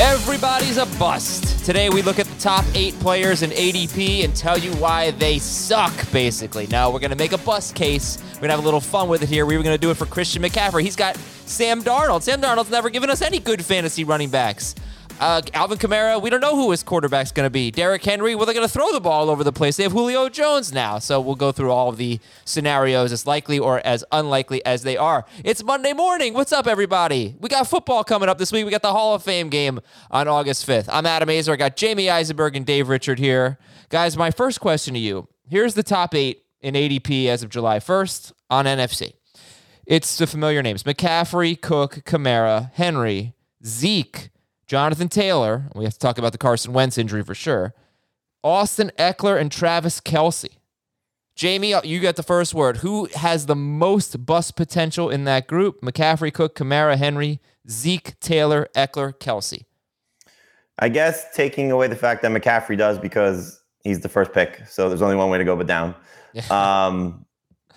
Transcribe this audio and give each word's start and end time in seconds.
Everybody's 0.00 0.76
a 0.76 0.86
bust. 0.98 1.64
Today 1.64 1.88
we 1.88 2.02
look 2.02 2.18
at 2.18 2.26
the 2.26 2.40
top 2.40 2.64
eight 2.74 2.98
players 2.98 3.42
in 3.42 3.50
ADP 3.50 4.24
and 4.24 4.34
tell 4.34 4.58
you 4.58 4.72
why 4.72 5.12
they 5.12 5.38
suck, 5.38 5.92
basically. 6.10 6.66
Now 6.66 6.90
we're 6.90 6.98
to 7.10 7.16
make 7.16 7.30
a 7.30 7.38
bust 7.38 7.76
case. 7.76 8.18
We're 8.34 8.48
to 8.48 8.54
have 8.54 8.58
a 8.58 8.64
little 8.64 8.80
fun 8.80 9.08
with 9.08 9.22
it 9.22 9.28
here. 9.28 9.46
We 9.46 9.56
were 9.56 9.62
to 9.76 9.78
do 9.78 9.92
it 9.92 9.96
for 9.96 10.06
Christian 10.06 10.42
McCaffrey. 10.42 10.82
He's 10.82 10.96
got 10.96 11.16
Sam 11.46 11.80
Darnold. 11.80 12.22
Sam 12.22 12.40
Darnold's 12.40 12.70
never 12.70 12.90
given 12.90 13.08
us 13.08 13.22
any 13.22 13.38
good 13.38 13.64
fantasy 13.64 14.02
running 14.02 14.30
backs. 14.30 14.74
Uh, 15.20 15.40
Alvin 15.54 15.78
Kamara, 15.78 16.20
we 16.20 16.28
don't 16.28 16.40
know 16.40 16.56
who 16.56 16.70
his 16.70 16.82
quarterback's 16.82 17.30
going 17.30 17.46
to 17.46 17.50
be. 17.50 17.70
Derrick 17.70 18.04
Henry, 18.04 18.34
well, 18.34 18.46
they're 18.46 18.54
going 18.54 18.66
to 18.66 18.72
throw 18.72 18.92
the 18.92 19.00
ball 19.00 19.22
all 19.22 19.30
over 19.30 19.44
the 19.44 19.52
place. 19.52 19.76
They 19.76 19.84
have 19.84 19.92
Julio 19.92 20.28
Jones 20.28 20.72
now. 20.72 20.98
So 20.98 21.20
we'll 21.20 21.36
go 21.36 21.52
through 21.52 21.70
all 21.70 21.88
of 21.88 21.96
the 21.96 22.18
scenarios 22.44 23.12
as 23.12 23.26
likely 23.26 23.58
or 23.58 23.80
as 23.86 24.04
unlikely 24.10 24.64
as 24.66 24.82
they 24.82 24.96
are. 24.96 25.24
It's 25.44 25.62
Monday 25.62 25.92
morning. 25.92 26.34
What's 26.34 26.52
up, 26.52 26.66
everybody? 26.66 27.36
We 27.40 27.48
got 27.48 27.68
football 27.68 28.02
coming 28.02 28.28
up 28.28 28.38
this 28.38 28.50
week. 28.50 28.64
We 28.64 28.72
got 28.72 28.82
the 28.82 28.92
Hall 28.92 29.14
of 29.14 29.22
Fame 29.22 29.48
game 29.48 29.80
on 30.10 30.26
August 30.26 30.66
5th. 30.66 30.88
I'm 30.92 31.06
Adam 31.06 31.28
Aizer. 31.28 31.52
I 31.52 31.56
got 31.56 31.76
Jamey 31.76 32.10
Eisenberg 32.10 32.56
and 32.56 32.66
Dave 32.66 32.88
Richard 32.88 33.18
here. 33.20 33.58
Guys, 33.90 34.16
my 34.16 34.30
first 34.32 34.60
question 34.60 34.94
to 34.94 35.00
you 35.00 35.28
here's 35.48 35.74
the 35.74 35.82
top 35.82 36.14
eight 36.14 36.42
in 36.60 36.74
ADP 36.74 37.26
as 37.26 37.42
of 37.42 37.50
July 37.50 37.78
1st 37.78 38.32
on 38.50 38.64
NFFC. 38.64 39.12
It's 39.86 40.16
the 40.18 40.26
familiar 40.26 40.62
names 40.62 40.82
McCaffrey, 40.82 41.60
Cook, 41.60 42.02
Kamara, 42.04 42.72
Henry, 42.72 43.34
Zeke, 43.64 44.30
Jonathan 44.66 45.08
Taylor. 45.08 45.70
We 45.74 45.84
have 45.84 45.94
to 45.94 45.98
talk 45.98 46.18
about 46.18 46.32
the 46.32 46.38
Carson 46.38 46.72
Wentz 46.72 46.98
injury 46.98 47.22
for 47.22 47.34
sure. 47.34 47.74
Austin 48.42 48.92
Ekeler 48.98 49.40
and 49.40 49.50
Travis 49.50 50.00
Kelce. 50.00 50.56
Jamey, 51.36 51.84
you 51.84 52.00
got 52.00 52.16
the 52.16 52.22
first 52.22 52.54
word. 52.54 52.78
Who 52.78 53.08
has 53.14 53.46
the 53.46 53.56
most 53.56 54.24
bust 54.24 54.54
potential 54.54 55.10
in 55.10 55.24
that 55.24 55.48
group? 55.48 55.80
McCaffrey, 55.80 56.32
Cook, 56.32 56.54
Kamara, 56.54 56.96
Henry, 56.96 57.40
Zeke, 57.68 58.18
Taylor, 58.20 58.68
Eckler, 58.76 59.18
Kelsey. 59.18 59.66
I 60.78 60.88
guess 60.88 61.26
taking 61.34 61.70
away 61.72 61.88
the 61.88 61.96
fact 61.96 62.22
that 62.22 62.30
McCaffrey 62.30 62.78
does 62.78 62.98
because 62.98 63.60
he's 63.82 64.00
the 64.00 64.08
first 64.08 64.32
pick. 64.32 64.62
So 64.68 64.88
there's 64.88 65.02
only 65.02 65.16
one 65.16 65.30
way 65.30 65.38
to 65.38 65.44
go 65.44 65.56
but 65.56 65.66
down. 65.66 65.94
um, 66.50 67.24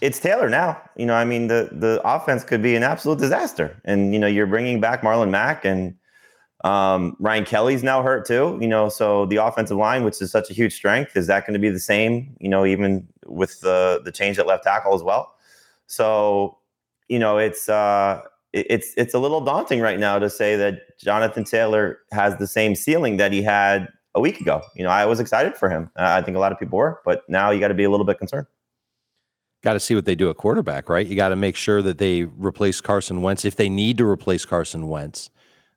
it's 0.01 0.19
Taylor 0.19 0.49
now. 0.49 0.79
You 0.95 1.07
know, 1.07 1.15
I 1.15 1.25
mean, 1.25 1.47
the 1.47 1.69
the 1.71 1.99
offense 2.05 2.43
could 2.43 2.61
be 2.61 2.75
an 2.75 2.83
absolute 2.83 3.17
disaster. 3.17 3.79
And, 3.85 4.13
you 4.13 4.19
know, 4.19 4.27
you're 4.27 4.45
bringing 4.45 4.79
back 4.79 5.01
Marlon 5.01 5.29
Mack 5.29 5.65
and 5.65 5.95
um, 6.67 7.15
Ryan 7.19 7.45
Kelly's 7.45 7.81
now 7.81 8.03
hurt 8.03 8.25
too. 8.25 8.57
You 8.59 8.67
know, 8.67 8.89
so 8.89 9.25
the 9.25 9.37
offensive 9.37 9.77
line, 9.77 10.03
which 10.03 10.21
is 10.21 10.31
such 10.31 10.49
a 10.49 10.53
huge 10.53 10.75
strength, 10.75 11.15
is 11.15 11.27
that 11.27 11.45
going 11.45 11.53
to 11.53 11.59
be 11.59 11.69
the 11.69 11.79
same, 11.79 12.35
you 12.39 12.49
know, 12.49 12.65
even 12.65 13.07
with 13.25 13.61
the 13.61 14.01
the 14.03 14.11
change 14.11 14.37
at 14.37 14.45
left 14.45 14.63
tackle 14.63 14.93
as 14.93 15.01
well? 15.01 15.33
So, 15.85 16.57
you 17.07 17.19
know, 17.19 17.37
it's 17.37 17.69
uh 17.69 18.21
it's 18.51 18.93
it's 18.97 19.13
a 19.13 19.19
little 19.19 19.39
daunting 19.39 19.79
right 19.79 19.99
now 19.99 20.19
to 20.19 20.29
say 20.29 20.55
that 20.57 20.97
Jonathan 20.99 21.45
Taylor 21.45 21.99
has 22.11 22.35
the 22.37 22.47
same 22.47 22.75
ceiling 22.75 23.15
that 23.17 23.31
he 23.31 23.41
had 23.41 23.87
a 24.13 24.19
week 24.19 24.41
ago. 24.41 24.61
You 24.75 24.83
know, 24.83 24.89
I 24.89 25.05
was 25.05 25.19
excited 25.21 25.55
for 25.55 25.69
him. 25.69 25.89
I 25.95 26.21
think 26.21 26.35
a 26.35 26.39
lot 26.39 26.51
of 26.51 26.59
people 26.59 26.79
were, 26.79 26.99
but 27.05 27.21
now 27.29 27.51
you 27.51 27.61
got 27.61 27.69
to 27.69 27.75
be 27.75 27.85
a 27.85 27.89
little 27.89 28.05
bit 28.05 28.19
concerned. 28.19 28.47
Got 29.63 29.73
to 29.73 29.79
see 29.79 29.95
what 29.95 30.05
they 30.05 30.15
do 30.15 30.29
at 30.29 30.37
quarterback, 30.37 30.89
right? 30.89 31.05
You 31.07 31.15
got 31.15 31.29
to 31.29 31.35
make 31.35 31.55
sure 31.55 31.81
that 31.81 31.97
they 31.97 32.23
replace 32.23 32.81
Carson 32.81 33.21
Wentz 33.21 33.45
if 33.45 33.55
they 33.55 33.69
need 33.69 33.97
to 33.99 34.05
replace 34.05 34.45
Carson 34.45 34.87
Wentz 34.87 35.29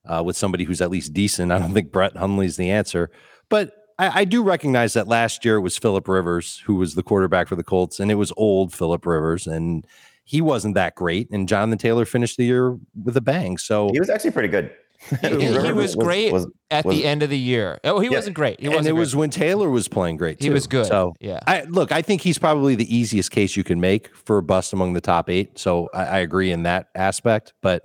uh, 0.07 0.23
with 0.25 0.37
somebody 0.37 0.65
who's 0.65 0.81
at 0.81 0.91
least 0.91 1.13
decent. 1.13 1.53
I 1.53 1.59
don't 1.59 1.75
think 1.75 1.93
Brett 1.93 2.17
Hundley's 2.17 2.57
the 2.57 2.71
answer, 2.71 3.11
but 3.49 3.73
I, 3.99 4.21
I 4.21 4.25
do 4.25 4.43
recognize 4.43 4.95
that 4.95 5.07
last 5.07 5.45
year 5.45 5.57
it 5.57 5.61
was 5.61 5.77
Philip 5.77 6.09
Rivers 6.09 6.63
who 6.65 6.77
was 6.77 6.95
the 6.95 7.03
quarterback 7.03 7.49
for 7.49 7.57
the 7.57 7.63
Colts, 7.63 8.01
and 8.01 8.11
it 8.11 8.15
was 8.15 8.33
old 8.37 8.73
Philip 8.73 9.05
Rivers, 9.05 9.47
and 9.47 9.87
he 10.25 10.41
wasn't 10.41 10.75
that 10.75 10.95
great. 10.95 11.29
And 11.31 11.49
Jonathan 11.49 11.77
Taylor 11.79 12.05
finished 12.05 12.37
the 12.37 12.45
year 12.45 12.79
with 13.05 13.17
a 13.17 13.21
bang. 13.21 13.59
So 13.59 13.91
he 13.93 13.99
was 13.99 14.09
actually 14.09 14.31
pretty 14.31 14.49
good. 14.49 14.73
He, 15.23 15.29
he 15.29 15.73
was 15.73 15.95
great 15.95 16.31
was, 16.31 16.45
was, 16.45 16.55
at 16.71 16.85
was, 16.85 16.95
the 16.95 17.07
end 17.07 17.23
of 17.23 17.31
the 17.31 17.39
year. 17.39 17.81
Oh, 17.85 18.01
he 18.01 18.11
yeah. 18.11 18.17
wasn't 18.17 18.37
great. 18.37 18.61
He 18.61 18.67
and 18.67 18.75
wasn't 18.75 18.89
it 18.89 18.93
great. 18.93 19.01
was 19.01 19.17
when 19.17 19.31
Taylor 19.31 19.71
was 19.71 19.89
playing 19.89 20.19
great. 20.19 20.39
Too. 20.39 20.49
He 20.49 20.51
was 20.51 20.67
good. 20.67 20.87
So 20.87 21.15
yeah, 21.21 21.41
I, 21.47 21.63
look, 21.63 21.91
I 21.91 22.03
think 22.03 22.21
he's 22.21 22.39
probably 22.39 22.75
the 22.75 22.95
easiest 22.95 23.31
case 23.31 23.57
you 23.57 23.65
can 23.65 23.81
make 23.81 24.15
for 24.15 24.37
a 24.37 24.43
bust 24.43 24.75
among 24.75 24.93
the 24.93 25.01
top 25.01 25.31
eight. 25.31 25.59
So 25.59 25.89
I, 25.95 26.05
I 26.05 26.19
agree 26.19 26.53
in 26.53 26.65
that 26.65 26.89
aspect, 26.95 27.55
but. 27.63 27.85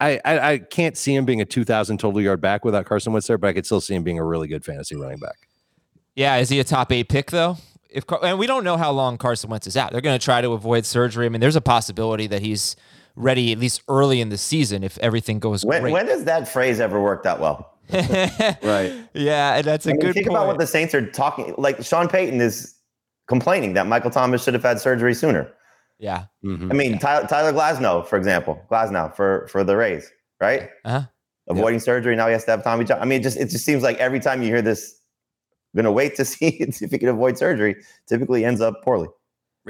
I, 0.00 0.20
I, 0.24 0.52
I 0.52 0.58
can't 0.58 0.96
see 0.96 1.14
him 1.14 1.24
being 1.24 1.40
a 1.40 1.44
2,000 1.44 1.98
total 1.98 2.20
yard 2.20 2.40
back 2.40 2.64
without 2.64 2.84
Carson 2.84 3.12
Wentz 3.12 3.26
there, 3.26 3.38
but 3.38 3.48
I 3.48 3.52
could 3.52 3.64
still 3.64 3.80
see 3.80 3.94
him 3.94 4.02
being 4.02 4.18
a 4.18 4.24
really 4.24 4.48
good 4.48 4.64
fantasy 4.64 4.94
running 4.94 5.18
back. 5.18 5.48
Yeah, 6.14 6.36
is 6.36 6.48
he 6.48 6.60
a 6.60 6.64
top 6.64 6.92
eight 6.92 7.08
pick 7.08 7.30
though? 7.30 7.58
If 7.90 8.04
and 8.22 8.38
we 8.38 8.46
don't 8.46 8.64
know 8.64 8.76
how 8.76 8.90
long 8.90 9.16
Carson 9.16 9.48
Wentz 9.48 9.66
is 9.66 9.76
out, 9.76 9.92
they're 9.92 10.00
going 10.00 10.18
to 10.18 10.24
try 10.24 10.40
to 10.40 10.52
avoid 10.52 10.84
surgery. 10.84 11.26
I 11.26 11.28
mean, 11.28 11.40
there's 11.40 11.56
a 11.56 11.62
possibility 11.62 12.26
that 12.26 12.42
he's 12.42 12.76
ready 13.14 13.52
at 13.52 13.58
least 13.58 13.82
early 13.88 14.20
in 14.20 14.28
the 14.28 14.36
season 14.38 14.82
if 14.84 14.98
everything 14.98 15.38
goes 15.38 15.64
when, 15.64 15.82
great. 15.82 15.92
When 15.92 16.06
does 16.06 16.24
that 16.24 16.48
phrase 16.48 16.80
ever 16.80 17.00
work 17.00 17.22
that 17.22 17.40
well? 17.40 17.72
right. 17.92 18.92
Yeah, 19.14 19.56
and 19.56 19.64
that's 19.64 19.86
a 19.86 19.90
I 19.90 19.92
mean, 19.92 20.00
good. 20.00 20.14
Think 20.14 20.26
point. 20.26 20.36
about 20.36 20.46
what 20.48 20.58
the 20.58 20.66
Saints 20.66 20.94
are 20.94 21.06
talking. 21.10 21.54
Like 21.56 21.82
Sean 21.84 22.08
Payton 22.08 22.40
is 22.40 22.74
complaining 23.28 23.74
that 23.74 23.86
Michael 23.86 24.10
Thomas 24.10 24.42
should 24.44 24.54
have 24.54 24.62
had 24.62 24.80
surgery 24.80 25.14
sooner. 25.14 25.50
Yeah. 25.98 26.26
Mm-hmm. 26.44 26.70
I 26.70 26.74
mean, 26.74 26.92
yeah. 26.92 26.98
Tyler, 26.98 27.26
Tyler 27.26 27.52
Glasnow, 27.52 28.06
for 28.06 28.16
example, 28.16 28.60
Glasnow 28.70 29.14
for 29.14 29.46
for 29.48 29.64
the 29.64 29.76
Rays, 29.76 30.10
right? 30.40 30.68
Uh-huh. 30.84 31.02
Avoiding 31.48 31.74
yep. 31.74 31.82
surgery. 31.82 32.16
Now 32.16 32.26
he 32.26 32.32
has 32.32 32.44
to 32.44 32.50
have 32.50 32.64
Tommy 32.64 32.84
John. 32.84 33.00
I 33.00 33.04
mean, 33.04 33.20
it 33.20 33.22
just 33.22 33.36
it 33.36 33.48
just 33.50 33.64
seems 33.64 33.82
like 33.82 33.96
every 33.98 34.20
time 34.20 34.42
you 34.42 34.48
hear 34.48 34.62
this, 34.62 35.00
I'm 35.74 35.78
gonna 35.78 35.92
wait 35.92 36.16
to 36.16 36.24
see 36.24 36.48
if 36.60 36.90
he 36.90 36.98
can 36.98 37.08
avoid 37.08 37.38
surgery. 37.38 37.76
Typically 38.06 38.44
ends 38.44 38.60
up 38.60 38.82
poorly. 38.82 39.08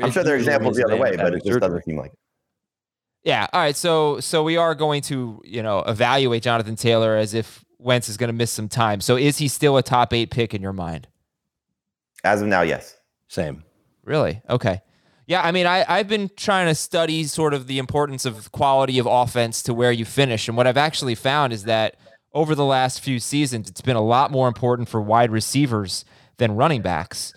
I'm 0.03 0.11
sure 0.11 0.23
there 0.23 0.35
are 0.35 0.39
examples 0.39 0.77
the 0.77 0.85
other 0.85 0.97
way, 0.97 1.17
but 1.17 1.35
it 1.35 1.45
just 1.45 1.61
doesn't 1.61 1.85
seem 1.85 1.97
like 1.97 2.13
it. 2.13 2.19
Yeah. 3.23 3.47
All 3.53 3.61
right. 3.61 3.75
So 3.75 4.21
so 4.21 4.43
we 4.43 4.57
are 4.57 4.75
going 4.75 5.03
to 5.03 5.41
you 5.45 5.63
know 5.63 5.81
evaluate 5.81 6.43
Jonathan 6.43 6.77
Taylor 6.77 7.17
as 7.17 7.35
if 7.35 7.65
Wentz 7.79 8.09
is 8.09 8.17
going 8.17 8.29
to 8.29 8.35
miss 8.35 8.51
some 8.51 8.69
time. 8.69 9.01
So 9.01 9.17
is 9.17 9.39
he 9.39 9.49
still 9.49 9.77
a 9.77 9.83
top 9.83 10.13
eight 10.13 10.31
pick 10.31 10.55
in 10.55 10.63
your 10.63 10.73
mind? 10.73 11.09
As 12.25 12.43
of 12.43 12.49
now, 12.49 12.63
yes. 12.63 12.97
Same. 13.29 13.65
Really? 14.05 14.43
Okay. 14.49 14.81
Yeah, 15.27 15.43
I 15.43 15.51
mean, 15.51 15.67
I, 15.67 15.85
I've 15.89 16.07
been 16.07 16.31
trying 16.37 16.69
to 16.69 16.75
study 16.75 17.25
sort 17.25 17.53
of 17.53 17.67
the 17.67 17.79
importance 17.79 18.25
of 18.25 18.53
quality 18.53 18.99
of 19.01 19.07
offense 19.07 19.63
to 19.65 19.75
where 19.75 19.91
you 19.91 20.05
finish. 20.05 20.47
And 20.47 20.57
what 20.57 20.69
I've 20.69 20.77
actually 20.77 21.17
found 21.17 21.53
is 21.53 21.65
that 21.65 21.97
over 22.33 22.55
the 22.55 22.65
last 22.65 23.01
few 23.01 23.19
seasons, 23.19 23.69
it's 23.69 23.81
been 23.81 23.97
a 23.97 24.03
lot 24.03 24.31
more 24.31 24.47
important 24.47 24.89
for 24.89 25.01
wide 25.01 25.33
receivers 25.33 26.05
than 26.37 26.55
running 26.55 26.81
backs. 26.81 27.33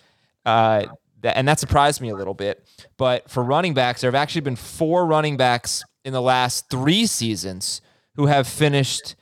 Uh, 0.45 0.85
and 1.23 1.47
that 1.47 1.59
surprised 1.59 1.99
me 1.99 2.09
a 2.09 2.15
little 2.15 2.35
bit. 2.35 2.67
But 2.97 3.29
for 3.29 3.43
running 3.43 3.73
backs, 3.73 4.01
there 4.01 4.07
have 4.07 4.15
actually 4.15 4.41
been 4.41 4.55
four 4.55 5.05
running 5.05 5.35
backs 5.35 5.83
in 6.05 6.13
the 6.13 6.21
last 6.21 6.69
three 6.69 7.05
seasons 7.07 7.81
who 8.15 8.27
have 8.27 8.47
finished 8.47 9.15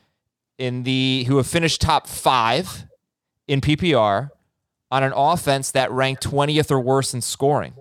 in 0.58 0.82
the 0.82 1.24
who 1.28 1.36
have 1.36 1.46
finished 1.46 1.80
top 1.80 2.06
five 2.06 2.84
in 3.46 3.60
PPR 3.60 4.30
on 4.90 5.02
an 5.02 5.12
offense 5.14 5.70
that 5.70 5.90
ranked 5.90 6.24
20th 6.28 6.70
or 6.70 6.80
worse 6.80 7.14
in 7.14 7.20
scoring. 7.20 7.74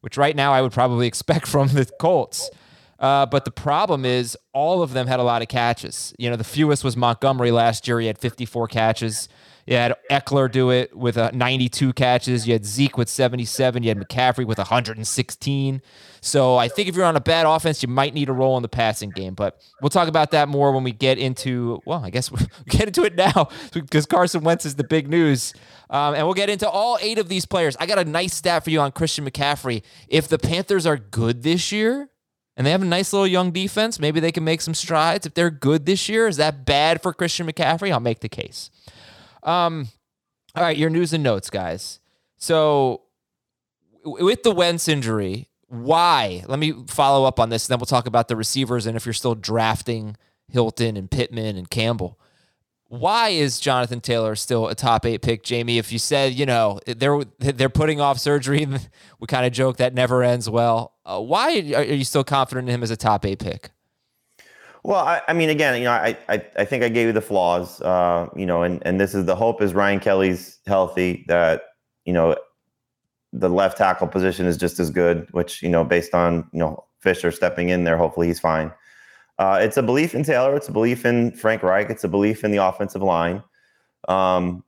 Which 0.00 0.16
right 0.16 0.34
now 0.34 0.52
I 0.52 0.62
would 0.62 0.72
probably 0.72 1.06
expect 1.12 1.46
from 1.46 1.68
the 1.68 1.86
Colts. 1.98 2.50
Uh, 2.98 3.26
but 3.26 3.44
the 3.44 3.50
problem 3.50 4.04
is 4.04 4.36
all 4.52 4.82
of 4.82 4.92
them 4.92 5.06
had 5.06 5.20
a 5.20 5.22
lot 5.22 5.40
of 5.40 5.48
catches. 5.48 6.12
You 6.18 6.30
know, 6.30 6.36
the 6.36 6.44
fewest 6.44 6.82
was 6.82 6.96
Montgomery 6.96 7.52
last 7.52 7.86
year. 7.86 8.00
He 8.00 8.08
had 8.08 8.18
54 8.18 8.66
catches. 8.68 9.28
You 9.68 9.76
had 9.76 9.94
Ekeler 10.10 10.50
do 10.50 10.70
it 10.70 10.96
with 10.96 11.18
uh, 11.18 11.30
92 11.34 11.92
catches. 11.92 12.46
You 12.46 12.54
had 12.54 12.64
Zeke 12.64 12.96
with 12.96 13.10
77. 13.10 13.82
You 13.82 13.90
had 13.90 13.98
McCaffrey 13.98 14.46
with 14.46 14.56
116. 14.56 15.82
So 16.22 16.56
I 16.56 16.68
think 16.68 16.88
if 16.88 16.96
you're 16.96 17.04
on 17.04 17.16
a 17.16 17.20
bad 17.20 17.44
offense, 17.44 17.82
you 17.82 17.88
might 17.88 18.14
need 18.14 18.30
a 18.30 18.32
role 18.32 18.56
in 18.56 18.62
the 18.62 18.68
passing 18.70 19.10
game. 19.10 19.34
But 19.34 19.60
we'll 19.82 19.90
talk 19.90 20.08
about 20.08 20.30
that 20.30 20.48
more 20.48 20.72
when 20.72 20.84
we 20.84 20.92
get 20.92 21.18
into, 21.18 21.82
well, 21.84 22.02
I 22.02 22.08
guess 22.08 22.30
we'll 22.32 22.40
get 22.66 22.86
into 22.86 23.04
it 23.04 23.14
now 23.14 23.50
because 23.74 24.06
Carson 24.06 24.42
Wentz 24.42 24.64
is 24.64 24.76
the 24.76 24.84
big 24.84 25.06
news. 25.06 25.52
Um, 25.90 26.14
and 26.14 26.24
we'll 26.26 26.32
get 26.32 26.48
into 26.48 26.66
all 26.66 26.96
eight 27.02 27.18
of 27.18 27.28
these 27.28 27.44
players. 27.44 27.76
I 27.78 27.84
got 27.84 27.98
a 27.98 28.06
nice 28.06 28.34
stat 28.34 28.64
for 28.64 28.70
you 28.70 28.80
on 28.80 28.92
Christian 28.92 29.26
McCaffrey. 29.26 29.82
If 30.08 30.28
the 30.28 30.38
Panthers 30.38 30.86
are 30.86 30.96
good 30.96 31.42
this 31.42 31.72
year, 31.72 32.08
and 32.56 32.66
they 32.66 32.72
have 32.72 32.82
a 32.82 32.86
nice 32.86 33.12
little 33.12 33.26
young 33.26 33.52
defense. 33.52 34.00
Maybe 34.00 34.18
they 34.18 34.32
can 34.32 34.42
make 34.42 34.60
some 34.60 34.74
strides. 34.74 35.24
If 35.26 35.34
they're 35.34 35.48
good 35.48 35.86
this 35.86 36.08
year, 36.08 36.26
is 36.26 36.38
that 36.38 36.64
bad 36.64 37.00
for 37.00 37.12
Christian 37.12 37.46
McCaffrey? 37.46 37.92
I'll 37.92 38.00
make 38.00 38.18
the 38.18 38.28
case. 38.28 38.70
Um, 39.48 39.88
all 40.54 40.62
right, 40.62 40.76
your 40.76 40.90
news 40.90 41.12
and 41.12 41.22
notes, 41.22 41.50
guys. 41.50 42.00
So, 42.36 43.02
with 44.04 44.42
the 44.42 44.52
Wentz 44.52 44.88
injury, 44.88 45.48
why? 45.68 46.44
Let 46.46 46.58
me 46.58 46.74
follow 46.86 47.26
up 47.26 47.40
on 47.40 47.48
this, 47.48 47.66
and 47.66 47.72
then 47.72 47.78
we'll 47.78 47.86
talk 47.86 48.06
about 48.06 48.28
the 48.28 48.36
receivers 48.36 48.86
and 48.86 48.96
if 48.96 49.06
you're 49.06 49.12
still 49.12 49.34
drafting 49.34 50.16
Hilton 50.48 50.96
and 50.96 51.10
Pittman 51.10 51.56
and 51.56 51.68
Campbell 51.68 52.18
why 52.88 53.28
is 53.28 53.60
Jonathan 53.60 54.00
Taylor 54.00 54.34
still 54.34 54.68
a 54.68 54.74
top 54.74 55.04
eight 55.04 55.20
pick, 55.22 55.42
Jamey? 55.42 55.78
If 55.78 55.92
you 55.92 55.98
said, 55.98 56.32
you 56.32 56.46
know, 56.46 56.80
they're 56.86 57.22
they're 57.38 57.68
putting 57.68 58.00
off 58.00 58.18
surgery, 58.18 58.66
we 59.20 59.26
kind 59.26 59.46
of 59.46 59.52
joke 59.52 59.76
that 59.76 59.94
never 59.94 60.22
ends 60.22 60.48
well. 60.48 60.94
Uh, 61.04 61.20
why 61.20 61.50
are 61.50 61.82
you 61.82 62.04
still 62.04 62.24
confident 62.24 62.68
in 62.68 62.74
him 62.74 62.82
as 62.82 62.90
a 62.90 62.96
top 62.96 63.24
eight 63.24 63.38
pick? 63.38 63.70
Well, 64.84 65.04
I, 65.04 65.20
I 65.28 65.32
mean, 65.32 65.50
again, 65.50 65.76
you 65.78 65.84
know, 65.84 65.92
I, 65.92 66.16
I, 66.28 66.42
I 66.56 66.64
think 66.64 66.82
I 66.82 66.88
gave 66.88 67.08
you 67.08 67.12
the 67.12 67.20
flaws, 67.20 67.80
uh, 67.82 68.28
you 68.36 68.46
know, 68.46 68.62
and, 68.62 68.82
and 68.86 69.00
this 69.00 69.14
is 69.14 69.24
the 69.24 69.36
hope 69.36 69.60
is 69.60 69.74
Ryan 69.74 70.00
Kelly's 70.00 70.58
healthy, 70.66 71.24
that, 71.28 71.62
you 72.04 72.12
know, 72.12 72.36
the 73.32 73.48
left 73.48 73.76
tackle 73.76 74.06
position 74.06 74.46
is 74.46 74.56
just 74.56 74.80
as 74.80 74.90
good, 74.90 75.28
which, 75.32 75.62
you 75.62 75.68
know, 75.68 75.84
based 75.84 76.14
on, 76.14 76.48
you 76.52 76.58
know, 76.58 76.84
Fisher 77.00 77.30
stepping 77.30 77.68
in 77.68 77.84
there, 77.84 77.96
hopefully 77.96 78.26
he's 78.26 78.40
fine. 78.40 78.72
Uh, 79.38 79.58
it's 79.60 79.76
a 79.76 79.82
belief 79.82 80.14
in 80.14 80.24
Taylor. 80.24 80.56
It's 80.56 80.68
a 80.68 80.72
belief 80.72 81.04
in 81.04 81.32
Frank 81.32 81.62
Reich. 81.62 81.90
It's 81.90 82.04
a 82.04 82.08
belief 82.08 82.42
in 82.42 82.50
the 82.50 82.56
offensive 82.56 83.02
line. 83.02 83.42
Um, 84.08 84.64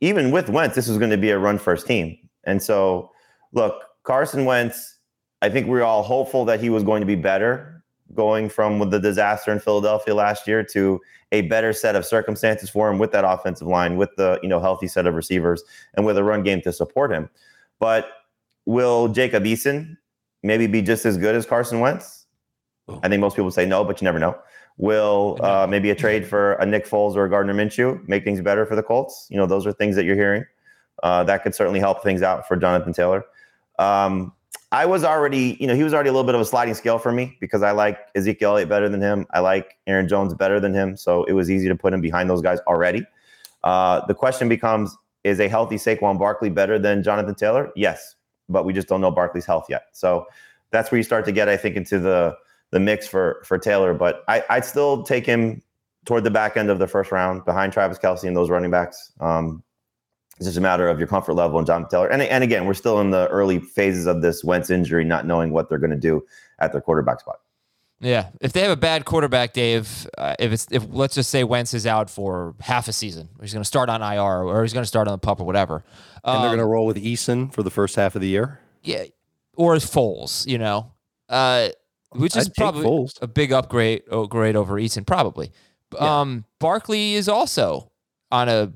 even 0.00 0.30
with 0.30 0.50
Wentz, 0.50 0.74
this 0.74 0.88
was 0.88 0.98
going 0.98 1.10
to 1.10 1.16
be 1.16 1.30
a 1.30 1.38
run 1.38 1.58
first 1.58 1.86
team. 1.86 2.18
And 2.44 2.62
so, 2.62 3.10
look, 3.52 3.84
Carson 4.02 4.44
Wentz, 4.44 4.98
I 5.40 5.48
think 5.48 5.66
we 5.66 5.78
are 5.78 5.84
all 5.84 6.02
hopeful 6.02 6.44
that 6.44 6.60
he 6.60 6.68
was 6.68 6.82
going 6.82 7.00
to 7.00 7.06
be 7.06 7.14
better 7.14 7.75
going 8.14 8.48
from 8.48 8.90
the 8.90 8.98
disaster 8.98 9.52
in 9.52 9.60
Philadelphia 9.60 10.14
last 10.14 10.46
year 10.46 10.62
to 10.62 11.00
a 11.32 11.42
better 11.42 11.72
set 11.72 11.96
of 11.96 12.06
circumstances 12.06 12.70
for 12.70 12.88
him 12.90 12.98
with 12.98 13.12
that 13.12 13.24
offensive 13.24 13.66
line, 13.66 13.96
with 13.96 14.10
the 14.16 14.38
you 14.42 14.48
know 14.48 14.60
healthy 14.60 14.86
set 14.86 15.06
of 15.06 15.14
receivers, 15.14 15.62
and 15.94 16.06
with 16.06 16.16
a 16.16 16.24
run 16.24 16.42
game 16.42 16.60
to 16.62 16.72
support 16.72 17.10
him. 17.12 17.28
But 17.78 18.08
will 18.64 19.08
Jacob 19.08 19.44
Eason 19.44 19.96
maybe 20.42 20.66
be 20.66 20.82
just 20.82 21.04
as 21.04 21.16
good 21.16 21.34
as 21.34 21.46
Carson 21.46 21.80
Wentz? 21.80 22.26
I 23.02 23.08
think 23.08 23.20
most 23.20 23.34
people 23.34 23.50
say 23.50 23.66
no, 23.66 23.84
but 23.84 24.00
you 24.00 24.04
never 24.04 24.18
know. 24.18 24.38
Will 24.78 25.38
uh, 25.42 25.66
maybe 25.68 25.90
a 25.90 25.94
trade 25.94 26.26
for 26.26 26.52
a 26.54 26.66
Nick 26.66 26.86
Foles 26.86 27.16
or 27.16 27.24
a 27.24 27.30
Gardner 27.30 27.54
Minshew 27.54 28.06
make 28.08 28.24
things 28.24 28.40
better 28.40 28.66
for 28.66 28.76
the 28.76 28.82
Colts? 28.82 29.26
You 29.30 29.38
know, 29.38 29.46
those 29.46 29.66
are 29.66 29.72
things 29.72 29.96
that 29.96 30.04
you're 30.04 30.16
hearing. 30.16 30.44
Uh, 31.02 31.24
that 31.24 31.42
could 31.42 31.54
certainly 31.54 31.80
help 31.80 32.02
things 32.02 32.22
out 32.22 32.46
for 32.46 32.56
Jonathan 32.56 32.92
Taylor. 32.92 33.24
Um, 33.78 34.32
I 34.72 34.84
was 34.84 35.04
already, 35.04 35.56
you 35.60 35.66
know, 35.66 35.74
he 35.74 35.84
was 35.84 35.94
already 35.94 36.08
a 36.08 36.12
little 36.12 36.26
bit 36.26 36.34
of 36.34 36.40
a 36.40 36.44
sliding 36.44 36.74
scale 36.74 36.98
for 36.98 37.12
me 37.12 37.36
because 37.40 37.62
I 37.62 37.70
like 37.70 37.98
Ezekiel 38.14 38.50
Elliott 38.50 38.68
better 38.68 38.88
than 38.88 39.00
him. 39.00 39.26
I 39.32 39.40
like 39.40 39.76
Aaron 39.86 40.08
Jones 40.08 40.34
better 40.34 40.58
than 40.58 40.74
him. 40.74 40.96
So 40.96 41.24
it 41.24 41.32
was 41.32 41.50
easy 41.50 41.68
to 41.68 41.76
put 41.76 41.92
him 41.92 42.00
behind 42.00 42.28
those 42.28 42.42
guys 42.42 42.58
already. 42.66 43.06
Uh, 43.62 44.04
the 44.06 44.14
question 44.14 44.48
becomes 44.48 44.96
is 45.24 45.40
a 45.40 45.48
healthy 45.48 45.76
Saquon 45.76 46.18
Barkley 46.18 46.50
better 46.50 46.78
than 46.78 47.02
Jonathan 47.02 47.34
Taylor? 47.34 47.72
Yes, 47.74 48.14
but 48.48 48.64
we 48.64 48.72
just 48.72 48.86
don't 48.86 49.00
know 49.00 49.10
Barkley's 49.10 49.46
health 49.46 49.66
yet. 49.68 49.86
So 49.92 50.26
that's 50.70 50.90
where 50.90 50.98
you 50.98 51.02
start 51.02 51.24
to 51.24 51.32
get, 51.32 51.48
I 51.48 51.56
think, 51.56 51.76
into 51.76 51.98
the 51.98 52.36
the 52.70 52.80
mix 52.80 53.06
for 53.06 53.42
for 53.44 53.58
Taylor. 53.58 53.94
But 53.94 54.24
I, 54.28 54.44
I'd 54.50 54.64
still 54.64 55.02
take 55.02 55.26
him 55.26 55.62
toward 56.04 56.24
the 56.24 56.30
back 56.30 56.56
end 56.56 56.70
of 56.70 56.78
the 56.78 56.86
first 56.86 57.10
round 57.10 57.44
behind 57.44 57.72
Travis 57.72 57.98
Kelce 57.98 58.24
and 58.24 58.36
those 58.36 58.50
running 58.50 58.70
backs. 58.70 59.12
Um, 59.20 59.62
it's 60.36 60.46
just 60.46 60.58
a 60.58 60.60
matter 60.60 60.88
of 60.88 60.98
your 60.98 61.08
comfort 61.08 61.34
level 61.34 61.58
and 61.58 61.66
John 61.66 61.88
Taylor. 61.88 62.08
And, 62.08 62.22
and 62.22 62.44
again, 62.44 62.66
we're 62.66 62.74
still 62.74 63.00
in 63.00 63.10
the 63.10 63.26
early 63.28 63.58
phases 63.58 64.06
of 64.06 64.20
this 64.20 64.44
Wentz 64.44 64.70
injury, 64.70 65.04
not 65.04 65.26
knowing 65.26 65.50
what 65.50 65.68
they're 65.68 65.78
going 65.78 65.90
to 65.90 65.96
do 65.96 66.24
at 66.58 66.72
their 66.72 66.80
quarterback 66.80 67.20
spot. 67.20 67.40
Yeah, 67.98 68.28
if 68.42 68.52
they 68.52 68.60
have 68.60 68.70
a 68.70 68.76
bad 68.76 69.06
quarterback, 69.06 69.54
Dave, 69.54 70.06
uh, 70.18 70.34
if 70.38 70.52
it's 70.52 70.66
if 70.70 70.84
let's 70.90 71.14
just 71.14 71.30
say 71.30 71.44
Wentz 71.44 71.72
is 71.72 71.86
out 71.86 72.10
for 72.10 72.54
half 72.60 72.88
a 72.88 72.92
season, 72.92 73.30
he's 73.40 73.54
going 73.54 73.62
to 73.62 73.66
start 73.66 73.88
on 73.88 74.02
IR 74.02 74.42
or 74.42 74.62
he's 74.62 74.74
going 74.74 74.82
to 74.82 74.88
start 74.88 75.08
on 75.08 75.12
the 75.12 75.18
pup 75.18 75.40
or 75.40 75.44
whatever, 75.44 75.82
and 76.22 76.42
they're 76.42 76.50
going 76.50 76.58
to 76.58 76.64
um, 76.64 76.70
roll 76.70 76.84
with 76.84 76.98
Eason 76.98 77.50
for 77.54 77.62
the 77.62 77.70
first 77.70 77.96
half 77.96 78.14
of 78.14 78.20
the 78.20 78.28
year. 78.28 78.60
Yeah, 78.82 79.04
or 79.54 79.74
as 79.74 79.84
Foles, 79.84 80.46
you 80.46 80.58
know. 80.58 80.92
Uh, 81.30 81.70
which 82.10 82.36
is 82.36 82.46
I'd 82.46 82.54
probably 82.54 83.08
a 83.22 83.26
big 83.26 83.52
upgrade 83.52 84.02
upgrade 84.10 84.56
over 84.56 84.74
Eason, 84.74 85.06
probably. 85.06 85.50
Yeah. 85.94 86.20
Um, 86.20 86.44
Barkley 86.58 87.14
is 87.14 87.28
also 87.30 87.90
on 88.30 88.50
a 88.50 88.72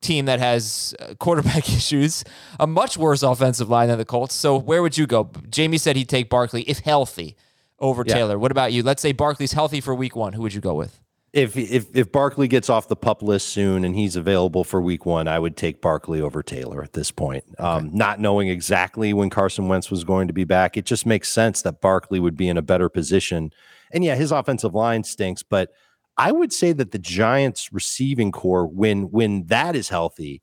team 0.00 0.26
that 0.26 0.38
has 0.40 0.94
uh, 1.00 1.14
quarterback 1.14 1.68
issues, 1.76 2.24
a 2.58 2.66
much 2.66 2.96
worse 2.96 3.22
offensive 3.22 3.68
line 3.68 3.88
than 3.88 3.98
the 3.98 4.04
Colts. 4.04 4.34
So 4.34 4.56
where 4.56 4.82
would 4.82 4.96
you 4.96 5.06
go? 5.06 5.24
Jamey 5.24 5.78
said 5.78 5.96
he'd 5.96 6.08
take 6.08 6.28
Barkley 6.28 6.62
if 6.62 6.80
healthy 6.80 7.36
over 7.78 8.04
yeah. 8.06 8.14
Taylor. 8.14 8.38
What 8.38 8.50
about 8.50 8.72
you? 8.72 8.82
Let's 8.82 9.02
say 9.02 9.12
Barkley's 9.12 9.52
healthy 9.52 9.80
for 9.80 9.94
Week 9.94 10.16
One. 10.16 10.32
Who 10.32 10.42
would 10.42 10.54
you 10.54 10.60
go 10.60 10.74
with? 10.74 11.00
if 11.32 11.56
if 11.56 11.86
if 11.94 12.10
Barkley 12.10 12.48
gets 12.48 12.68
off 12.68 12.88
the 12.88 12.96
pup 12.96 13.22
list 13.22 13.48
soon 13.48 13.84
and 13.84 13.94
he's 13.94 14.16
available 14.16 14.64
for 14.64 14.80
week 14.80 15.06
one, 15.06 15.28
I 15.28 15.38
would 15.38 15.56
take 15.56 15.80
Barkley 15.80 16.20
over 16.20 16.42
Taylor 16.42 16.82
at 16.82 16.92
this 16.92 17.10
point. 17.10 17.44
Okay. 17.52 17.62
Um, 17.62 17.90
not 17.92 18.18
knowing 18.18 18.48
exactly 18.48 19.12
when 19.12 19.30
Carson 19.30 19.68
Wentz 19.68 19.90
was 19.90 20.02
going 20.02 20.26
to 20.26 20.32
be 20.32 20.44
back, 20.44 20.76
it 20.76 20.84
just 20.84 21.06
makes 21.06 21.28
sense 21.28 21.62
that 21.62 21.80
Barkley 21.80 22.18
would 22.18 22.36
be 22.36 22.48
in 22.48 22.56
a 22.56 22.62
better 22.62 22.88
position. 22.88 23.52
And 23.92 24.04
yeah, 24.04 24.16
his 24.16 24.32
offensive 24.32 24.74
line 24.74 25.04
stinks, 25.04 25.42
but 25.42 25.72
I 26.20 26.32
would 26.32 26.52
say 26.52 26.72
that 26.72 26.90
the 26.90 26.98
Giants 26.98 27.72
receiving 27.72 28.30
corps, 28.30 28.66
when 28.66 29.10
when 29.10 29.46
that 29.46 29.74
is 29.74 29.88
healthy, 29.88 30.42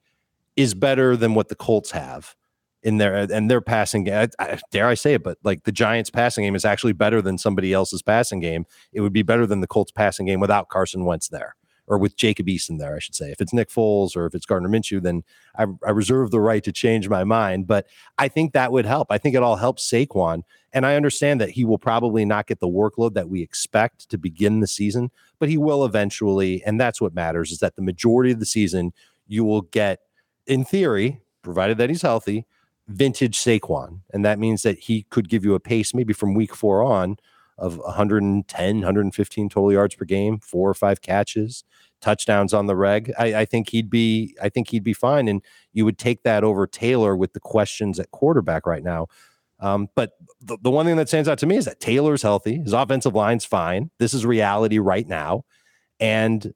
is 0.55 0.73
better 0.73 1.15
than 1.15 1.35
what 1.35 1.49
the 1.49 1.55
Colts 1.55 1.91
have 1.91 2.35
in 2.81 2.97
their 2.97 3.15
uh, 3.15 3.27
and 3.31 3.49
their 3.49 3.61
passing 3.61 4.03
game. 4.03 4.27
I, 4.39 4.59
dare 4.71 4.87
I 4.87 4.95
say 4.95 5.13
it, 5.13 5.23
but 5.23 5.37
like 5.43 5.65
the 5.65 5.71
Giants' 5.71 6.09
passing 6.09 6.43
game 6.43 6.55
is 6.55 6.65
actually 6.65 6.93
better 6.93 7.21
than 7.21 7.37
somebody 7.37 7.73
else's 7.73 8.01
passing 8.01 8.39
game. 8.39 8.65
It 8.91 9.01
would 9.01 9.13
be 9.13 9.21
better 9.21 9.45
than 9.45 9.61
the 9.61 9.67
Colts' 9.67 9.91
passing 9.91 10.25
game 10.25 10.39
without 10.39 10.69
Carson 10.69 11.05
Wentz 11.05 11.27
there, 11.27 11.55
or 11.85 11.99
with 11.99 12.17
Jacob 12.17 12.47
Eason 12.47 12.79
there, 12.79 12.95
I 12.95 12.99
should 12.99 13.13
say. 13.13 13.29
If 13.29 13.39
it's 13.39 13.53
Nick 13.53 13.69
Foles 13.69 14.15
or 14.15 14.25
if 14.25 14.33
it's 14.33 14.47
Gardner 14.47 14.69
Minshew, 14.69 15.03
then 15.03 15.21
I, 15.59 15.67
I 15.85 15.91
reserve 15.91 16.31
the 16.31 16.41
right 16.41 16.63
to 16.63 16.71
change 16.71 17.07
my 17.07 17.23
mind. 17.23 17.67
But 17.67 17.85
I 18.17 18.29
think 18.29 18.53
that 18.53 18.71
would 18.71 18.87
help. 18.87 19.11
I 19.11 19.19
think 19.19 19.35
it 19.35 19.43
all 19.43 19.57
helps 19.57 19.87
Saquon, 19.87 20.41
and 20.73 20.87
I 20.87 20.95
understand 20.95 21.39
that 21.39 21.51
he 21.51 21.65
will 21.65 21.77
probably 21.77 22.25
not 22.25 22.47
get 22.47 22.61
the 22.61 22.67
workload 22.67 23.13
that 23.13 23.29
we 23.29 23.43
expect 23.43 24.09
to 24.09 24.17
begin 24.17 24.59
the 24.59 24.67
season, 24.67 25.11
but 25.39 25.49
he 25.49 25.57
will 25.57 25.85
eventually, 25.85 26.63
and 26.65 26.79
that's 26.79 27.01
what 27.01 27.13
matters. 27.13 27.51
Is 27.51 27.59
that 27.59 27.75
the 27.75 27.81
majority 27.81 28.31
of 28.31 28.39
the 28.39 28.45
season 28.45 28.93
you 29.27 29.43
will 29.43 29.61
get, 29.61 29.99
in 30.45 30.63
theory, 30.63 31.21
provided 31.41 31.77
that 31.77 31.89
he's 31.89 32.01
healthy 32.01 32.45
vintage 32.87 33.37
Saquon. 33.37 34.01
And 34.13 34.23
that 34.25 34.39
means 34.39 34.63
that 34.63 34.79
he 34.79 35.03
could 35.09 35.29
give 35.29 35.43
you 35.43 35.53
a 35.55 35.59
pace 35.59 35.93
maybe 35.93 36.13
from 36.13 36.33
week 36.33 36.55
four 36.55 36.83
on 36.83 37.17
of 37.57 37.77
110, 37.77 38.75
115 38.75 39.49
total 39.49 39.71
yards 39.73 39.95
per 39.95 40.05
game, 40.05 40.39
four 40.39 40.69
or 40.69 40.75
five 40.75 41.01
catches, 41.01 41.63
touchdowns 42.01 42.53
on 42.53 42.67
the 42.67 42.75
reg. 42.75 43.11
I, 43.17 43.33
I, 43.33 43.45
think 43.45 43.69
he'd 43.69 43.89
be, 43.89 44.35
I 44.41 44.49
think 44.49 44.69
he'd 44.69 44.83
be 44.83 44.93
fine. 44.93 45.27
And 45.27 45.41
you 45.73 45.83
would 45.83 45.97
take 45.97 46.21
that 46.21 46.43
over 46.43 46.67
Taylor 46.67 47.15
with 47.15 47.33
the 47.33 47.39
questions 47.39 47.99
at 47.99 48.11
quarterback 48.11 48.67
right 48.67 48.83
now. 48.83 49.07
Um, 49.59 49.87
but 49.95 50.11
the, 50.41 50.57
the 50.61 50.71
one 50.71 50.85
thing 50.85 50.97
that 50.97 51.07
stands 51.07 51.27
out 51.27 51.39
to 51.39 51.47
me 51.47 51.57
is 51.57 51.65
that 51.65 51.79
Taylor's 51.79 52.21
healthy. 52.21 52.59
His 52.59 52.73
offensive 52.73 53.15
line's 53.15 53.45
fine. 53.45 53.89
This 53.97 54.13
is 54.13 54.25
reality 54.25 54.77
right 54.77 55.07
now. 55.07 55.45
And 55.99 56.53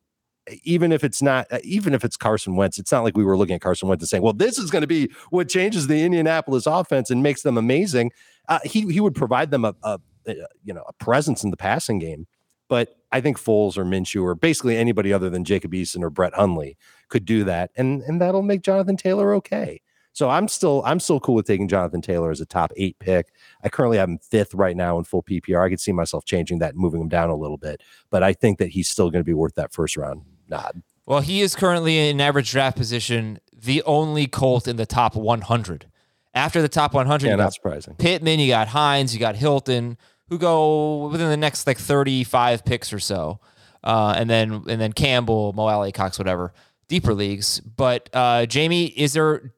even 0.64 0.92
if 0.92 1.04
it's 1.04 1.22
not, 1.22 1.48
uh, 1.52 1.60
even 1.64 1.94
if 1.94 2.04
it's 2.04 2.18
Carson 2.18 2.56
Wentz, 2.56 2.78
it's 2.78 2.92
not 2.92 3.04
like 3.04 3.16
we 3.16 3.24
were 3.24 3.38
looking 3.38 3.56
at 3.56 3.62
Carson 3.62 3.88
Wentz 3.88 4.04
and 4.04 4.10
saying, 4.10 4.24
"Well, 4.24 4.34
this 4.34 4.58
is 4.58 4.72
going 4.72 4.82
to 4.82 4.88
be 4.88 5.12
what 5.30 5.50
changes 5.50 5.88
the 5.88 6.04
Indianapolis 6.04 6.66
offense 6.66 7.10
and 7.10 7.24
makes 7.24 7.44
them 7.44 7.58
amazing." 7.58 8.12
Uh, 8.48 8.60
he 8.64 8.82
he 8.92 9.00
would 9.00 9.16
provide 9.16 9.52
them 9.52 9.66
a, 9.66 9.76
a, 9.84 10.00
a, 10.28 10.36
you 10.64 10.74
know 10.74 10.84
a 10.88 10.94
presence 10.94 11.44
in 11.44 11.52
the 11.52 11.58
passing 11.58 12.00
game, 12.00 12.28
but 12.68 12.98
I 13.12 13.22
think 13.22 13.38
Foles 13.38 13.78
or 13.78 13.86
Minshew 13.86 14.24
or 14.24 14.36
basically 14.36 14.78
anybody 14.78 15.14
other 15.14 15.30
than 15.30 15.44
Jacob 15.44 15.74
Eason 15.74 16.04
or 16.04 16.10
Brett 16.10 16.34
Hundley 16.34 16.78
could 17.10 17.26
do 17.26 17.44
that, 17.44 17.72
and 17.76 18.02
and 18.04 18.20
that'll 18.20 18.42
make 18.42 18.62
Jonathan 18.62 18.98
Taylor 18.98 19.34
okay. 19.36 19.82
So 20.14 20.30
I'm 20.30 20.48
still 20.48 20.84
I'm 20.86 21.00
still 21.00 21.20
cool 21.20 21.36
with 21.36 21.48
taking 21.48 21.68
Jonathan 21.68 22.02
Taylor 22.02 22.32
as 22.32 22.42
a 22.42 22.46
top 22.46 22.72
eight 22.76 23.00
pick. 23.00 23.30
I 23.64 23.70
currently 23.70 23.98
have 23.98 24.10
him 24.10 24.20
fifth 24.20 24.54
right 24.54 24.76
now 24.76 24.98
in 24.98 25.06
full 25.06 25.24
PPR. 25.24 25.66
I 25.66 25.70
could 25.70 25.80
see 25.80 25.92
myself 25.92 26.26
changing 26.26 26.60
that 26.60 26.74
and 26.74 26.80
moving 26.80 27.02
him 27.02 27.10
down 27.10 27.30
a 27.30 27.36
little 27.36 27.58
bit, 27.58 27.82
but 28.10 28.24
I 28.24 28.34
think 28.34 28.60
that 28.60 28.70
he's 28.70 28.90
still 28.90 29.10
going 29.10 29.22
to 29.22 29.28
be 29.28 29.34
worth 29.34 29.56
that 29.56 29.72
first 29.72 29.96
round 29.96 30.24
nod. 30.50 30.82
Well, 31.06 31.22
he 31.22 31.42
is 31.42 31.56
currently 31.56 32.10
in 32.10 32.22
average 32.22 32.52
draft 32.52 32.78
position, 32.78 33.40
the 33.54 33.82
only 33.84 34.28
Colt 34.28 34.68
in 34.68 34.76
the 34.76 34.86
top 34.86 35.16
100. 35.16 35.88
After 36.34 36.62
the 36.62 36.70
top 36.70 36.94
100, 36.94 37.26
Yeah, 37.26 37.32
you 37.32 37.38
not 37.38 37.54
surprising. 37.54 37.96
Pittman, 37.96 38.40
you 38.40 38.48
got 38.48 38.70
Hines, 38.70 39.14
you 39.14 39.20
got 39.20 39.36
Hilton, 39.36 39.98
who 40.30 40.38
go 40.38 41.08
within 41.08 41.30
the 41.30 41.38
next 41.38 41.68
like 41.68 41.78
35 41.78 42.64
picks 42.64 42.94
or 42.94 43.00
so. 43.00 43.40
Uh, 43.84 44.14
and 44.16 44.30
then 44.30 44.64
and 44.68 44.80
then 44.80 44.94
Campbell, 44.94 45.54
Mo 45.54 45.64
Alie-Cox, 45.68 46.20
whatever, 46.20 46.54
deeper 46.88 47.14
leagues. 47.14 47.60
But 47.62 48.10
uh, 48.14 48.46
Jamey, 48.46 48.94
is 48.96 49.14
there 49.14 49.52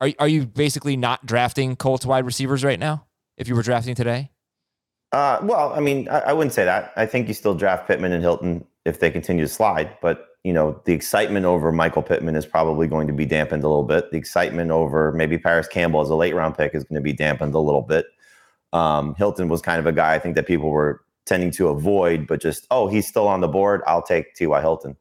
are 0.00 0.10
are 0.18 0.28
you 0.28 0.46
basically 0.46 0.96
not 0.96 1.26
drafting 1.26 1.76
Colts 1.76 2.06
wide 2.06 2.24
receivers 2.24 2.64
right 2.64 2.78
now? 2.78 3.06
If 3.36 3.48
you 3.48 3.54
were 3.54 3.62
drafting 3.62 3.94
today, 3.94 4.30
Uh, 5.12 5.38
well, 5.42 5.72
I 5.72 5.80
mean, 5.80 6.08
I, 6.08 6.18
I 6.20 6.32
wouldn't 6.32 6.52
say 6.52 6.64
that. 6.64 6.92
I 6.96 7.06
think 7.06 7.26
you 7.28 7.34
still 7.34 7.54
draft 7.54 7.88
Pittman 7.88 8.12
and 8.12 8.22
Hilton 8.22 8.64
if 8.84 9.00
they 9.00 9.10
continue 9.10 9.44
to 9.44 9.48
slide. 9.48 9.96
But 10.00 10.26
you 10.44 10.52
know, 10.52 10.80
the 10.84 10.92
excitement 10.92 11.44
over 11.46 11.70
Michael 11.72 12.02
Pittman 12.02 12.36
is 12.36 12.46
probably 12.46 12.86
going 12.86 13.06
to 13.06 13.12
be 13.12 13.26
dampened 13.26 13.62
a 13.64 13.68
little 13.68 13.82
bit. 13.82 14.10
The 14.10 14.16
excitement 14.18 14.70
over 14.70 15.12
maybe 15.12 15.36
Parris 15.38 15.68
Campbell 15.68 16.00
as 16.00 16.10
a 16.10 16.14
late 16.14 16.34
round 16.34 16.56
pick 16.56 16.74
is 16.74 16.84
going 16.84 16.94
to 16.96 17.02
be 17.02 17.12
dampened 17.12 17.54
a 17.54 17.58
little 17.58 17.82
bit. 17.82 18.06
Um, 18.72 19.14
Hilton 19.16 19.48
was 19.48 19.60
kind 19.60 19.78
of 19.80 19.86
a 19.86 19.92
guy 19.92 20.14
I 20.14 20.18
think 20.18 20.34
that 20.36 20.46
people 20.46 20.70
were 20.70 21.02
tending 21.26 21.50
to 21.52 21.68
avoid, 21.68 22.26
but 22.26 22.40
just 22.40 22.66
oh, 22.70 22.88
he's 22.88 23.06
still 23.06 23.28
on 23.28 23.40
the 23.40 23.48
board. 23.48 23.82
I'll 23.86 24.02
take 24.02 24.34
T.Y. 24.34 24.60
Hilton. 24.60 24.96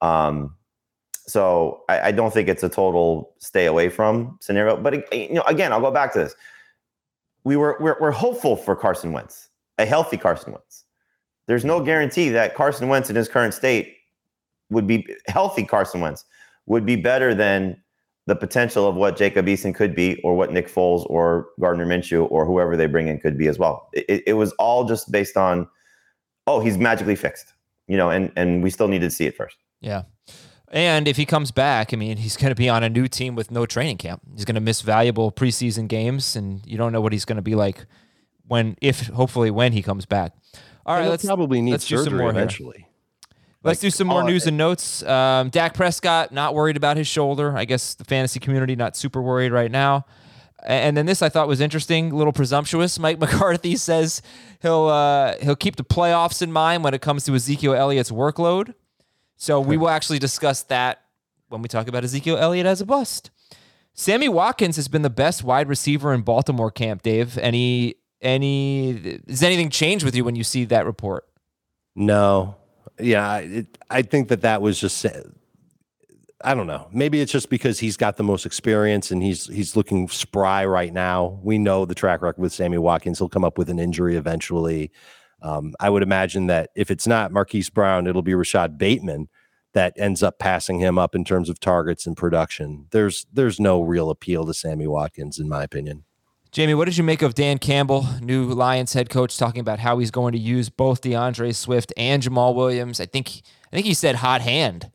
Um, 0.00 0.54
so 1.26 1.82
I, 1.88 2.08
I 2.08 2.12
don't 2.12 2.32
think 2.32 2.48
it's 2.48 2.62
a 2.62 2.68
total 2.68 3.34
stay 3.38 3.66
away 3.66 3.88
from 3.88 4.38
scenario. 4.40 4.76
But 4.76 5.12
you 5.14 5.34
know, 5.34 5.42
again, 5.42 5.72
I'll 5.72 5.80
go 5.80 5.90
back 5.90 6.12
to 6.14 6.18
this. 6.18 6.34
We 7.44 7.56
were 7.56 7.76
we're, 7.80 7.96
we're 8.00 8.10
hopeful 8.10 8.56
for 8.56 8.76
Carson 8.76 9.12
Wentz, 9.12 9.48
a 9.78 9.86
healthy 9.86 10.16
Carson 10.16 10.52
Wentz. 10.52 10.84
There's 11.46 11.64
no 11.64 11.82
guarantee 11.82 12.30
that 12.30 12.54
Carson 12.54 12.88
Wentz 12.88 13.10
in 13.10 13.16
his 13.16 13.28
current 13.28 13.54
state 13.54 13.96
would 14.70 14.86
be 14.86 15.06
healthy. 15.26 15.64
Carson 15.64 16.00
Wentz 16.00 16.24
would 16.66 16.86
be 16.86 16.96
better 16.96 17.34
than 17.34 17.76
the 18.26 18.34
potential 18.34 18.88
of 18.88 18.94
what 18.94 19.18
Jacob 19.18 19.44
Eason 19.44 19.74
could 19.74 19.94
be, 19.94 20.18
or 20.22 20.34
what 20.34 20.50
Nick 20.50 20.66
Foles 20.66 21.04
or 21.10 21.48
Gardner 21.60 21.84
Minshew 21.84 22.26
or 22.30 22.46
whoever 22.46 22.74
they 22.74 22.86
bring 22.86 23.08
in 23.08 23.20
could 23.20 23.36
be 23.36 23.48
as 23.48 23.58
well. 23.58 23.90
It, 23.92 24.22
it 24.26 24.32
was 24.32 24.52
all 24.52 24.86
just 24.86 25.12
based 25.12 25.36
on, 25.36 25.68
oh, 26.46 26.60
he's 26.60 26.78
magically 26.78 27.16
fixed, 27.16 27.52
you 27.86 27.98
know, 27.98 28.08
and 28.08 28.32
and 28.36 28.62
we 28.62 28.70
still 28.70 28.88
needed 28.88 29.10
to 29.10 29.14
see 29.14 29.26
it 29.26 29.36
first. 29.36 29.58
yeah. 29.80 30.04
And 30.74 31.06
if 31.06 31.16
he 31.16 31.24
comes 31.24 31.52
back, 31.52 31.94
I 31.94 31.96
mean, 31.96 32.16
he's 32.16 32.36
going 32.36 32.48
to 32.48 32.56
be 32.56 32.68
on 32.68 32.82
a 32.82 32.88
new 32.88 33.06
team 33.06 33.36
with 33.36 33.52
no 33.52 33.64
training 33.64 33.96
camp. 33.96 34.22
He's 34.34 34.44
going 34.44 34.56
to 34.56 34.60
miss 34.60 34.80
valuable 34.80 35.30
preseason 35.30 35.86
games, 35.86 36.34
and 36.34 36.66
you 36.66 36.76
don't 36.76 36.92
know 36.92 37.00
what 37.00 37.12
he's 37.12 37.24
going 37.24 37.36
to 37.36 37.42
be 37.42 37.54
like 37.54 37.86
when, 38.48 38.76
if 38.82 39.06
hopefully 39.06 39.52
when 39.52 39.72
he 39.72 39.82
comes 39.82 40.04
back. 40.04 40.32
All 40.84 40.96
right, 40.96 41.08
let's 41.08 41.24
probably 41.24 41.60
need 41.60 41.70
let's 41.70 41.86
do 41.86 41.96
some 41.96 42.06
surgery 42.06 42.18
more 42.18 42.32
here. 42.32 42.40
eventually. 42.40 42.88
Let's 43.62 43.78
do 43.78 43.88
some 43.88 44.08
more 44.08 44.22
all- 44.22 44.26
news 44.26 44.48
and 44.48 44.56
notes. 44.56 45.04
Um, 45.04 45.48
Dak 45.48 45.74
Prescott 45.74 46.32
not 46.32 46.54
worried 46.54 46.76
about 46.76 46.96
his 46.96 47.06
shoulder. 47.06 47.56
I 47.56 47.64
guess 47.66 47.94
the 47.94 48.04
fantasy 48.04 48.40
community 48.40 48.74
not 48.74 48.96
super 48.96 49.22
worried 49.22 49.52
right 49.52 49.70
now. 49.70 50.04
And 50.64 50.96
then 50.96 51.06
this 51.06 51.22
I 51.22 51.28
thought 51.28 51.46
was 51.46 51.60
interesting, 51.60 52.10
a 52.10 52.16
little 52.16 52.32
presumptuous. 52.32 52.98
Mike 52.98 53.18
McCarthy 53.20 53.76
says 53.76 54.22
he'll 54.60 54.88
uh, 54.88 55.36
he'll 55.40 55.56
keep 55.56 55.76
the 55.76 55.84
playoffs 55.84 56.42
in 56.42 56.50
mind 56.50 56.82
when 56.82 56.94
it 56.94 57.00
comes 57.00 57.24
to 57.26 57.34
Ezekiel 57.34 57.74
Elliott's 57.74 58.10
workload. 58.10 58.74
So 59.44 59.60
we 59.60 59.76
will 59.76 59.90
actually 59.90 60.18
discuss 60.18 60.62
that 60.62 61.02
when 61.48 61.60
we 61.60 61.68
talk 61.68 61.86
about 61.86 62.02
Ezekiel 62.02 62.38
Elliott 62.38 62.64
as 62.64 62.80
a 62.80 62.86
bust. 62.86 63.30
Sammy 63.92 64.26
Watkins 64.26 64.76
has 64.76 64.88
been 64.88 65.02
the 65.02 65.10
best 65.10 65.44
wide 65.44 65.68
receiver 65.68 66.14
in 66.14 66.22
Baltimore 66.22 66.70
camp. 66.70 67.02
Dave, 67.02 67.36
any 67.36 67.96
any 68.22 69.20
does 69.26 69.42
anything 69.42 69.68
change 69.68 70.02
with 70.02 70.16
you 70.16 70.24
when 70.24 70.34
you 70.34 70.44
see 70.44 70.64
that 70.64 70.86
report? 70.86 71.28
No, 71.94 72.56
yeah, 72.98 73.36
it, 73.36 73.76
I 73.90 74.00
think 74.00 74.28
that 74.28 74.40
that 74.40 74.62
was 74.62 74.80
just. 74.80 75.04
I 76.42 76.54
don't 76.54 76.66
know. 76.66 76.88
Maybe 76.90 77.20
it's 77.20 77.32
just 77.32 77.50
because 77.50 77.78
he's 77.78 77.98
got 77.98 78.16
the 78.16 78.24
most 78.24 78.46
experience 78.46 79.10
and 79.10 79.22
he's 79.22 79.46
he's 79.48 79.76
looking 79.76 80.08
spry 80.08 80.64
right 80.64 80.92
now. 80.92 81.38
We 81.42 81.58
know 81.58 81.84
the 81.84 81.94
track 81.94 82.22
record 82.22 82.40
with 82.40 82.54
Sammy 82.54 82.78
Watkins; 82.78 83.18
he'll 83.18 83.28
come 83.28 83.44
up 83.44 83.58
with 83.58 83.68
an 83.68 83.78
injury 83.78 84.16
eventually. 84.16 84.90
Um, 85.44 85.74
I 85.78 85.90
would 85.90 86.02
imagine 86.02 86.46
that 86.46 86.70
if 86.74 86.90
it's 86.90 87.06
not 87.06 87.30
Marquise 87.30 87.68
Brown, 87.68 88.06
it'll 88.06 88.22
be 88.22 88.34
Rashod 88.34 88.78
Bateman 88.78 89.28
that 89.74 89.92
ends 89.96 90.22
up 90.22 90.38
passing 90.38 90.78
him 90.78 90.98
up 90.98 91.14
in 91.14 91.22
terms 91.22 91.50
of 91.50 91.60
targets 91.60 92.06
and 92.06 92.16
production. 92.16 92.86
There's 92.90 93.26
there's 93.32 93.60
no 93.60 93.82
real 93.82 94.08
appeal 94.08 94.46
to 94.46 94.54
Sammy 94.54 94.86
Watkins, 94.86 95.38
in 95.38 95.48
my 95.48 95.62
opinion. 95.62 96.04
Jamey, 96.50 96.76
what 96.76 96.86
did 96.86 96.96
you 96.96 97.04
make 97.04 97.20
of 97.20 97.34
Dan 97.34 97.58
Campbell, 97.58 98.06
new 98.22 98.44
Lions 98.44 98.92
head 98.92 99.10
coach, 99.10 99.36
talking 99.36 99.60
about 99.60 99.80
how 99.80 99.98
he's 99.98 100.12
going 100.12 100.32
to 100.32 100.38
use 100.38 100.70
both 100.70 101.00
D'Andre 101.00 101.50
Swift 101.52 101.92
and 101.96 102.22
Jamaal 102.22 102.54
Williams? 102.54 102.98
I 102.98 103.06
think 103.06 103.42
I 103.70 103.76
think 103.76 103.86
he 103.86 103.92
said 103.94 104.14
hot 104.14 104.40
hand, 104.40 104.90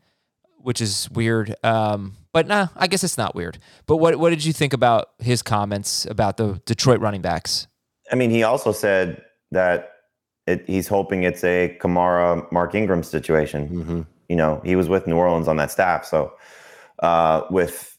which 0.56 0.80
is 0.80 1.08
weird. 1.10 1.54
Um, 1.62 2.16
but 2.32 2.48
nah, 2.48 2.68
I 2.74 2.88
guess 2.88 3.04
it's 3.04 3.18
not 3.18 3.36
weird. 3.36 3.58
But 3.86 3.98
what 3.98 4.16
what 4.16 4.30
did 4.30 4.44
you 4.44 4.52
think 4.52 4.72
about 4.72 5.10
his 5.20 5.42
comments 5.42 6.06
about 6.06 6.38
the 6.38 6.60
Detroit 6.64 7.00
running 7.00 7.22
backs? 7.22 7.68
I 8.10 8.16
mean, 8.16 8.30
he 8.30 8.42
also 8.42 8.72
said 8.72 9.22
that 9.52 9.92
it, 10.50 10.64
he's 10.66 10.88
hoping 10.88 11.22
it's 11.22 11.44
a 11.44 11.76
Kamara 11.80 12.50
Mark 12.52 12.74
Ingram 12.74 13.02
situation. 13.02 13.68
Mm-hmm. 13.68 14.00
You 14.28 14.36
know, 14.36 14.60
he 14.64 14.76
was 14.76 14.88
with 14.88 15.06
New 15.06 15.16
Orleans 15.16 15.48
on 15.48 15.56
that 15.56 15.70
staff, 15.70 16.04
so 16.04 16.32
uh, 17.00 17.42
with 17.50 17.98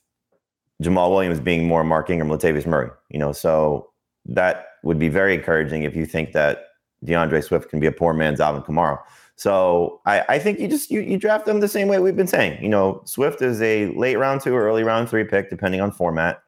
Jamaal 0.81 1.11
Williams 1.11 1.39
being 1.39 1.67
more 1.67 1.83
Mark 1.83 2.09
Ingram, 2.09 2.29
Latavius 2.29 2.65
Murray. 2.65 2.89
You 3.09 3.19
know, 3.19 3.31
so 3.31 3.89
that 4.25 4.67
would 4.83 4.99
be 4.99 5.09
very 5.09 5.33
encouraging 5.33 5.83
if 5.83 5.95
you 5.95 6.05
think 6.05 6.31
that 6.33 6.65
D'Andre 7.03 7.41
Swift 7.41 7.69
can 7.69 7.79
be 7.79 7.87
a 7.87 7.91
poor 7.91 8.13
man's 8.13 8.39
Alvin 8.39 8.61
Kamara. 8.61 8.99
So 9.35 10.01
I, 10.05 10.23
I 10.29 10.39
think 10.39 10.59
you 10.59 10.67
just 10.67 10.91
you, 10.91 11.01
you 11.01 11.17
draft 11.17 11.45
them 11.45 11.61
the 11.61 11.67
same 11.67 11.87
way 11.87 11.99
we've 11.99 12.15
been 12.15 12.27
saying. 12.27 12.61
You 12.61 12.69
know, 12.69 13.01
Swift 13.05 13.41
is 13.41 13.61
a 13.61 13.87
late 13.95 14.17
round 14.17 14.41
two 14.41 14.53
or 14.53 14.63
early 14.63 14.83
round 14.83 15.09
three 15.09 15.23
pick, 15.23 15.49
depending 15.49 15.81
on 15.81 15.91
format. 15.91 16.41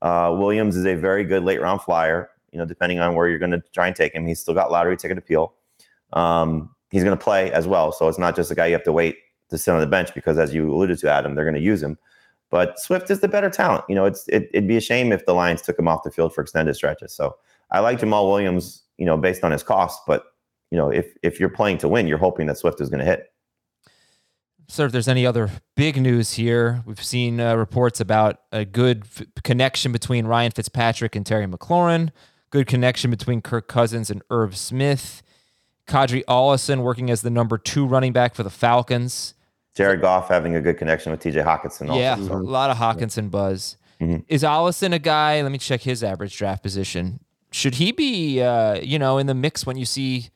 Uh, 0.00 0.34
Williams 0.38 0.76
is 0.76 0.86
a 0.86 0.94
very 0.94 1.24
good 1.24 1.44
late 1.44 1.60
round 1.60 1.82
flyer. 1.82 2.30
You 2.52 2.58
know, 2.58 2.64
depending 2.64 3.00
on 3.00 3.14
where 3.14 3.28
you're 3.28 3.38
going 3.38 3.52
to 3.52 3.62
try 3.72 3.86
and 3.86 3.94
take 3.94 4.14
him, 4.14 4.26
he's 4.26 4.40
still 4.40 4.54
got 4.54 4.70
lottery 4.70 4.96
ticket 4.96 5.18
appeal. 5.18 5.54
Um, 6.12 6.74
he's 6.90 7.04
going 7.04 7.16
to 7.16 7.22
play 7.22 7.52
as 7.52 7.66
well, 7.66 7.92
so 7.92 8.08
it's 8.08 8.18
not 8.18 8.36
just 8.36 8.50
a 8.50 8.54
guy 8.54 8.66
you 8.66 8.72
have 8.72 8.84
to 8.84 8.92
wait 8.92 9.16
to 9.50 9.58
sit 9.58 9.72
on 9.72 9.80
the 9.80 9.86
bench 9.86 10.14
because, 10.14 10.38
as 10.38 10.54
you 10.54 10.72
alluded 10.72 10.98
to, 10.98 11.10
Adam, 11.10 11.34
they're 11.34 11.44
going 11.44 11.54
to 11.54 11.60
use 11.60 11.82
him. 11.82 11.98
But 12.50 12.80
Swift 12.80 13.10
is 13.10 13.20
the 13.20 13.28
better 13.28 13.48
talent. 13.48 13.84
You 13.88 13.94
know, 13.94 14.04
it's 14.04 14.26
it, 14.28 14.50
it'd 14.52 14.68
be 14.68 14.76
a 14.76 14.80
shame 14.80 15.12
if 15.12 15.24
the 15.24 15.34
Lions 15.34 15.62
took 15.62 15.78
him 15.78 15.88
off 15.88 16.02
the 16.02 16.10
field 16.10 16.34
for 16.34 16.42
extended 16.42 16.74
stretches. 16.74 17.14
So 17.14 17.36
I 17.70 17.78
like 17.78 18.00
Jamaal 18.00 18.28
Williams, 18.28 18.82
you 18.98 19.06
know, 19.06 19.16
based 19.16 19.44
on 19.44 19.52
his 19.52 19.62
cost. 19.62 20.02
But 20.06 20.24
you 20.70 20.76
know, 20.76 20.90
if 20.90 21.06
if 21.22 21.38
you're 21.38 21.48
playing 21.48 21.78
to 21.78 21.88
win, 21.88 22.08
you're 22.08 22.18
hoping 22.18 22.46
that 22.46 22.58
Swift 22.58 22.80
is 22.80 22.90
going 22.90 23.00
to 23.00 23.04
hit. 23.04 23.32
Sir, 24.66 24.86
if 24.86 24.92
there's 24.92 25.08
any 25.08 25.26
other 25.26 25.50
big 25.76 26.00
news 26.00 26.34
here, 26.34 26.82
we've 26.86 27.02
seen 27.02 27.40
uh, 27.40 27.56
reports 27.56 28.00
about 28.00 28.42
a 28.52 28.64
good 28.64 29.02
f- 29.04 29.26
connection 29.42 29.90
between 29.90 30.26
Ryan 30.26 30.52
Fitzpatrick 30.52 31.16
and 31.16 31.26
Terry 31.26 31.46
McLaurin, 31.46 32.10
good 32.50 32.66
connection 32.66 33.10
between 33.10 33.40
Kirk 33.40 33.68
Cousins 33.68 34.10
and 34.10 34.22
Irv 34.30 34.56
Smith, 34.56 35.22
Qadree 35.86 36.24
Ollison 36.26 36.82
working 36.82 37.10
as 37.10 37.22
the 37.22 37.30
number 37.30 37.58
two 37.58 37.86
running 37.86 38.12
back 38.12 38.34
for 38.34 38.42
the 38.42 38.50
Falcons. 38.50 39.34
Jared 39.74 40.00
Goff 40.00 40.28
having 40.28 40.56
a 40.56 40.60
good 40.60 40.76
connection 40.78 41.12
with 41.12 41.20
T.J. 41.20 41.40
Hockenson. 41.40 41.88
Also, 41.88 42.00
yeah, 42.00 42.16
so. 42.16 42.34
a 42.34 42.36
lot 42.36 42.70
of 42.70 42.76
Hockenson 42.76 43.30
buzz. 43.30 43.76
Mhm. 44.00 44.24
Is 44.28 44.42
Ollison 44.42 44.92
a 44.94 44.98
guy? 44.98 45.42
Let 45.42 45.52
me 45.52 45.58
check 45.58 45.82
his 45.82 46.02
average 46.02 46.36
draft 46.36 46.62
position. 46.62 47.20
Should 47.52 47.76
he 47.76 47.92
be, 47.92 48.40
uh, 48.42 48.74
you 48.80 48.98
know, 48.98 49.18
in 49.18 49.26
the 49.26 49.34
mix 49.34 49.66
when 49.66 49.76
you 49.76 49.84
see 49.84 50.30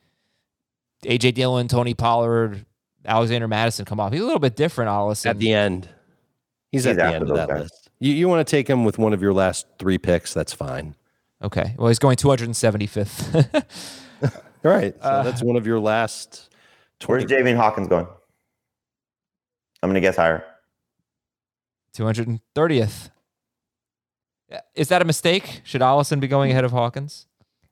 AJ 1.03 1.33
Dillon, 1.33 1.67
Tony 1.67 1.93
Pollard, 1.93 2.65
Alexander 3.05 3.47
Mattison 3.47 3.85
come 3.85 3.99
off? 3.99 4.11
He's 4.11 4.21
a 4.21 4.25
little 4.25 4.39
bit 4.39 4.55
different, 4.55 4.89
Ollison. 4.89 5.27
At 5.27 5.39
the 5.39 5.53
end, 5.53 5.89
he's, 6.71 6.83
He's 6.83 6.87
at 6.87 6.95
the 6.97 7.05
end 7.05 7.29
of 7.29 7.35
that 7.35 7.47
guys. 7.49 7.61
list. 7.63 7.89
You 7.99 8.13
you 8.13 8.27
want 8.27 8.45
to 8.45 8.49
take 8.49 8.67
him 8.69 8.83
with 8.85 8.97
one 8.97 9.13
of 9.13 9.21
your 9.21 9.33
last 9.33 9.65
three 9.79 9.97
picks? 9.97 10.33
That's 10.33 10.53
fine. 10.53 10.95
Okay. 11.45 11.75
Well, 11.77 11.87
he's 11.89 11.99
going 11.99 12.17
275th. 12.17 13.63
All 14.65 14.71
right, 14.71 14.95
so 15.01 15.07
Uh, 15.07 15.23
that's 15.23 15.43
one 15.43 15.55
of 15.55 15.67
your 15.67 15.79
last. 15.79 16.49
Where's 17.05 17.23
20 17.25 17.43
Javian 17.43 17.55
Hawkins 17.55 17.87
going? 17.87 18.07
I'm 19.83 19.89
going 19.89 19.93
to 19.95 20.01
guess 20.01 20.15
higher. 20.15 20.43
230th. 21.95 23.09
Is 24.73 24.87
that 24.89 25.01
a 25.01 25.05
mistake? 25.05 25.61
Should 25.63 25.81
Ollison 25.81 26.19
be 26.19 26.27
going 26.27 26.51
ahead 26.51 26.63
of 26.63 26.71
Hawkins? 26.71 27.27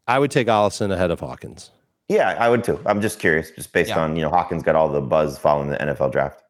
I 0.08 0.20
would 0.20 0.32
take 0.32 0.48
Ollison 0.48 0.92
ahead 0.92 1.12
of 1.12 1.20
Hawkins. 1.20 1.72
Yeah, 2.10 2.36
I 2.40 2.50
would 2.50 2.64
too. 2.64 2.80
I'm 2.86 3.02
just 3.02 3.20
curious, 3.20 3.52
just 3.52 3.72
based 3.72 3.90
Yeah. 3.90 4.00
on 4.02 4.16
you 4.16 4.22
know 4.22 4.30
Hawkins 4.30 4.62
got 4.64 4.76
all 4.76 4.90
the 4.90 5.02
buzz 5.02 5.38
following 5.40 5.70
the 5.70 5.78
NFL 5.78 6.12
draft. 6.12 6.42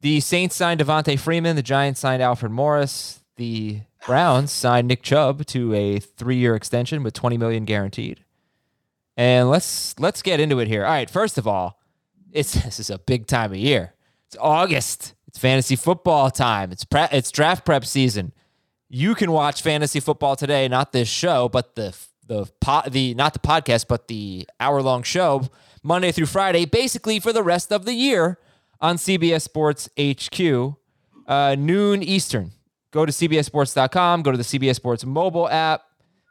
The 0.00 0.20
Saints 0.20 0.56
signed 0.56 0.80
Devonta 0.80 1.18
Freeman. 1.18 1.56
The 1.56 1.62
Giants 1.62 2.00
signed 2.00 2.22
Alfred 2.22 2.52
Morris. 2.52 3.20
The 3.36 3.82
Browns 4.06 4.50
signed 4.52 4.88
Nick 4.88 5.02
Chubb 5.02 5.46
to 5.46 5.74
a 5.74 5.98
three-year 5.98 6.54
extension 6.54 7.02
with 7.02 7.14
20 7.14 7.36
million 7.36 7.64
guaranteed. 7.64 8.24
And 9.16 9.48
let's 9.48 9.98
let's 9.98 10.22
get 10.22 10.40
into 10.40 10.58
it 10.58 10.68
here. 10.68 10.84
All 10.84 10.90
right, 10.90 11.08
first 11.08 11.38
of 11.38 11.46
all, 11.46 11.80
it's 12.32 12.52
this 12.64 12.78
is 12.78 12.90
a 12.90 12.98
big 12.98 13.26
time 13.26 13.52
of 13.52 13.58
year. 13.58 13.94
It's 14.26 14.36
August. 14.40 15.14
It's 15.28 15.38
fantasy 15.38 15.76
football 15.76 16.30
time. 16.30 16.72
It's 16.72 16.84
pre- 16.84 17.08
it's 17.12 17.30
draft 17.30 17.64
prep 17.64 17.84
season. 17.84 18.32
You 18.88 19.14
can 19.14 19.32
watch 19.32 19.62
fantasy 19.62 20.00
football 20.00 20.36
today, 20.36 20.68
not 20.68 20.92
this 20.92 21.08
show, 21.08 21.48
but 21.48 21.74
the 21.74 21.96
the 22.26 22.46
po- 22.60 22.88
the 22.88 23.14
not 23.14 23.32
the 23.32 23.38
podcast, 23.38 23.86
but 23.88 24.08
the 24.08 24.48
hour 24.60 24.82
long 24.82 25.02
show 25.02 25.48
Monday 25.82 26.12
through 26.12 26.26
Friday, 26.26 26.64
basically 26.64 27.20
for 27.20 27.32
the 27.32 27.42
rest 27.42 27.72
of 27.72 27.84
the 27.84 27.94
year 27.94 28.38
on 28.80 28.96
CBS 28.96 29.42
Sports 29.42 29.88
HQ, 29.98 30.76
uh, 31.26 31.56
noon 31.58 32.02
Eastern. 32.02 32.52
Go 32.96 33.04
to 33.04 33.12
cbssports.com, 33.12 34.22
go 34.22 34.32
to 34.32 34.38
the 34.38 34.42
CBS 34.42 34.76
Sports 34.76 35.04
mobile 35.04 35.48
app, 35.50 35.82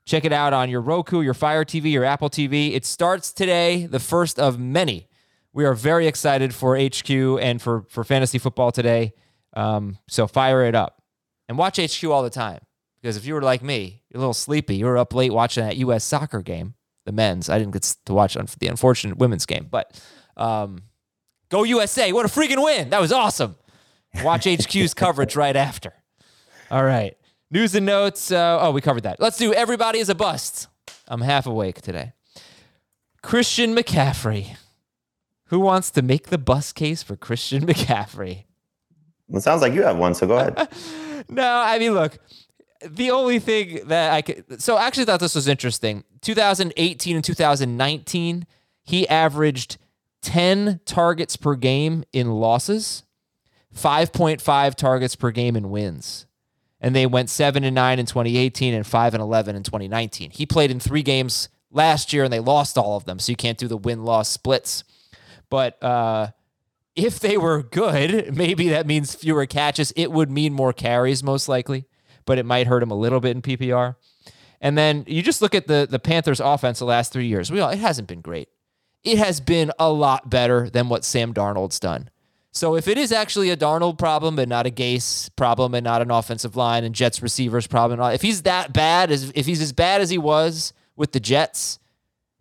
check 0.05 0.25
it 0.25 0.33
out 0.33 0.51
on 0.51 0.67
your 0.67 0.81
Roku, 0.81 1.21
your 1.21 1.35
Fire 1.35 1.63
TV, 1.63 1.91
your 1.91 2.03
Apple 2.03 2.27
TV. 2.27 2.73
It 2.73 2.85
starts 2.85 3.31
today, 3.31 3.85
the 3.85 3.99
first 3.99 4.39
of 4.39 4.57
many. 4.59 5.07
We 5.53 5.63
are 5.65 5.75
very 5.75 6.07
excited 6.07 6.55
for 6.55 6.75
HQ 6.75 7.07
and 7.07 7.61
for 7.61 7.83
for 7.87 8.03
fantasy 8.03 8.39
football 8.39 8.71
today. 8.71 9.13
Um, 9.53 9.99
so 10.09 10.25
fire 10.25 10.65
it 10.65 10.73
up 10.73 11.03
and 11.47 11.55
watch 11.57 11.77
HQ 11.77 12.03
all 12.05 12.23
the 12.23 12.31
time 12.31 12.61
because 12.99 13.15
if 13.15 13.27
you 13.27 13.35
were 13.35 13.43
like 13.43 13.61
me, 13.61 14.01
you're 14.09 14.17
a 14.17 14.21
little 14.21 14.33
sleepy. 14.33 14.75
You 14.75 14.85
were 14.85 14.97
up 14.97 15.13
late 15.13 15.31
watching 15.31 15.63
that 15.63 15.77
U.S. 15.77 16.03
soccer 16.03 16.41
game, 16.41 16.73
the 17.05 17.11
men's. 17.11 17.47
I 17.47 17.59
didn't 17.59 17.73
get 17.73 17.95
to 18.05 18.13
watch 18.13 18.33
the 18.33 18.67
unfortunate 18.67 19.17
women's 19.17 19.45
game, 19.45 19.67
but 19.69 20.01
um, 20.35 20.81
go 21.49 21.61
USA! 21.61 22.11
What 22.11 22.25
a 22.25 22.29
freaking 22.29 22.61
win! 22.63 22.89
That 22.89 22.99
was 22.99 23.11
awesome. 23.11 23.55
Watch 24.23 24.45
HQ's 24.45 24.95
coverage 24.95 25.35
right 25.35 25.55
after. 25.55 25.93
All 26.71 26.83
right. 26.83 27.15
News 27.51 27.75
and 27.75 27.85
notes. 27.85 28.31
Uh, 28.31 28.57
oh, 28.61 28.71
we 28.71 28.81
covered 28.81 29.03
that. 29.03 29.19
Let's 29.19 29.37
do 29.37 29.53
everybody 29.53 29.99
is 29.99 30.09
a 30.09 30.15
bust. 30.15 30.67
I'm 31.07 31.21
half 31.21 31.45
awake 31.45 31.81
today. 31.81 32.13
Christian 33.21 33.75
McCaffrey. 33.75 34.57
Who 35.49 35.59
wants 35.59 35.91
to 35.91 36.01
make 36.01 36.27
the 36.27 36.39
bust 36.39 36.73
case 36.73 37.03
for 37.03 37.15
Christian 37.15 37.65
McCaffrey? 37.67 38.45
It 39.31 39.41
sounds 39.41 39.61
like 39.61 39.73
you 39.73 39.83
have 39.83 39.97
one, 39.97 40.15
so 40.15 40.27
go 40.27 40.37
ahead. 40.37 40.67
no, 41.29 41.47
I 41.47 41.77
mean, 41.77 41.93
look, 41.93 42.17
the 42.85 43.11
only 43.11 43.39
thing 43.39 43.87
that 43.87 44.11
I 44.11 44.21
could. 44.21 44.61
So 44.61 44.75
I 44.75 44.85
actually 44.85 45.05
thought 45.05 45.19
this 45.19 45.35
was 45.35 45.47
interesting. 45.47 46.03
2018 46.21 47.15
and 47.15 47.23
2019, 47.23 48.47
he 48.83 49.07
averaged 49.07 49.77
10 50.23 50.79
targets 50.85 51.37
per 51.37 51.55
game 51.55 52.03
in 52.11 52.31
losses, 52.31 53.03
5.5 53.75 54.75
targets 54.75 55.15
per 55.15 55.29
game 55.29 55.55
in 55.55 55.69
wins 55.69 56.24
and 56.85 56.95
they 56.95 57.07
went 57.07 57.31
7 57.31 57.63
and 57.63 57.73
9 57.73 57.97
in 57.97 58.05
2018 58.05 58.75
and 58.75 58.85
5 58.85 59.13
and 59.15 59.23
11 59.23 59.55
in 59.55 59.63
2019. 59.63 60.29
He 60.29 60.45
played 60.45 60.69
in 60.69 60.79
3 60.79 61.01
games 61.01 61.49
last 61.71 62.13
year 62.13 62.23
and 62.25 62.31
they 62.31 62.39
lost 62.39 62.77
all 62.77 62.95
of 62.95 63.05
them, 63.05 63.17
so 63.17 63.31
you 63.31 63.35
can't 63.35 63.57
do 63.57 63.67
the 63.67 63.75
win-loss 63.75 64.29
splits. 64.29 64.83
But 65.49 65.81
uh, 65.83 66.27
if 66.95 67.19
they 67.19 67.39
were 67.39 67.63
good, 67.63 68.35
maybe 68.37 68.69
that 68.69 68.85
means 68.85 69.15
fewer 69.15 69.47
catches. 69.47 69.93
It 69.95 70.11
would 70.11 70.29
mean 70.29 70.53
more 70.53 70.73
carries 70.73 71.23
most 71.23 71.49
likely, 71.49 71.85
but 72.23 72.37
it 72.37 72.45
might 72.45 72.67
hurt 72.67 72.83
him 72.83 72.91
a 72.91 72.95
little 72.95 73.19
bit 73.19 73.35
in 73.35 73.41
PPR. 73.41 73.95
And 74.61 74.77
then 74.77 75.05
you 75.07 75.23
just 75.23 75.41
look 75.41 75.55
at 75.55 75.65
the 75.65 75.87
the 75.89 75.99
Panthers 75.99 76.39
offense 76.39 76.77
the 76.77 76.85
last 76.85 77.11
3 77.11 77.25
years. 77.25 77.51
We 77.51 77.61
all, 77.61 77.71
it 77.71 77.79
hasn't 77.79 78.07
been 78.07 78.21
great. 78.21 78.47
It 79.03 79.17
has 79.17 79.41
been 79.41 79.71
a 79.79 79.91
lot 79.91 80.29
better 80.29 80.69
than 80.69 80.87
what 80.87 81.03
Sam 81.03 81.33
Darnold's 81.33 81.79
done. 81.79 82.11
So 82.55 82.75
if 82.75 82.87
it 82.87 82.97
is 82.97 83.11
actually 83.11 83.49
a 83.49 83.57
Darnold 83.57 83.97
problem 83.97 84.39
and 84.39 84.47
not 84.47 84.65
a 84.65 84.71
Gase 84.71 85.29
problem 85.35 85.73
and 85.75 85.83
not 85.83 86.01
an 86.01 86.09
offensive 86.09 86.55
line 86.55 86.85
and 86.85 86.95
Jets 86.95 87.21
receivers 87.21 87.67
problem, 87.67 87.99
if 88.13 88.21
he's 88.21 88.43
that 88.43 88.71
bad 88.71 89.11
as 89.11 89.29
if 89.35 89.45
he's 89.45 89.61
as 89.61 89.73
bad 89.73 89.99
as 89.99 90.09
he 90.09 90.17
was 90.17 90.71
with 90.95 91.11
the 91.11 91.19
Jets, 91.19 91.79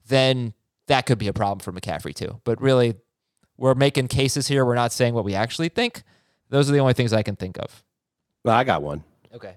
then 0.06 0.54
that 0.87 1.06
could 1.06 1.18
be 1.18 1.26
a 1.26 1.33
problem 1.33 1.59
for 1.59 1.73
McCaffrey 1.73 2.14
too. 2.14 2.40
But 2.44 2.62
really, 2.62 2.94
we're 3.56 3.75
making 3.75 4.06
cases 4.06 4.47
here. 4.47 4.64
We're 4.64 4.76
not 4.76 4.92
saying 4.92 5.14
what 5.14 5.25
we 5.25 5.35
actually 5.35 5.68
think. 5.68 6.04
Those 6.49 6.71
are 6.71 6.73
the 6.73 6.78
only 6.78 6.94
things 6.94 7.12
I 7.12 7.25
can 7.25 7.35
think 7.35 7.59
of. 7.59 7.83
Well, 8.44 8.54
I 8.54 8.62
got 8.62 8.83
one. 8.83 9.02
Okay. 9.35 9.56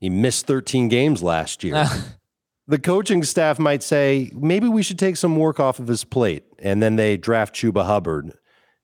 He 0.00 0.08
missed 0.08 0.46
13 0.46 0.88
games 0.88 1.22
last 1.22 1.62
year. 1.62 1.86
the 2.66 2.78
coaching 2.78 3.22
staff 3.22 3.58
might 3.58 3.82
say 3.82 4.30
maybe 4.34 4.66
we 4.66 4.82
should 4.82 4.98
take 4.98 5.18
some 5.18 5.36
work 5.36 5.60
off 5.60 5.78
of 5.78 5.88
his 5.88 6.04
plate, 6.04 6.44
and 6.58 6.82
then 6.82 6.96
they 6.96 7.18
draft 7.18 7.54
Chuba 7.54 7.84
Hubbard 7.84 8.32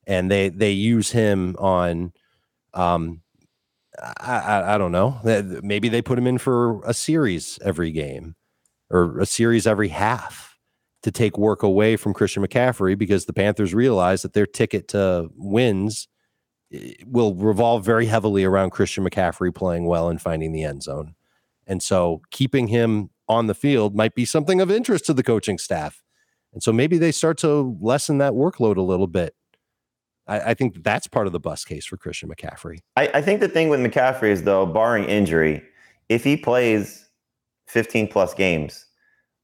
and 0.06 0.30
they 0.30 0.48
they 0.48 0.72
use 0.72 1.10
him 1.10 1.56
on 1.58 2.12
um 2.74 3.22
I, 3.98 4.38
I, 4.38 4.74
I 4.74 4.78
don't 4.78 4.92
know 4.92 5.20
maybe 5.62 5.88
they 5.88 6.02
put 6.02 6.18
him 6.18 6.26
in 6.26 6.38
for 6.38 6.82
a 6.84 6.94
series 6.94 7.58
every 7.62 7.92
game 7.92 8.36
or 8.90 9.18
a 9.20 9.26
series 9.26 9.66
every 9.66 9.88
half 9.88 10.50
to 11.02 11.10
take 11.10 11.38
work 11.38 11.62
away 11.62 11.96
from 11.96 12.12
Christian 12.12 12.44
McCaffrey 12.44 12.96
because 12.96 13.24
the 13.24 13.32
Panthers 13.32 13.72
realize 13.72 14.22
that 14.22 14.34
their 14.34 14.46
ticket 14.46 14.88
to 14.88 15.30
wins 15.36 16.08
eh, 16.72 16.92
will 17.06 17.34
revolve 17.34 17.84
very 17.84 18.06
heavily 18.06 18.44
around 18.44 18.70
Christian 18.70 19.04
McCaffrey 19.08 19.54
playing 19.54 19.86
well 19.86 20.08
and 20.08 20.20
finding 20.20 20.52
the 20.52 20.64
end 20.64 20.82
zone. 20.82 21.14
And 21.66 21.82
so 21.82 22.20
keeping 22.30 22.68
him 22.68 23.10
on 23.28 23.46
the 23.46 23.54
field 23.54 23.94
might 23.94 24.14
be 24.14 24.24
something 24.24 24.60
of 24.60 24.70
interest 24.70 25.06
to 25.06 25.14
the 25.14 25.22
coaching 25.22 25.56
staff. 25.56 26.02
And 26.52 26.62
so 26.62 26.72
maybe 26.72 26.98
they 26.98 27.12
start 27.12 27.38
to 27.38 27.78
lessen 27.80 28.18
that 28.18 28.32
workload 28.32 28.76
a 28.76 28.82
little 28.82 29.06
bit 29.06 29.34
I, 30.30 30.50
I 30.50 30.54
think 30.54 30.82
that's 30.82 31.08
part 31.08 31.26
of 31.26 31.32
the 31.32 31.40
bust 31.40 31.66
case 31.66 31.84
for 31.84 31.96
Christian 31.96 32.30
McCaffrey. 32.30 32.78
I, 32.96 33.08
I 33.14 33.20
think 33.20 33.40
the 33.40 33.48
thing 33.48 33.68
with 33.68 33.80
McCaffrey 33.80 34.30
is 34.30 34.44
though, 34.44 34.64
barring 34.64 35.04
injury, 35.04 35.62
if 36.08 36.24
he 36.24 36.36
plays 36.36 37.06
15 37.66 38.08
plus 38.08 38.32
games, 38.32 38.86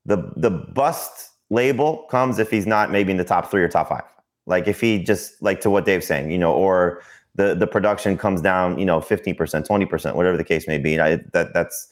the 0.07 0.33
the 0.37 0.51
bust 0.51 1.31
label 1.51 2.07
comes 2.11 2.39
if 2.39 2.51
he's 2.51 2.67
not 2.67 2.91
maybe 2.91 3.11
in 3.11 3.19
the 3.19 3.25
top 3.25 3.51
three 3.51 3.63
or 3.63 3.69
top 3.69 3.89
five. 3.89 4.05
Like 4.47 4.69
if 4.69 4.81
he 4.81 5.03
just 5.03 5.43
like 5.43 5.61
to 5.63 5.71
what 5.71 5.85
Dave's 5.85 6.07
saying, 6.07 6.31
you 6.31 6.39
know, 6.39 6.53
or 6.53 7.03
the 7.35 7.55
the 7.55 7.67
production 7.67 8.17
comes 8.17 8.41
down, 8.41 8.79
you 8.79 8.87
know, 8.87 9.01
15%, 9.01 9.37
20%, 9.37 10.15
whatever 10.15 10.37
the 10.37 10.45
case 10.45 10.69
may 10.69 10.79
be. 10.79 10.99
I, 11.01 11.17
that 11.33 11.53
that's 11.53 11.89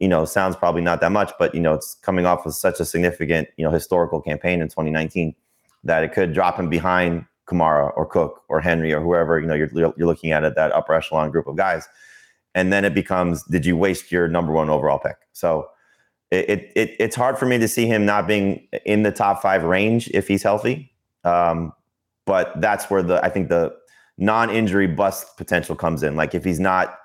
you 0.00 0.08
know, 0.08 0.24
sounds 0.24 0.56
probably 0.56 0.82
not 0.82 1.00
that 1.00 1.12
much, 1.12 1.32
but 1.38 1.54
you 1.54 1.60
know, 1.60 1.74
it's 1.74 1.94
coming 2.02 2.26
off 2.26 2.44
of 2.46 2.54
such 2.54 2.80
a 2.80 2.84
significant, 2.84 3.48
you 3.56 3.64
know, 3.64 3.70
historical 3.70 4.20
campaign 4.20 4.60
in 4.60 4.68
2019 4.68 5.34
that 5.84 6.02
it 6.02 6.12
could 6.12 6.32
drop 6.32 6.58
him 6.58 6.68
behind 6.68 7.24
Kamara 7.46 7.92
or 7.96 8.06
Cook 8.06 8.42
or 8.48 8.60
Henry 8.60 8.92
or 8.92 9.00
whoever 9.00 9.38
you 9.38 9.46
know 9.46 9.54
you're 9.54 9.70
you're 9.74 10.06
looking 10.06 10.32
at 10.32 10.44
it 10.44 10.54
that 10.56 10.72
upper 10.72 10.94
echelon 10.94 11.30
group 11.30 11.46
of 11.46 11.56
guys, 11.56 11.88
and 12.54 12.72
then 12.72 12.84
it 12.84 12.94
becomes 12.94 13.42
did 13.44 13.66
you 13.66 13.76
waste 13.76 14.10
your 14.10 14.28
number 14.28 14.52
one 14.52 14.70
overall 14.70 14.98
pick? 14.98 15.16
So 15.32 15.68
it, 16.30 16.72
it 16.74 16.96
it's 16.98 17.16
hard 17.16 17.38
for 17.38 17.46
me 17.46 17.58
to 17.58 17.68
see 17.68 17.86
him 17.86 18.04
not 18.04 18.26
being 18.26 18.66
in 18.84 19.02
the 19.02 19.12
top 19.12 19.42
five 19.42 19.64
range 19.64 20.08
if 20.12 20.28
he's 20.28 20.42
healthy. 20.42 20.92
Um, 21.24 21.72
but 22.26 22.60
that's 22.60 22.90
where 22.90 23.02
the 23.02 23.24
I 23.24 23.28
think 23.28 23.48
the 23.48 23.74
non-injury 24.18 24.86
bust 24.86 25.36
potential 25.36 25.74
comes 25.74 26.02
in. 26.02 26.16
Like 26.16 26.34
if 26.34 26.44
he's 26.44 26.60
not 26.60 26.98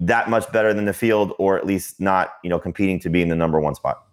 that 0.00 0.28
much 0.28 0.50
better 0.52 0.74
than 0.74 0.84
the 0.84 0.92
field, 0.92 1.32
or 1.38 1.56
at 1.56 1.66
least 1.66 2.00
not 2.00 2.34
you 2.42 2.50
know 2.50 2.58
competing 2.58 2.98
to 3.00 3.08
be 3.08 3.22
in 3.22 3.28
the 3.28 3.36
number 3.36 3.60
one 3.60 3.74
spot. 3.74 4.04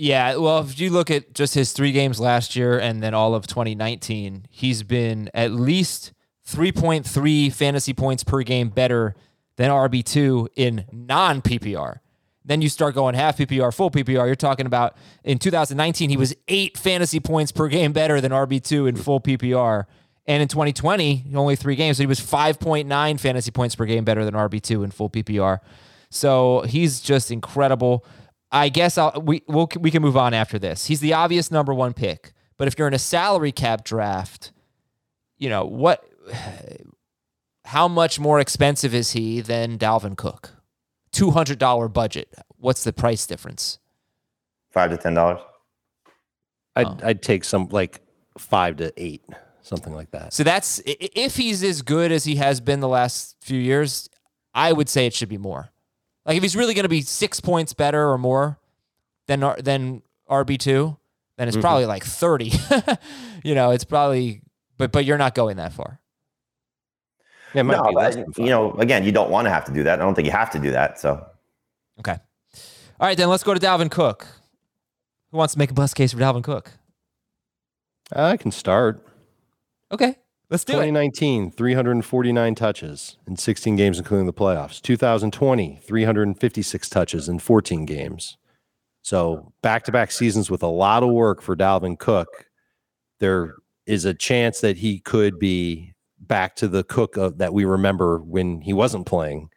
Yeah, 0.00 0.36
well, 0.36 0.60
if 0.60 0.78
you 0.78 0.90
look 0.90 1.10
at 1.10 1.34
just 1.34 1.54
his 1.54 1.72
three 1.72 1.90
games 1.90 2.20
last 2.20 2.54
year 2.54 2.78
and 2.78 3.02
then 3.02 3.14
all 3.14 3.34
of 3.34 3.48
2019, 3.48 4.46
he's 4.48 4.84
been 4.84 5.28
at 5.34 5.50
least 5.50 6.12
3.3 6.46 7.52
fantasy 7.52 7.92
points 7.92 8.22
per 8.22 8.42
game 8.42 8.68
better 8.68 9.16
than 9.56 9.72
RB2 9.72 10.50
in 10.54 10.84
non 10.92 11.42
PPR. 11.42 11.96
Then 12.44 12.62
you 12.62 12.68
start 12.68 12.94
going 12.94 13.16
half 13.16 13.38
PPR, 13.38 13.74
full 13.74 13.90
PPR. 13.90 14.26
You're 14.26 14.36
talking 14.36 14.66
about 14.66 14.96
in 15.24 15.38
2019, 15.38 16.10
he 16.10 16.16
was 16.16 16.32
eight 16.46 16.78
fantasy 16.78 17.18
points 17.18 17.50
per 17.50 17.66
game 17.66 17.92
better 17.92 18.20
than 18.20 18.30
RB2 18.30 18.88
in 18.88 18.94
full 18.94 19.20
PPR. 19.20 19.86
And 20.28 20.40
in 20.40 20.46
2020, 20.46 21.24
only 21.34 21.56
three 21.56 21.74
games, 21.74 21.96
so 21.96 22.04
he 22.04 22.06
was 22.06 22.20
5.9 22.20 23.18
fantasy 23.18 23.50
points 23.50 23.74
per 23.74 23.84
game 23.84 24.04
better 24.04 24.24
than 24.24 24.34
RB2 24.34 24.84
in 24.84 24.92
full 24.92 25.10
PPR. 25.10 25.58
So 26.08 26.62
he's 26.68 27.00
just 27.00 27.32
incredible. 27.32 28.04
I 28.50 28.68
guess 28.68 28.96
I'll, 28.96 29.22
we 29.22 29.42
we'll, 29.46 29.68
we 29.78 29.90
can 29.90 30.02
move 30.02 30.16
on 30.16 30.34
after 30.34 30.58
this. 30.58 30.86
He's 30.86 31.00
the 31.00 31.12
obvious 31.12 31.50
number 31.50 31.74
one 31.74 31.92
pick, 31.92 32.32
but 32.56 32.68
if 32.68 32.78
you're 32.78 32.88
in 32.88 32.94
a 32.94 32.98
salary 32.98 33.52
cap 33.52 33.84
draft, 33.84 34.52
you 35.36 35.48
know 35.48 35.64
what? 35.64 36.04
How 37.64 37.86
much 37.86 38.18
more 38.18 38.40
expensive 38.40 38.94
is 38.94 39.12
he 39.12 39.42
than 39.42 39.76
Dalvin 39.76 40.16
Cook? 40.16 40.54
Two 41.12 41.30
hundred 41.32 41.58
dollar 41.58 41.88
budget. 41.88 42.34
What's 42.56 42.82
the 42.84 42.94
price 42.94 43.26
difference? 43.26 43.78
Five 44.70 44.90
to 44.90 44.96
ten 44.96 45.14
dollars. 45.14 45.40
I'd 46.74 46.86
oh. 46.86 46.96
I'd 47.02 47.22
take 47.22 47.44
some 47.44 47.68
like 47.70 48.00
five 48.38 48.76
to 48.76 48.92
eight, 48.96 49.22
something 49.60 49.94
like 49.94 50.10
that. 50.12 50.32
So 50.32 50.44
that's 50.44 50.80
if 50.86 51.36
he's 51.36 51.62
as 51.62 51.82
good 51.82 52.10
as 52.10 52.24
he 52.24 52.36
has 52.36 52.60
been 52.60 52.80
the 52.80 52.88
last 52.88 53.36
few 53.42 53.58
years. 53.58 54.08
I 54.54 54.72
would 54.72 54.88
say 54.88 55.06
it 55.06 55.14
should 55.14 55.28
be 55.28 55.38
more. 55.38 55.70
Like 56.28 56.36
if 56.36 56.42
he's 56.42 56.54
really 56.54 56.74
going 56.74 56.84
to 56.84 56.90
be 56.90 57.00
six 57.00 57.40
points 57.40 57.72
better 57.72 58.10
or 58.10 58.18
more 58.18 58.58
than 59.28 59.40
than 59.60 60.02
RB 60.30 60.58
two, 60.58 60.98
then 61.38 61.48
it's 61.48 61.56
mm-hmm. 61.56 61.62
probably 61.62 61.86
like 61.86 62.04
thirty. 62.04 62.52
you 63.42 63.54
know, 63.54 63.70
it's 63.70 63.84
probably, 63.84 64.42
but 64.76 64.92
but 64.92 65.06
you're 65.06 65.16
not 65.16 65.34
going 65.34 65.56
that 65.56 65.72
far. 65.72 66.00
Yeah, 67.54 67.62
no, 67.62 67.90
you 68.36 68.50
know, 68.50 68.74
again, 68.74 69.04
you 69.04 69.10
don't 69.10 69.30
want 69.30 69.46
to 69.46 69.50
have 69.50 69.64
to 69.64 69.72
do 69.72 69.82
that. 69.84 69.98
I 69.98 70.04
don't 70.04 70.14
think 70.14 70.26
you 70.26 70.32
have 70.32 70.50
to 70.50 70.58
do 70.58 70.70
that. 70.72 71.00
So, 71.00 71.24
okay, 71.98 72.18
all 73.00 73.06
right, 73.08 73.16
then 73.16 73.30
let's 73.30 73.42
go 73.42 73.54
to 73.54 73.60
Dalvin 73.60 73.90
Cook. 73.90 74.26
Who 75.30 75.38
wants 75.38 75.54
to 75.54 75.58
make 75.58 75.70
a 75.70 75.74
bust 75.74 75.96
case 75.96 76.12
for 76.12 76.18
Dalvin 76.18 76.44
Cook? 76.44 76.72
I 78.12 78.36
can 78.36 78.50
start. 78.50 79.02
Okay. 79.90 80.16
Let's 80.50 80.64
do 80.64 80.72
2019, 80.72 81.48
it. 81.48 81.56
349 81.56 82.54
touches 82.54 83.18
in 83.26 83.36
16 83.36 83.76
games, 83.76 83.98
including 83.98 84.26
the 84.26 84.32
playoffs. 84.32 84.80
2020, 84.80 85.80
356 85.82 86.88
touches 86.88 87.28
in 87.28 87.38
14 87.38 87.84
games. 87.84 88.38
So 89.02 89.52
back 89.62 89.84
to 89.84 89.92
back 89.92 90.10
seasons 90.10 90.50
with 90.50 90.62
a 90.62 90.68
lot 90.68 91.02
of 91.02 91.10
work 91.10 91.42
for 91.42 91.54
Dalvin 91.54 91.98
Cook. 91.98 92.46
There 93.20 93.56
is 93.86 94.04
a 94.04 94.14
chance 94.14 94.60
that 94.60 94.78
he 94.78 95.00
could 95.00 95.38
be 95.38 95.92
back 96.18 96.56
to 96.56 96.68
the 96.68 96.84
Cook 96.84 97.16
of, 97.16 97.38
that 97.38 97.52
we 97.52 97.64
remember 97.64 98.18
when 98.18 98.62
he 98.62 98.72
wasn't 98.72 99.06
playing 99.06 99.50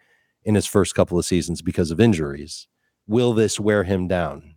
in 0.44 0.56
his 0.56 0.66
first 0.66 0.94
couple 0.94 1.18
of 1.18 1.26
seasons 1.26 1.62
because 1.62 1.92
of 1.92 2.00
injuries. 2.00 2.68
Will 3.08 3.34
this 3.34 3.60
wear 3.60 3.84
him 3.84 4.08
down? 4.08 4.56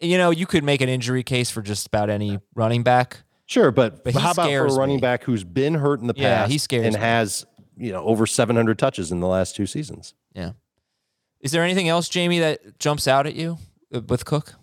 You 0.00 0.18
know, 0.18 0.30
you 0.30 0.46
could 0.46 0.64
make 0.64 0.80
an 0.80 0.88
injury 0.88 1.22
case 1.22 1.50
for 1.50 1.62
just 1.62 1.86
about 1.86 2.10
any 2.10 2.40
running 2.54 2.82
back. 2.82 3.22
Sure, 3.52 3.70
but, 3.70 4.02
But 4.02 4.14
how 4.14 4.30
about 4.30 4.48
for 4.48 4.66
a 4.66 4.72
running 4.74 4.96
me. 4.96 5.00
back 5.02 5.24
who's 5.24 5.44
been 5.44 5.74
hurt 5.74 6.00
in 6.00 6.06
the 6.06 6.14
Yeah, 6.16 6.42
past 6.42 6.52
he 6.52 6.56
scares 6.56 6.86
and 6.86 6.94
me. 6.94 7.00
has 7.00 7.44
you 7.76 7.92
know 7.92 8.02
over 8.02 8.26
700 8.26 8.78
touches 8.78 9.12
in 9.12 9.20
the 9.20 9.26
last 9.26 9.54
two 9.54 9.66
seasons? 9.66 10.14
Yeah. 10.34 10.52
Is 11.42 11.52
there 11.52 11.62
anything 11.62 11.86
else, 11.86 12.08
Jamey, 12.08 12.40
that 12.40 12.78
jumps 12.78 13.06
out 13.06 13.26
at 13.26 13.34
you 13.34 13.58
uh, 13.92 14.00
with 14.08 14.24
Cook? 14.24 14.54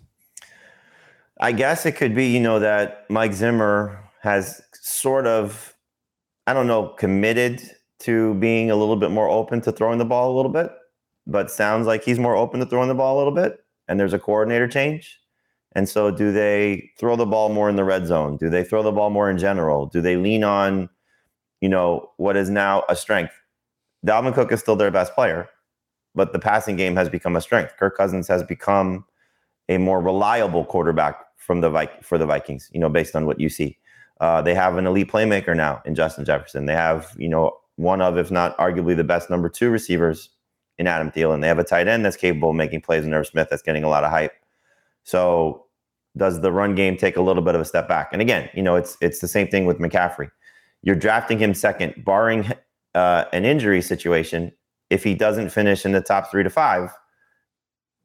I 1.40 1.52
guess 1.52 1.86
it 1.86 1.92
could 1.92 2.16
be, 2.16 2.26
you 2.32 2.40
know, 2.40 2.58
that 2.58 3.08
Mike 3.08 3.32
Zimmer 3.32 4.02
has 4.22 4.60
sort 4.72 5.24
of, 5.28 5.76
I 6.48 6.52
don't 6.52 6.66
know, 6.66 6.88
committed 6.88 7.62
to 8.00 8.34
being 8.34 8.72
a 8.72 8.76
little 8.76 8.96
bit 8.96 9.12
more 9.12 9.28
open 9.28 9.60
to 9.60 9.70
throwing 9.72 9.98
the 9.98 10.04
ball 10.04 10.34
a 10.34 10.36
little 10.36 10.50
bit, 10.50 10.68
but 11.28 11.48
sounds 11.48 11.86
like 11.86 12.02
he's 12.02 12.18
more 12.18 12.34
open 12.34 12.58
to 12.58 12.66
throwing 12.66 12.88
the 12.88 12.94
ball 12.96 13.16
a 13.16 13.18
little 13.18 13.34
bit. 13.34 13.60
And 13.86 14.00
there's 14.00 14.14
a 14.14 14.18
coordinator 14.18 14.66
change. 14.66 15.16
And 15.72 15.88
so, 15.88 16.10
do 16.10 16.32
they 16.32 16.90
throw 16.98 17.16
the 17.16 17.26
ball 17.26 17.48
more 17.48 17.68
in 17.68 17.76
the 17.76 17.84
red 17.84 18.06
zone? 18.06 18.36
Do 18.36 18.50
they 18.50 18.64
throw 18.64 18.82
the 18.82 18.92
ball 18.92 19.10
more 19.10 19.30
in 19.30 19.38
general? 19.38 19.86
Do 19.86 20.00
they 20.00 20.16
lean 20.16 20.42
on, 20.42 20.88
you 21.60 21.68
know, 21.68 22.10
what 22.16 22.36
is 22.36 22.50
now 22.50 22.84
a 22.88 22.96
strength? 22.96 23.32
Dalvin 24.04 24.34
Cook 24.34 24.50
is 24.50 24.60
still 24.60 24.76
their 24.76 24.90
best 24.90 25.14
player, 25.14 25.48
but 26.14 26.32
the 26.32 26.38
passing 26.38 26.76
game 26.76 26.96
has 26.96 27.08
become 27.08 27.36
a 27.36 27.40
strength. 27.40 27.74
Kirk 27.78 27.96
Cousins 27.96 28.26
has 28.26 28.42
become 28.42 29.04
a 29.68 29.78
more 29.78 30.00
reliable 30.00 30.64
quarterback 30.64 31.20
from 31.36 31.60
the 31.60 31.70
Vi- 31.70 31.98
for 32.02 32.18
the 32.18 32.26
Vikings. 32.26 32.68
You 32.72 32.80
know, 32.80 32.88
based 32.88 33.14
on 33.14 33.26
what 33.26 33.38
you 33.38 33.48
see, 33.48 33.78
uh, 34.20 34.42
they 34.42 34.54
have 34.54 34.76
an 34.76 34.86
elite 34.86 35.08
playmaker 35.08 35.56
now 35.56 35.82
in 35.84 35.94
Justin 35.94 36.24
Jefferson. 36.24 36.66
They 36.66 36.74
have 36.74 37.14
you 37.16 37.28
know 37.28 37.56
one 37.76 38.02
of, 38.02 38.18
if 38.18 38.30
not 38.30 38.56
arguably, 38.58 38.96
the 38.96 39.04
best 39.04 39.30
number 39.30 39.48
two 39.48 39.70
receivers 39.70 40.30
in 40.78 40.86
Adam 40.86 41.10
Thielen. 41.10 41.40
They 41.40 41.48
have 41.48 41.58
a 41.58 41.64
tight 41.64 41.88
end 41.88 42.04
that's 42.04 42.16
capable 42.16 42.50
of 42.50 42.56
making 42.56 42.80
plays 42.82 43.04
in 43.04 43.14
Irv 43.14 43.26
Smith 43.26 43.48
that's 43.50 43.62
getting 43.62 43.84
a 43.84 43.88
lot 43.88 44.04
of 44.04 44.10
hype. 44.10 44.32
So, 45.04 45.66
does 46.16 46.40
the 46.40 46.52
run 46.52 46.74
game 46.74 46.96
take 46.96 47.16
a 47.16 47.22
little 47.22 47.42
bit 47.42 47.54
of 47.54 47.60
a 47.60 47.64
step 47.64 47.88
back? 47.88 48.10
And 48.12 48.20
again, 48.20 48.48
you 48.54 48.62
know, 48.62 48.76
it's 48.76 48.96
it's 49.00 49.20
the 49.20 49.28
same 49.28 49.48
thing 49.48 49.64
with 49.64 49.78
McCaffrey. 49.78 50.30
You're 50.82 50.96
drafting 50.96 51.38
him 51.38 51.54
second, 51.54 52.04
barring 52.04 52.50
uh, 52.94 53.24
an 53.32 53.44
injury 53.44 53.82
situation. 53.82 54.52
If 54.88 55.04
he 55.04 55.14
doesn't 55.14 55.50
finish 55.50 55.84
in 55.84 55.92
the 55.92 56.00
top 56.00 56.30
three 56.30 56.42
to 56.42 56.50
five, 56.50 56.90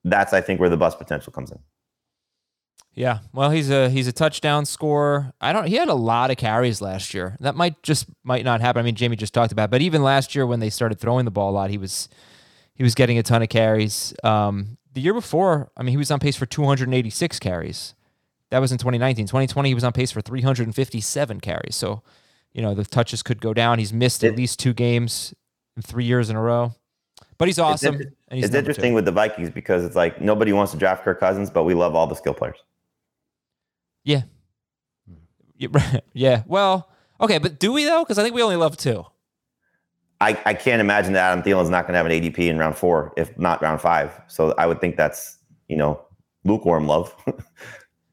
that's 0.04 0.34
I 0.34 0.42
think 0.42 0.60
where 0.60 0.70
the 0.70 0.78
bust 0.78 1.00
potential 1.00 1.34
comes 1.34 1.52
in. 1.52 1.60
Yeah, 2.94 3.20
well, 3.34 3.50
he's 3.50 3.70
a 3.70 3.90
he's 3.90 4.08
a 4.08 4.14
touchdown 4.14 4.66
scorer. 4.66 5.34
I 5.42 5.52
don't. 5.52 5.68
He 5.68 5.76
had 5.76 5.90
a 5.90 5.94
lot 5.94 6.32
of 6.32 6.38
carries 6.38 6.82
last 6.82 7.14
year. 7.14 7.36
That 7.42 7.56
might 7.56 7.84
just 7.84 8.08
might 8.24 8.46
not 8.46 8.62
happen. 8.62 8.80
I 8.80 8.84
mean, 8.84 8.96
Jamey 8.96 9.18
just 9.18 9.34
talked 9.34 9.52
about, 9.52 9.66
it, 9.66 9.72
but 9.72 9.82
even 9.82 10.02
last 10.02 10.34
year 10.34 10.46
when 10.46 10.62
they 10.62 10.70
started 10.70 10.98
throwing 10.98 11.26
the 11.26 11.32
ball 11.32 11.50
a 11.50 11.52
lot, 11.52 11.70
he 11.70 11.78
was 11.78 12.08
he 12.74 12.84
was 12.84 12.96
getting 12.96 13.18
a 13.18 13.24
ton 13.24 13.42
of 13.42 13.50
carries. 13.50 14.14
Um, 14.24 14.78
the 14.96 15.02
year 15.02 15.14
before, 15.14 15.70
I 15.78 15.84
mean, 15.84 15.92
he 15.92 15.98
was 15.98 16.10
on 16.10 16.20
pace 16.20 16.36
for 16.38 16.46
286 16.46 17.40
carries. 17.40 17.94
That 18.50 18.60
was 18.60 18.72
in 18.72 18.78
2019. 18.78 19.28
2020, 19.28 19.70
he 19.70 19.76
was 19.76 19.84
on 19.84 19.92
pace 19.92 20.12
for 20.12 20.22
357 20.22 21.42
carries. 21.42 21.76
So, 21.76 22.02
you 22.54 22.62
know, 22.62 22.74
the 22.74 22.86
touches 22.86 23.22
could 23.22 23.42
go 23.42 23.54
down. 23.54 23.78
He's 23.78 23.92
missed 23.92 24.24
at 24.24 24.36
least 24.36 24.58
two 24.60 24.74
games 24.74 25.34
in 25.76 25.84
three 25.84 26.06
years 26.06 26.30
in 26.30 26.38
a 26.38 26.42
row. 26.42 26.74
But 27.38 27.50
he's 27.50 27.60
awesome. 27.60 27.96
inter- 27.96 28.12
and 28.30 28.38
he's 28.38 28.46
it's 28.46 28.54
number 28.54 28.68
two. 28.68 28.70
interesting 28.70 28.94
with 28.94 29.04
the 29.04 29.12
Vikings 29.12 29.50
because 29.50 29.84
it's 29.84 29.96
like 29.96 30.22
nobody 30.22 30.54
wants 30.54 30.72
to 30.72 30.78
draft 30.78 31.04
Kirk 31.04 31.20
Cousins, 31.20 31.50
but 31.50 31.64
we 31.66 31.74
love 31.74 31.94
all 31.94 32.08
the 32.08 32.16
skill 32.16 32.34
players. 32.34 32.58
Yeah. 34.06 34.22
Hmm. 35.08 35.16
Yeah. 35.58 36.00
Yeah. 36.14 36.44
Well, 36.48 36.90
okay, 37.20 37.38
but 37.40 37.60
do 37.60 37.74
we 37.74 37.84
though? 37.84 38.04
Because 38.04 38.18
I 38.18 38.24
think 38.24 38.34
we 38.34 38.42
only 38.42 38.56
love 38.56 38.78
two. 38.78 39.06
I, 40.22 40.40
I 40.46 40.54
can't 40.54 40.80
imagine 40.80 41.14
that 41.14 41.32
Adam 41.32 41.44
Thielen's 41.44 41.70
not 41.70 41.84
going 41.84 41.94
to 41.94 41.98
have 41.98 42.06
an 42.06 42.12
ADP 42.12 42.40
in 42.40 42.58
round 42.58 42.78
four, 42.78 43.14
if 43.18 43.38
not 43.38 43.62
round 43.62 43.82
five. 43.82 44.20
So 44.28 44.54
I 44.58 44.66
would 44.66 44.80
think 44.82 44.98
that's 44.98 45.38
you 45.68 45.78
know 45.78 46.02
lukewarm 46.44 46.88
love. 46.88 47.16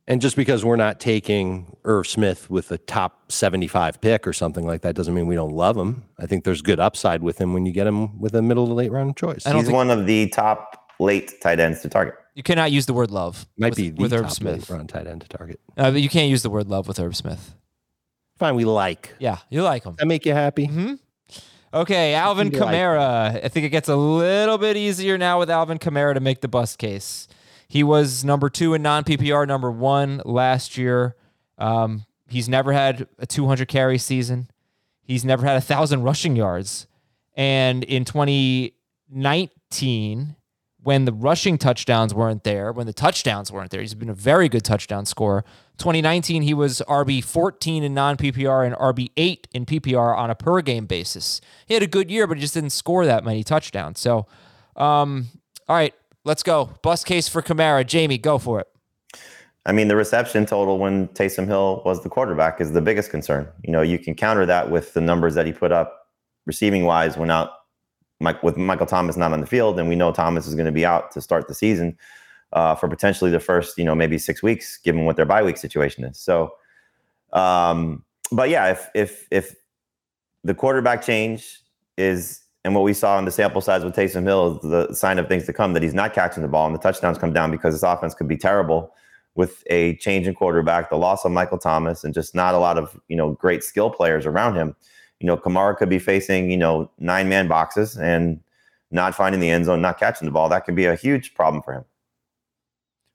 And 0.08 0.20
just 0.20 0.34
because 0.34 0.64
we're 0.64 0.76
not 0.76 0.98
taking 0.98 1.76
Irv 1.84 2.08
Smith 2.08 2.50
with 2.50 2.72
a 2.72 2.78
top 2.78 3.30
75 3.30 4.00
pick 4.00 4.26
or 4.26 4.32
something 4.32 4.66
like 4.66 4.80
that 4.82 4.96
doesn't 4.96 5.14
mean 5.14 5.26
we 5.26 5.36
don't 5.36 5.54
love 5.54 5.76
him. 5.76 6.02
I 6.18 6.26
think 6.26 6.44
there's 6.44 6.60
good 6.60 6.80
upside 6.80 7.22
with 7.22 7.40
him 7.40 7.54
when 7.54 7.66
you 7.66 7.72
get 7.72 7.86
him 7.86 8.18
with 8.18 8.34
a 8.34 8.42
middle 8.42 8.66
to 8.66 8.72
late 8.72 8.90
round 8.90 9.16
choice. 9.16 9.44
He's 9.44 9.54
think- 9.54 9.72
one 9.72 9.90
of 9.90 10.06
the 10.06 10.28
top 10.28 10.90
late 10.98 11.40
tight 11.40 11.60
ends 11.60 11.82
to 11.82 11.88
target. 11.88 12.14
You 12.34 12.42
cannot 12.42 12.72
use 12.72 12.86
the 12.86 12.94
word 12.94 13.10
love. 13.10 13.46
Might 13.58 13.70
with, 13.70 13.76
be 13.76 13.90
the 13.90 14.02
with 14.02 14.12
Herb 14.12 14.24
top 14.24 14.32
Smith. 14.32 14.68
late 14.68 14.76
round 14.76 14.88
tight 14.88 15.06
end 15.06 15.20
to 15.20 15.28
target. 15.28 15.60
Uh, 15.76 15.90
but 15.90 16.00
you 16.00 16.08
can't 16.08 16.30
use 16.30 16.42
the 16.42 16.50
word 16.50 16.68
love 16.68 16.88
with 16.88 16.98
Herb 16.98 17.14
Smith. 17.14 17.54
Fine, 18.38 18.56
we 18.56 18.64
like. 18.64 19.14
Yeah, 19.18 19.38
you 19.50 19.62
like 19.62 19.84
him. 19.84 19.94
That 19.98 20.06
make 20.06 20.26
you 20.26 20.32
happy? 20.32 20.66
Mm-hmm. 20.66 20.94
Okay, 21.74 22.14
Alvin 22.14 22.52
You 22.52 22.58
like 22.58 22.74
Kamara. 22.74 23.44
I 23.44 23.48
think 23.48 23.64
it 23.64 23.70
gets 23.70 23.88
a 23.88 23.96
little 23.96 24.58
bit 24.58 24.76
easier 24.76 25.16
now 25.16 25.38
with 25.38 25.48
Alvin 25.48 25.78
Kamara 25.78 26.12
to 26.14 26.20
make 26.20 26.42
the 26.42 26.48
bust 26.48 26.78
case. 26.78 27.28
He 27.66 27.82
was 27.82 28.22
number 28.24 28.50
two 28.50 28.74
in 28.74 28.82
non 28.82 29.04
PPR, 29.04 29.48
number 29.48 29.70
one 29.70 30.20
last 30.26 30.76
year. 30.76 31.16
Um, 31.56 32.04
he's 32.28 32.46
never 32.48 32.72
had 32.72 33.08
a 33.18 33.26
200 33.26 33.68
carry 33.68 33.96
season. 33.96 34.50
He's 35.02 35.24
never 35.24 35.46
had 35.46 35.56
a 35.56 35.62
thousand 35.62 36.02
rushing 36.02 36.36
yards. 36.36 36.86
And 37.34 37.84
in 37.84 38.04
2019, 38.04 40.36
when 40.82 41.04
the 41.04 41.12
rushing 41.12 41.58
touchdowns 41.58 42.12
weren't 42.12 42.44
there, 42.44 42.72
when 42.72 42.86
the 42.86 42.92
touchdowns 42.92 43.52
weren't 43.52 43.70
there, 43.70 43.80
he's 43.80 43.94
been 43.94 44.08
a 44.08 44.14
very 44.14 44.48
good 44.48 44.64
touchdown 44.64 45.06
scorer. 45.06 45.44
2019, 45.78 46.42
he 46.42 46.54
was 46.54 46.82
RB 46.88 47.22
14 47.22 47.84
in 47.84 47.94
non 47.94 48.16
PPR 48.16 48.66
and 48.66 48.74
RB 48.74 49.10
8 49.16 49.48
in 49.52 49.64
PPR 49.64 50.16
on 50.16 50.30
a 50.30 50.34
per 50.34 50.60
game 50.60 50.86
basis. 50.86 51.40
He 51.66 51.74
had 51.74 51.82
a 51.82 51.86
good 51.86 52.10
year, 52.10 52.26
but 52.26 52.36
he 52.36 52.40
just 52.40 52.54
didn't 52.54 52.70
score 52.70 53.06
that 53.06 53.24
many 53.24 53.44
touchdowns. 53.44 54.00
So, 54.00 54.26
um, 54.76 55.28
all 55.68 55.76
right, 55.76 55.94
let's 56.24 56.42
go. 56.42 56.70
Bust 56.82 57.06
case 57.06 57.28
for 57.28 57.42
Kamara. 57.42 57.84
Jamey, 57.84 58.20
go 58.20 58.38
for 58.38 58.60
it. 58.60 58.68
I 59.64 59.70
mean, 59.70 59.86
the 59.86 59.94
reception 59.94 60.44
total 60.44 60.78
when 60.78 61.06
Taysom 61.08 61.46
Hill 61.46 61.82
was 61.84 62.02
the 62.02 62.08
quarterback 62.08 62.60
is 62.60 62.72
the 62.72 62.80
biggest 62.80 63.10
concern. 63.10 63.48
You 63.62 63.72
know, 63.72 63.82
you 63.82 63.98
can 63.98 64.16
counter 64.16 64.44
that 64.46 64.70
with 64.70 64.94
the 64.94 65.00
numbers 65.00 65.36
that 65.36 65.46
he 65.46 65.52
put 65.52 65.70
up 65.70 66.08
receiving 66.46 66.84
wise 66.84 67.16
when 67.16 67.30
out 67.30 67.50
Mike, 68.22 68.42
with 68.42 68.56
Michael 68.56 68.86
Thomas 68.86 69.16
not 69.16 69.32
on 69.32 69.40
the 69.40 69.46
field, 69.46 69.78
and 69.78 69.88
we 69.88 69.96
know 69.96 70.12
Thomas 70.12 70.46
is 70.46 70.54
going 70.54 70.66
to 70.66 70.72
be 70.72 70.86
out 70.86 71.10
to 71.12 71.20
start 71.20 71.48
the 71.48 71.54
season 71.54 71.98
uh, 72.52 72.74
for 72.74 72.88
potentially 72.88 73.30
the 73.30 73.40
first, 73.40 73.76
you 73.76 73.84
know, 73.84 73.94
maybe 73.94 74.18
six 74.18 74.42
weeks, 74.42 74.78
given 74.78 75.04
what 75.04 75.16
their 75.16 75.26
bye 75.26 75.42
week 75.42 75.56
situation 75.56 76.04
is. 76.04 76.18
So, 76.18 76.52
um, 77.32 78.04
but 78.30 78.48
yeah, 78.48 78.70
if 78.70 78.88
if 78.94 79.26
if 79.30 79.54
the 80.44 80.54
quarterback 80.54 81.02
change 81.02 81.60
is 81.96 82.40
and 82.64 82.74
what 82.74 82.84
we 82.84 82.92
saw 82.92 83.18
in 83.18 83.24
the 83.24 83.30
sample 83.30 83.60
size 83.60 83.84
with 83.84 83.94
Taysom 83.94 84.24
Hill 84.24 84.56
is 84.56 84.70
the 84.70 84.94
sign 84.94 85.18
of 85.18 85.26
things 85.26 85.46
to 85.46 85.52
come 85.52 85.72
that 85.72 85.82
he's 85.82 85.94
not 85.94 86.14
catching 86.14 86.42
the 86.42 86.48
ball 86.48 86.66
and 86.66 86.74
the 86.74 86.78
touchdowns 86.78 87.18
come 87.18 87.32
down 87.32 87.50
because 87.50 87.74
his 87.74 87.82
offense 87.82 88.14
could 88.14 88.28
be 88.28 88.36
terrible 88.36 88.94
with 89.34 89.64
a 89.68 89.96
change 89.96 90.26
in 90.26 90.34
quarterback, 90.34 90.90
the 90.90 90.96
loss 90.96 91.24
of 91.24 91.32
Michael 91.32 91.58
Thomas, 91.58 92.04
and 92.04 92.12
just 92.12 92.34
not 92.34 92.54
a 92.54 92.58
lot 92.58 92.78
of 92.78 92.98
you 93.08 93.16
know 93.16 93.32
great 93.32 93.64
skill 93.64 93.90
players 93.90 94.26
around 94.26 94.56
him. 94.56 94.76
You 95.22 95.26
know, 95.28 95.36
Kamara 95.36 95.76
could 95.76 95.88
be 95.88 95.98
facing 95.98 96.50
you 96.50 96.56
know 96.56 96.90
nine 96.98 97.28
man 97.28 97.48
boxes 97.48 97.96
and 97.96 98.40
not 98.90 99.14
finding 99.14 99.40
the 99.40 99.48
end 99.48 99.64
zone, 99.64 99.80
not 99.80 99.98
catching 99.98 100.26
the 100.26 100.32
ball. 100.32 100.48
That 100.48 100.64
could 100.64 100.74
be 100.74 100.84
a 100.84 100.94
huge 100.94 101.34
problem 101.34 101.62
for 101.62 101.72
him. 101.72 101.84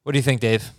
What 0.03 0.13
do 0.13 0.19
you 0.19 0.23
think, 0.23 0.41
Dave? 0.41 0.71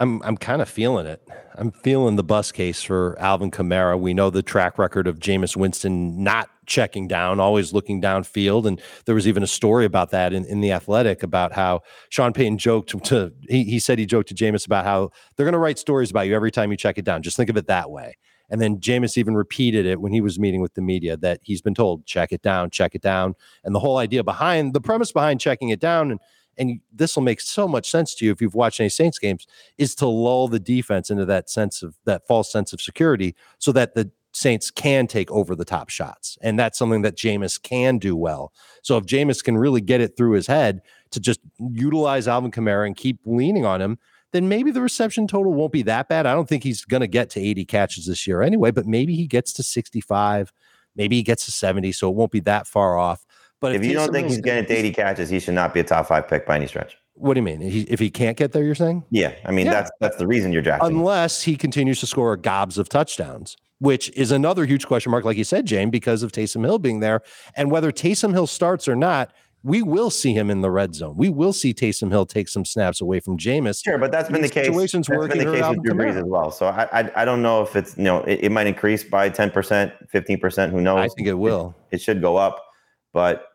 I'm 0.00 0.22
I'm 0.22 0.36
kind 0.36 0.62
of 0.62 0.68
feeling 0.68 1.06
it. 1.06 1.26
I'm 1.56 1.72
feeling 1.72 2.16
the 2.16 2.22
bus 2.22 2.52
case 2.52 2.82
for 2.82 3.16
Alvin 3.18 3.50
Kamara. 3.50 3.98
We 3.98 4.14
know 4.14 4.30
the 4.30 4.42
track 4.42 4.78
record 4.78 5.08
of 5.08 5.18
Jameis 5.18 5.56
Winston 5.56 6.22
not 6.22 6.48
checking 6.66 7.08
down, 7.08 7.40
always 7.40 7.72
looking 7.72 8.00
downfield. 8.00 8.66
And 8.66 8.80
there 9.06 9.14
was 9.14 9.26
even 9.26 9.42
a 9.42 9.48
story 9.48 9.84
about 9.84 10.10
that 10.10 10.32
in, 10.32 10.44
in 10.44 10.60
the 10.60 10.70
athletic 10.70 11.22
about 11.22 11.52
how 11.52 11.80
Sean 12.10 12.32
Payton 12.32 12.58
joked 12.58 12.90
to 13.06 13.32
he, 13.48 13.64
he 13.64 13.78
said 13.80 13.98
he 13.98 14.06
joked 14.06 14.28
to 14.28 14.34
Jameis 14.34 14.66
about 14.66 14.84
how 14.84 15.10
they're 15.36 15.46
gonna 15.46 15.58
write 15.58 15.78
stories 15.78 16.10
about 16.10 16.28
you 16.28 16.34
every 16.34 16.52
time 16.52 16.70
you 16.70 16.76
check 16.76 16.98
it 16.98 17.04
down. 17.04 17.22
Just 17.22 17.36
think 17.36 17.50
of 17.50 17.56
it 17.56 17.66
that 17.66 17.90
way. 17.90 18.16
And 18.50 18.60
then 18.60 18.78
Jameis 18.78 19.18
even 19.18 19.34
repeated 19.34 19.86
it 19.86 20.00
when 20.00 20.12
he 20.12 20.20
was 20.20 20.38
meeting 20.38 20.60
with 20.60 20.74
the 20.74 20.80
media 20.80 21.16
that 21.18 21.40
he's 21.42 21.60
been 21.60 21.74
told, 21.74 22.06
check 22.06 22.32
it 22.32 22.42
down, 22.42 22.70
check 22.70 22.94
it 22.94 23.02
down. 23.02 23.34
And 23.64 23.74
the 23.74 23.80
whole 23.80 23.98
idea 23.98 24.24
behind 24.24 24.72
the 24.72 24.80
premise 24.80 25.12
behind 25.12 25.40
checking 25.40 25.68
it 25.68 25.80
down 25.80 26.10
and 26.10 26.20
and 26.58 26.80
this 26.92 27.14
will 27.14 27.22
make 27.22 27.40
so 27.40 27.68
much 27.68 27.88
sense 27.88 28.14
to 28.16 28.24
you 28.24 28.32
if 28.32 28.40
you've 28.40 28.54
watched 28.54 28.80
any 28.80 28.88
Saints 28.88 29.18
games, 29.18 29.46
is 29.78 29.94
to 29.94 30.06
lull 30.06 30.48
the 30.48 30.58
defense 30.58 31.08
into 31.08 31.24
that 31.24 31.48
sense 31.48 31.82
of 31.82 31.94
that 32.04 32.26
false 32.26 32.50
sense 32.50 32.72
of 32.72 32.80
security 32.80 33.34
so 33.58 33.72
that 33.72 33.94
the 33.94 34.10
Saints 34.32 34.70
can 34.70 35.06
take 35.06 35.30
over 35.30 35.54
the 35.54 35.64
top 35.64 35.88
shots. 35.88 36.36
And 36.42 36.58
that's 36.58 36.78
something 36.78 37.02
that 37.02 37.16
Jameis 37.16 37.60
can 37.60 37.98
do 37.98 38.14
well. 38.14 38.52
So 38.82 38.96
if 38.96 39.06
Jameis 39.06 39.42
can 39.42 39.56
really 39.56 39.80
get 39.80 40.00
it 40.00 40.16
through 40.16 40.32
his 40.32 40.46
head 40.46 40.82
to 41.10 41.20
just 41.20 41.40
utilize 41.58 42.28
Alvin 42.28 42.50
Kamara 42.50 42.86
and 42.86 42.96
keep 42.96 43.20
leaning 43.24 43.64
on 43.64 43.80
him, 43.80 43.98
then 44.32 44.48
maybe 44.48 44.70
the 44.70 44.80
reception 44.82 45.26
total 45.26 45.52
won't 45.54 45.72
be 45.72 45.82
that 45.82 46.08
bad. 46.08 46.26
I 46.26 46.34
don't 46.34 46.48
think 46.48 46.62
he's 46.62 46.84
going 46.84 47.00
to 47.00 47.06
get 47.06 47.30
to 47.30 47.40
80 47.40 47.64
catches 47.64 48.06
this 48.06 48.26
year 48.26 48.42
anyway, 48.42 48.70
but 48.70 48.86
maybe 48.86 49.14
he 49.14 49.26
gets 49.26 49.52
to 49.54 49.62
65, 49.62 50.52
maybe 50.96 51.16
he 51.16 51.22
gets 51.22 51.44
to 51.46 51.50
70, 51.52 51.92
so 51.92 52.08
it 52.10 52.14
won't 52.14 52.32
be 52.32 52.40
that 52.40 52.66
far 52.66 52.98
off. 52.98 53.24
But 53.60 53.74
If 53.74 53.84
you 53.84 53.94
don't 53.94 54.12
think 54.12 54.28
he's 54.28 54.40
getting 54.40 54.66
to 54.66 54.72
80 54.76 54.92
catches, 54.92 55.28
he 55.28 55.40
should 55.40 55.54
not 55.54 55.74
be 55.74 55.80
a 55.80 55.84
top 55.84 56.06
five 56.06 56.28
pick 56.28 56.46
by 56.46 56.56
any 56.56 56.66
stretch. 56.68 56.96
what 57.14 57.34
do 57.34 57.38
you 57.38 57.42
mean? 57.44 57.60
He, 57.60 57.80
if 57.82 57.98
he 57.98 58.08
can't 58.10 58.36
get 58.36 58.52
there, 58.52 58.62
you're 58.62 58.76
saying? 58.76 59.02
Yeah, 59.10 59.34
I 59.44 59.50
mean 59.50 59.66
Yeah. 59.66 59.72
that's 59.72 59.90
that's 60.00 60.16
the 60.16 60.26
reason 60.28 60.52
you're 60.52 60.62
drafting. 60.62 60.88
Unless 60.96 61.42
he 61.42 61.56
continues 61.56 61.98
to 62.00 62.06
score 62.06 62.36
gobs 62.36 62.78
of 62.78 62.88
touchdowns. 62.88 63.56
which 63.80 64.10
is 64.16 64.32
another 64.32 64.64
huge 64.66 64.86
question 64.88 65.10
mark, 65.12 65.24
like 65.24 65.36
you 65.36 65.44
said, 65.44 65.64
James, 65.64 65.90
because 65.92 66.24
of 66.24 66.32
Taysom 66.32 66.64
Hill 66.64 66.80
being 66.80 66.98
there. 66.98 67.20
And 67.56 67.70
whether 67.70 67.92
Taysom 67.92 68.32
Hill 68.32 68.48
starts 68.48 68.88
or 68.88 68.96
not, 68.96 69.32
we 69.64 69.82
will 69.82 70.10
see 70.10 70.32
him 70.32 70.50
in 70.50 70.60
the 70.60 70.70
red 70.70 70.94
zone. 70.94 71.16
We 71.16 71.28
will 71.28 71.52
see 71.52 71.74
Taysom 71.74 72.10
Hill 72.10 72.26
take 72.26 72.48
some 72.48 72.64
snaps 72.64 73.00
away 73.00 73.20
from 73.20 73.36
Jameis. 73.36 73.82
Sure, 73.84 73.98
but 73.98 74.12
that's 74.12 74.30
been 74.30 74.42
the 74.42 74.48
case. 74.48 74.66
Situations 74.66 75.06
That's 75.08 75.18
working 75.18 75.38
been 75.38 75.48
the 75.48 75.60
case 75.60 75.68
with 75.68 75.82
Drew 75.82 75.94
Brees 75.94 76.16
as 76.16 76.24
well. 76.24 76.50
So 76.50 76.66
I, 76.66 76.88
I 76.92 77.22
I 77.22 77.24
don't 77.24 77.42
know 77.42 77.62
if 77.62 77.74
it's 77.74 77.96
you 77.96 78.04
know 78.04 78.20
it, 78.22 78.40
it 78.44 78.52
might 78.52 78.66
increase 78.66 79.02
by 79.02 79.28
ten 79.28 79.50
percent, 79.50 79.92
fifteen 80.08 80.38
percent. 80.38 80.72
Who 80.72 80.80
knows? 80.80 80.98
I 80.98 81.08
think 81.08 81.26
it 81.26 81.34
will. 81.34 81.74
It, 81.90 82.00
should 82.00 82.22
go 82.22 82.36
up, 82.36 82.64
but 83.12 83.48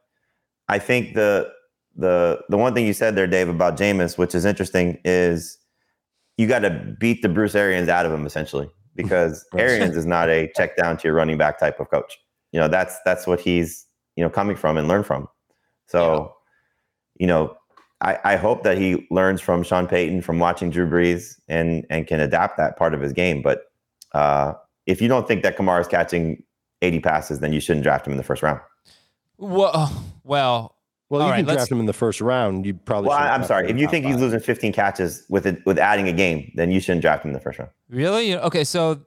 I 0.67 0.77
think 0.77 1.13
the 1.13 1.49
the 1.95 2.41
the 2.49 2.57
one 2.57 2.73
thing 2.73 2.85
you 2.85 2.93
said 2.93 3.15
there, 3.15 3.27
Dave, 3.27 3.47
about 3.47 3.77
Jameis, 3.77 4.17
which 4.17 4.35
is 4.35 4.43
interesting, 4.43 4.99
is 5.05 5.57
you 6.37 6.47
got 6.47 6.59
to 6.59 6.95
beat 6.99 7.21
the 7.21 7.29
Bruce 7.29 7.55
Arians 7.55 7.87
out 7.87 8.05
of 8.05 8.11
him 8.11 8.25
essentially 8.25 8.69
because 8.95 9.45
Arians 9.55 9.95
is 9.95 10.05
not 10.05 10.29
a 10.29 10.51
check 10.55 10.75
down 10.75 10.97
to 10.97 11.07
your 11.07 11.15
running 11.15 11.37
back 11.37 11.59
type 11.59 11.79
of 11.79 11.89
coach. 11.89 12.17
You 12.51 12.59
know 12.59 12.67
that's 12.67 12.97
that's 13.05 13.25
what 13.25 13.39
he's 13.39 13.85
you 14.17 14.23
know 14.23 14.29
coming 14.29 14.57
from 14.57 14.77
and 14.77 14.89
learned 14.89 15.05
from. 15.05 15.27
So, 15.93 16.33
you 17.19 17.27
know, 17.27 17.55
I, 18.01 18.17
I 18.23 18.35
hope 18.35 18.63
that 18.63 18.77
he 18.79 19.07
learns 19.11 19.39
from 19.41 19.61
Sean 19.63 19.87
Payton 19.87 20.23
from 20.23 20.39
watching 20.39 20.71
Drew 20.71 20.89
Brees 20.89 21.35
and 21.47 21.85
and 21.91 22.07
can 22.07 22.19
adapt 22.19 22.57
that 22.57 22.77
part 22.77 22.93
of 22.95 22.99
his 23.01 23.13
game. 23.13 23.41
But 23.43 23.65
uh, 24.13 24.53
if 24.87 25.01
you 25.01 25.07
don't 25.07 25.27
think 25.27 25.43
that 25.43 25.55
Kamara 25.55 25.81
is 25.81 25.87
catching 25.87 26.43
80 26.81 26.99
passes, 26.99 27.39
then 27.39 27.53
you 27.53 27.59
shouldn't 27.59 27.83
draft 27.83 28.07
him 28.07 28.11
in 28.13 28.17
the 28.17 28.23
first 28.23 28.41
round. 28.43 28.59
Well, 29.37 29.91
well, 30.23 30.75
Well, 31.09 31.21
All 31.21 31.27
you 31.27 31.31
right, 31.31 31.37
can 31.37 31.45
let's- 31.45 31.57
draft 31.59 31.71
him 31.71 31.79
in 31.79 31.85
the 31.85 31.93
first 31.93 32.19
round. 32.21 32.65
You 32.65 32.73
probably. 32.73 33.09
Well, 33.09 33.17
I, 33.17 33.21
shouldn't 33.21 33.41
I'm 33.41 33.47
sorry. 33.47 33.69
If 33.69 33.77
you 33.77 33.87
think 33.87 34.03
top 34.05 34.13
he's 34.13 34.21
losing 34.21 34.39
15 34.39 34.73
catches 34.73 35.23
with 35.29 35.45
it 35.45 35.63
with 35.65 35.77
adding 35.77 36.07
a 36.07 36.13
game, 36.13 36.51
then 36.55 36.71
you 36.71 36.79
shouldn't 36.79 37.01
draft 37.03 37.23
him 37.23 37.29
in 37.29 37.33
the 37.33 37.39
first 37.39 37.59
round. 37.59 37.71
really? 37.89 38.35
Okay, 38.35 38.63
so 38.63 38.99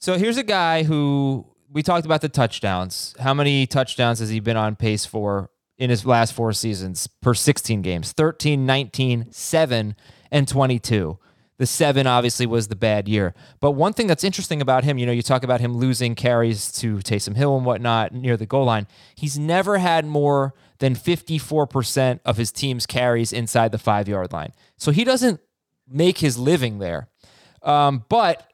so 0.00 0.16
here's 0.16 0.36
a 0.38 0.42
guy 0.44 0.84
who 0.84 1.44
we 1.70 1.82
talked 1.82 2.06
about 2.06 2.20
the 2.20 2.28
touchdowns. 2.28 3.14
How 3.18 3.34
many 3.34 3.66
touchdowns 3.66 4.20
has 4.20 4.28
he 4.30 4.40
been 4.40 4.56
on 4.56 4.76
pace 4.76 5.04
for 5.06 5.50
in 5.78 5.90
his 5.90 6.06
last 6.06 6.32
four 6.32 6.52
seasons 6.52 7.06
per 7.06 7.34
16 7.34 7.82
games? 7.82 8.12
13, 8.12 8.64
19, 8.66 9.32
7, 9.32 9.96
and 10.30 10.48
22. 10.48 11.18
The 11.58 11.66
seven 11.66 12.08
obviously 12.08 12.44
was 12.44 12.66
the 12.68 12.74
bad 12.74 13.06
year. 13.06 13.34
But 13.60 13.72
one 13.72 13.92
thing 13.92 14.08
that's 14.08 14.24
interesting 14.24 14.60
about 14.60 14.82
him, 14.82 14.98
you 14.98 15.06
know, 15.06 15.12
you 15.12 15.22
talk 15.22 15.44
about 15.44 15.60
him 15.60 15.76
losing 15.76 16.16
carries 16.16 16.72
to 16.72 16.96
Taysom 16.96 17.36
Hill 17.36 17.56
and 17.56 17.64
whatnot 17.64 18.12
near 18.12 18.36
the 18.36 18.46
goal 18.46 18.64
line. 18.64 18.88
He's 19.14 19.38
never 19.38 19.78
had 19.78 20.04
more 20.04 20.54
than 20.78 20.96
54% 20.96 22.18
of 22.24 22.36
his 22.36 22.50
team's 22.50 22.86
carries 22.86 23.32
inside 23.32 23.70
the 23.70 23.78
five 23.78 24.08
yard 24.08 24.32
line. 24.32 24.52
So 24.76 24.90
he 24.90 25.04
doesn't 25.04 25.40
make 25.88 26.18
his 26.18 26.36
living 26.36 26.80
there. 26.80 27.08
Um, 27.62 28.04
but 28.08 28.50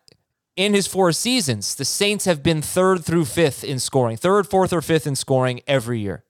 in 0.56 0.74
his 0.74 0.86
four 0.86 1.12
seasons, 1.12 1.76
the 1.76 1.86
Saints 1.86 2.26
have 2.26 2.42
been 2.42 2.60
third 2.60 3.04
through 3.04 3.24
fifth 3.24 3.64
in 3.64 3.78
scoring, 3.78 4.16
third, 4.16 4.46
fourth, 4.46 4.72
or 4.72 4.82
fifth 4.82 5.06
in 5.06 5.16
scoring 5.16 5.60
every 5.66 6.00
year. 6.00 6.24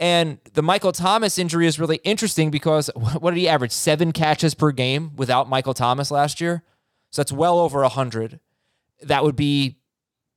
And 0.00 0.38
the 0.54 0.62
Michael 0.62 0.92
Thomas 0.92 1.38
injury 1.38 1.66
is 1.66 1.78
really 1.78 2.00
interesting 2.04 2.50
because 2.50 2.90
what 2.94 3.32
did 3.32 3.38
he 3.38 3.48
average? 3.48 3.70
Seven 3.70 4.12
catches 4.12 4.54
per 4.54 4.72
game 4.72 5.14
without 5.14 5.48
Michael 5.48 5.74
Thomas 5.74 6.10
last 6.10 6.40
year. 6.40 6.64
So 7.10 7.22
that's 7.22 7.32
well 7.32 7.58
over 7.58 7.82
100. 7.82 8.40
That 9.02 9.22
would 9.22 9.36
be 9.36 9.76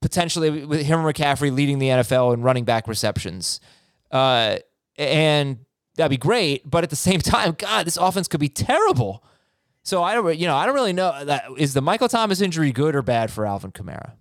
potentially 0.02 0.66
with 0.66 0.82
him 0.82 1.00
and 1.00 1.08
McCaffrey 1.08 1.50
leading 1.50 1.78
the 1.78 1.88
NFL 1.88 2.34
in 2.34 2.42
running 2.42 2.64
back 2.64 2.86
receptions. 2.86 3.58
Uh, 4.10 4.58
and 4.98 5.60
that'd 5.96 6.10
be 6.10 6.18
great. 6.18 6.68
But 6.68 6.84
at 6.84 6.90
the 6.90 6.96
same 6.96 7.20
time, 7.20 7.54
God, 7.56 7.86
this 7.86 7.96
offense 7.96 8.28
could 8.28 8.40
be 8.40 8.50
terrible. 8.50 9.24
So 9.82 10.02
I 10.02 10.14
don't, 10.14 10.36
you 10.36 10.46
know, 10.46 10.56
I 10.56 10.66
don't 10.66 10.74
really 10.74 10.92
know 10.92 11.24
that 11.24 11.44
is 11.56 11.72
the 11.74 11.82
Michael 11.82 12.08
Thomas 12.08 12.40
injury 12.40 12.70
good 12.70 12.94
or 12.94 13.02
bad 13.02 13.30
for 13.30 13.46
Alvin 13.46 13.72
Kamara. 13.72 14.12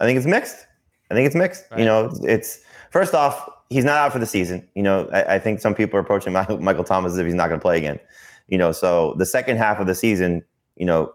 I 0.00 0.06
think 0.06 0.16
it's 0.16 0.26
mixed. 0.26 0.66
I 1.10 1.14
think 1.14 1.26
it's 1.26 1.36
mixed. 1.36 1.64
Right. 1.70 1.80
You 1.80 1.86
know, 1.86 2.06
it's, 2.06 2.24
it's 2.24 2.60
first 2.90 3.14
off, 3.14 3.48
he's 3.74 3.84
not 3.84 3.96
out 3.96 4.12
for 4.12 4.20
the 4.20 4.26
season. 4.26 4.66
You 4.76 4.84
know, 4.84 5.08
I, 5.12 5.34
I 5.34 5.38
think 5.40 5.60
some 5.60 5.74
people 5.74 5.98
are 5.98 6.00
approaching 6.00 6.32
Michael, 6.32 6.84
Thomas 6.84 7.12
as 7.12 7.18
if 7.18 7.26
he's 7.26 7.34
not 7.34 7.48
going 7.48 7.58
to 7.58 7.62
play 7.62 7.76
again. 7.76 7.98
You 8.46 8.56
know, 8.56 8.70
so 8.70 9.14
the 9.18 9.26
second 9.26 9.56
half 9.56 9.80
of 9.80 9.88
the 9.88 9.94
season, 9.94 10.44
you 10.76 10.86
know, 10.86 11.12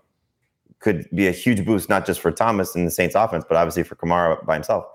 could 0.79 1.09
be 1.15 1.27
a 1.27 1.31
huge 1.31 1.65
boost 1.65 1.89
not 1.89 2.05
just 2.05 2.19
for 2.19 2.31
Thomas 2.31 2.75
and 2.75 2.85
the 2.85 2.91
Saints 2.91 3.15
offense, 3.15 3.45
but 3.47 3.55
obviously 3.55 3.83
for 3.83 3.95
Kamara 3.95 4.45
by 4.45 4.55
himself. 4.55 4.85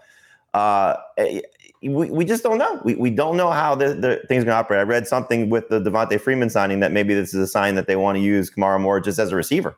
Uh, 0.52 0.96
eh, 1.16 1.40
we, 1.82 2.10
we 2.10 2.24
just 2.24 2.42
don't 2.42 2.58
know. 2.58 2.80
We, 2.84 2.94
we 2.96 3.10
don't 3.10 3.36
know 3.36 3.50
how 3.50 3.74
the, 3.74 3.94
the 3.94 4.22
thing's 4.28 4.44
going 4.44 4.54
to 4.54 4.58
operate. 4.58 4.80
I 4.80 4.82
read 4.82 5.06
something 5.06 5.50
with 5.50 5.68
the 5.68 5.80
Devonta 5.80 6.20
Freeman 6.20 6.50
signing 6.50 6.80
that 6.80 6.92
maybe 6.92 7.14
this 7.14 7.34
is 7.34 7.40
a 7.40 7.46
sign 7.46 7.74
that 7.76 7.86
they 7.86 7.96
want 7.96 8.16
to 8.16 8.22
use 8.22 8.50
Kamara 8.50 8.80
more 8.80 9.00
just 9.00 9.18
as 9.18 9.32
a 9.32 9.36
receiver 9.36 9.76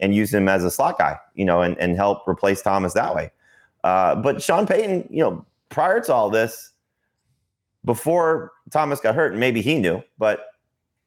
and 0.00 0.14
use 0.14 0.32
him 0.32 0.48
as 0.48 0.64
a 0.64 0.70
slot 0.70 0.98
guy, 0.98 1.18
you 1.34 1.44
know, 1.44 1.62
and, 1.62 1.78
and 1.78 1.96
help 1.96 2.26
replace 2.26 2.62
Thomas 2.62 2.94
that 2.94 3.14
way. 3.14 3.30
Uh, 3.84 4.14
but 4.16 4.42
Sean 4.42 4.66
Payton, 4.66 5.08
you 5.10 5.22
know, 5.22 5.44
prior 5.68 6.00
to 6.00 6.12
all 6.12 6.30
this, 6.30 6.72
before 7.84 8.52
Thomas 8.70 9.00
got 9.00 9.14
hurt, 9.14 9.34
maybe 9.34 9.60
he 9.62 9.78
knew, 9.78 10.02
but 10.18 10.46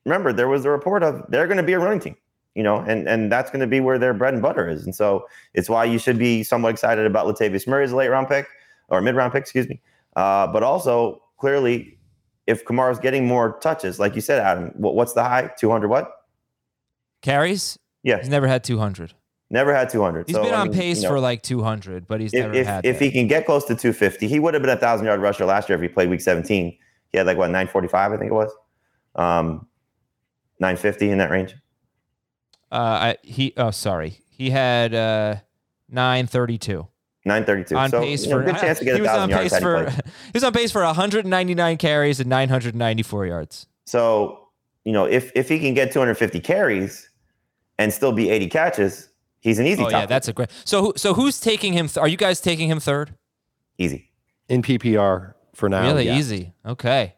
remember 0.06 0.34
there 0.34 0.48
was 0.48 0.66
a 0.66 0.70
report 0.70 1.04
of 1.04 1.24
they're 1.30 1.48
going 1.48 1.58
to 1.58 1.64
be 1.64 1.74
a 1.74 1.80
running 1.80 2.00
team, 2.00 2.16
you 2.54 2.64
know, 2.64 2.78
and 2.78 3.08
and 3.08 3.32
that's 3.32 3.50
going 3.50 3.62
to 3.62 3.68
be 3.68 3.80
where 3.80 3.98
their 3.98 4.14
bread 4.14 4.34
and 4.34 4.42
butter 4.42 4.68
is, 4.68 4.86
and 4.86 4.96
so 4.96 5.28
it's 5.54 5.70
why 5.70 5.84
you 5.86 5.98
should 5.98 6.18
be 6.18 6.44
somewhat 6.44 6.70
excited 6.70 7.06
about 7.06 7.26
Latavius 7.28 7.68
Murray 7.68 7.84
as 7.84 7.92
a 7.92 7.96
late 7.96 8.10
round 8.10 8.28
pick 8.28 8.48
or 8.90 9.02
mid 9.02 9.16
round 9.16 9.34
pick, 9.34 9.42
excuse 9.42 9.68
me, 9.68 9.82
uh, 10.16 10.48
but 10.48 10.64
also 10.64 11.22
clearly 11.38 11.98
if 12.48 12.64
Kamara's 12.66 13.00
getting 13.00 13.26
more 13.26 13.58
touches, 13.60 14.00
like 14.00 14.16
you 14.16 14.22
said, 14.22 14.40
Adam, 14.40 14.72
what, 14.76 14.96
what's 14.96 15.14
the 15.14 15.24
high? 15.24 15.50
Two 15.58 15.70
hundred 15.70 15.88
what? 15.88 16.12
Carries? 17.22 17.80
Yeah, 18.04 18.20
He's 18.20 18.30
never 18.30 18.48
had 18.48 18.64
200. 18.64 19.16
Never 19.50 19.74
had 19.74 19.90
two 19.90 20.02
hundred. 20.02 20.28
He's 20.28 20.38
been 20.38 20.54
on 20.54 20.72
pace 20.72 21.04
for 21.04 21.20
like 21.20 21.42
200, 21.42 22.08
but 22.08 22.22
he's 22.22 22.34
if, 22.34 22.42
never 22.42 22.54
if, 22.54 22.68
had 22.68 22.86
if 22.86 23.00
that. 23.00 23.06
he 23.06 23.12
can 23.12 23.28
get 23.28 23.46
close 23.46 23.64
to 23.66 23.76
250, 23.76 24.28
he 24.28 24.40
would 24.40 24.54
have 24.54 24.64
been 24.64 24.76
a 24.76 24.78
thousand 24.78 25.06
yard 25.06 25.22
rusher 25.22 25.46
last 25.46 25.70
year 25.70 25.76
if 25.76 25.82
he 25.82 25.88
played 25.88 26.10
week 26.10 26.22
17. 26.22 26.78
He 27.12 27.18
had 27.18 27.28
like 27.28 27.38
what 27.38 27.48
945, 27.48 28.12
I 28.12 28.18
think 28.18 28.32
it 28.32 28.34
was, 28.34 28.52
um, 29.16 29.68
950 30.60 31.10
in 31.10 31.18
that 31.20 31.32
range. 31.32 31.56
Uh, 32.72 32.76
I, 32.76 33.18
he 33.24 33.54
oh 33.58 33.72
sorry, 33.72 34.20
he 34.30 34.50
had 34.50 34.94
uh 34.94 35.36
932 35.90 36.88
932. 37.26 37.76
on 37.76 37.90
so 37.90 38.02
pace 38.02 38.24
you 38.24 38.30
know, 38.30 38.38
for 38.38 38.44
good 38.44 38.58
chance 38.58 38.80
to 38.80 38.86
get 38.86 39.00
a 39.00 39.04
thousand 39.04 39.30
yards. 39.30 39.44
pace 39.44 39.60
he 39.60 39.64
for 39.64 39.90
he 40.26 40.32
was 40.34 40.44
on 40.44 40.54
pace 40.54 40.72
for 40.72 40.84
199 40.84 41.78
carries 41.78 42.20
and 42.20 42.30
994 42.30 43.26
yards. 43.28 43.68
So 43.86 44.48
you 44.84 44.92
know 44.92 45.06
if 45.06 45.32
if 45.36 45.48
he 45.48 45.60
can 45.60 45.74
get 45.74 45.92
250 45.92 46.40
carries 46.40 47.10
and 47.78 47.94
still 47.94 48.12
be 48.12 48.30
80 48.30 48.48
catches, 48.48 49.10
he's 49.46 49.60
an 49.60 49.66
easy 49.68 49.82
Oh 49.84 49.90
top. 49.90 50.02
yeah, 50.02 50.06
that's 50.08 50.28
a 50.28 50.34
great. 50.34 50.50
So 50.66 50.92
so 50.98 51.14
who's 51.14 51.40
taking 51.40 51.72
him? 51.74 51.88
Th- 51.88 51.98
are 52.00 52.08
you 52.10 52.18
guys 52.18 52.42
taking 52.42 52.70
him 52.70 52.80
third? 52.82 53.16
easy. 53.78 54.12
in 54.50 54.62
PPR 54.62 55.34
for 55.54 55.70
now. 55.70 55.84
really 55.88 56.06
yeah. 56.08 56.18
easy. 56.18 56.54
Okay, 56.66 57.16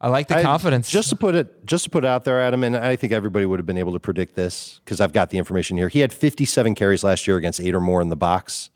I 0.00 0.08
like 0.08 0.28
the 0.28 0.38
I- 0.38 0.42
confidence. 0.42 0.90
Just 0.90 1.08
to 1.10 1.16
put 1.16 1.34
it, 1.34 1.64
just 1.66 1.84
to 1.84 1.90
put 1.90 2.04
it 2.04 2.08
out 2.08 2.24
there, 2.24 2.40
Adam, 2.40 2.62
and 2.64 2.76
I 2.76 2.96
think 2.96 3.12
everybody 3.12 3.46
would 3.46 3.58
have 3.58 3.66
been 3.66 3.78
able 3.78 3.92
to 3.92 4.00
predict 4.00 4.34
this 4.36 4.80
because 4.84 5.00
I've 5.00 5.12
got 5.12 5.30
the 5.30 5.38
information 5.38 5.76
here. 5.76 5.88
He 5.88 6.00
had 6.00 6.12
57 6.12 6.74
carries 6.74 7.02
last 7.04 7.26
year 7.26 7.36
against 7.36 7.60
eight 7.60 7.74
or 7.74 7.80
more 7.80 8.00
in 8.02 8.08
the 8.08 8.16
box. 8.16 8.70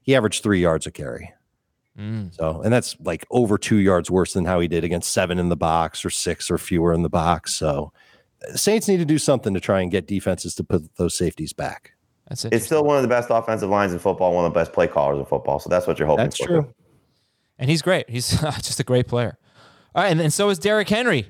He 0.00 0.14
averaged 0.14 0.42
three 0.42 0.60
yards 0.60 0.86
a 0.86 0.90
carry. 0.90 1.32
Mm. 1.98 2.34
So, 2.34 2.60
and 2.62 2.70
that's 2.72 2.94
like 3.00 3.26
over 3.30 3.56
two 3.56 3.76
yards 3.76 4.10
worse 4.10 4.34
than 4.34 4.44
how 4.44 4.60
he 4.60 4.68
did 4.68 4.84
against 4.84 5.12
seven 5.12 5.38
in 5.38 5.48
the 5.48 5.56
box 5.56 6.04
or 6.04 6.10
six 6.10 6.50
or 6.50 6.58
fewer 6.58 6.92
in 6.92 7.02
the 7.02 7.08
box. 7.08 7.54
So, 7.54 7.92
Saints 8.54 8.86
need 8.86 8.98
to 8.98 9.06
do 9.06 9.16
something 9.18 9.54
to 9.54 9.60
try 9.60 9.80
and 9.80 9.90
get 9.90 10.06
defenses 10.06 10.54
to 10.56 10.64
put 10.64 10.94
those 10.96 11.16
safeties 11.16 11.54
back. 11.54 11.92
That's 12.28 12.44
it. 12.44 12.52
It's 12.52 12.66
still 12.66 12.84
one 12.84 12.96
of 12.96 13.02
the 13.02 13.08
best 13.08 13.28
offensive 13.30 13.70
lines 13.70 13.92
in 13.92 13.98
football, 13.98 14.34
one 14.34 14.44
of 14.44 14.52
the 14.52 14.58
best 14.58 14.72
play 14.72 14.88
callers 14.88 15.18
in 15.18 15.24
football. 15.26 15.58
So 15.60 15.68
that's 15.70 15.86
what 15.86 15.98
you're 15.98 16.08
hoping 16.08 16.24
That's 16.24 16.38
for. 16.38 16.46
true. 16.46 16.74
and 17.58 17.70
he's 17.70 17.82
great. 17.82 18.10
He's 18.10 18.30
just 18.40 18.80
a 18.80 18.84
great 18.84 19.06
player. 19.06 19.38
All 19.94 20.02
right, 20.02 20.10
and 20.10 20.18
then 20.20 20.30
so 20.30 20.48
is 20.50 20.58
Derrick 20.58 20.88
Henry. 20.88 21.26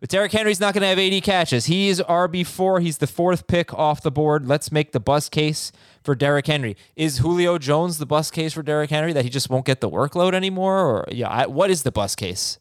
But 0.00 0.10
Derrick 0.10 0.30
Henry's 0.30 0.60
not 0.60 0.74
going 0.74 0.82
to 0.82 0.86
have 0.88 0.98
80 0.98 1.20
catches. 1.20 1.66
He's 1.66 2.00
RB4. 2.00 2.80
He's 2.80 2.98
the 2.98 3.08
fourth 3.08 3.48
pick 3.48 3.74
off 3.74 4.00
the 4.00 4.12
board. 4.12 4.46
Let's 4.46 4.70
make 4.70 4.92
the 4.92 5.00
bus 5.00 5.28
case 5.28 5.72
for 6.04 6.14
Derrick 6.14 6.46
Henry. 6.46 6.76
Is 6.94 7.18
Julio 7.18 7.58
Jones 7.58 7.98
the 7.98 8.06
bus 8.06 8.30
case 8.30 8.52
for 8.52 8.62
Derrick 8.62 8.90
Henry 8.90 9.12
that 9.12 9.24
he 9.24 9.30
just 9.30 9.50
won't 9.50 9.64
get 9.66 9.80
the 9.80 9.90
workload 9.90 10.34
anymore? 10.34 10.78
Or 10.78 11.08
yeah, 11.10 11.28
I, 11.28 11.46
what 11.46 11.68
is 11.68 11.82
the 11.82 11.90
bus 11.90 12.14
case? 12.14 12.58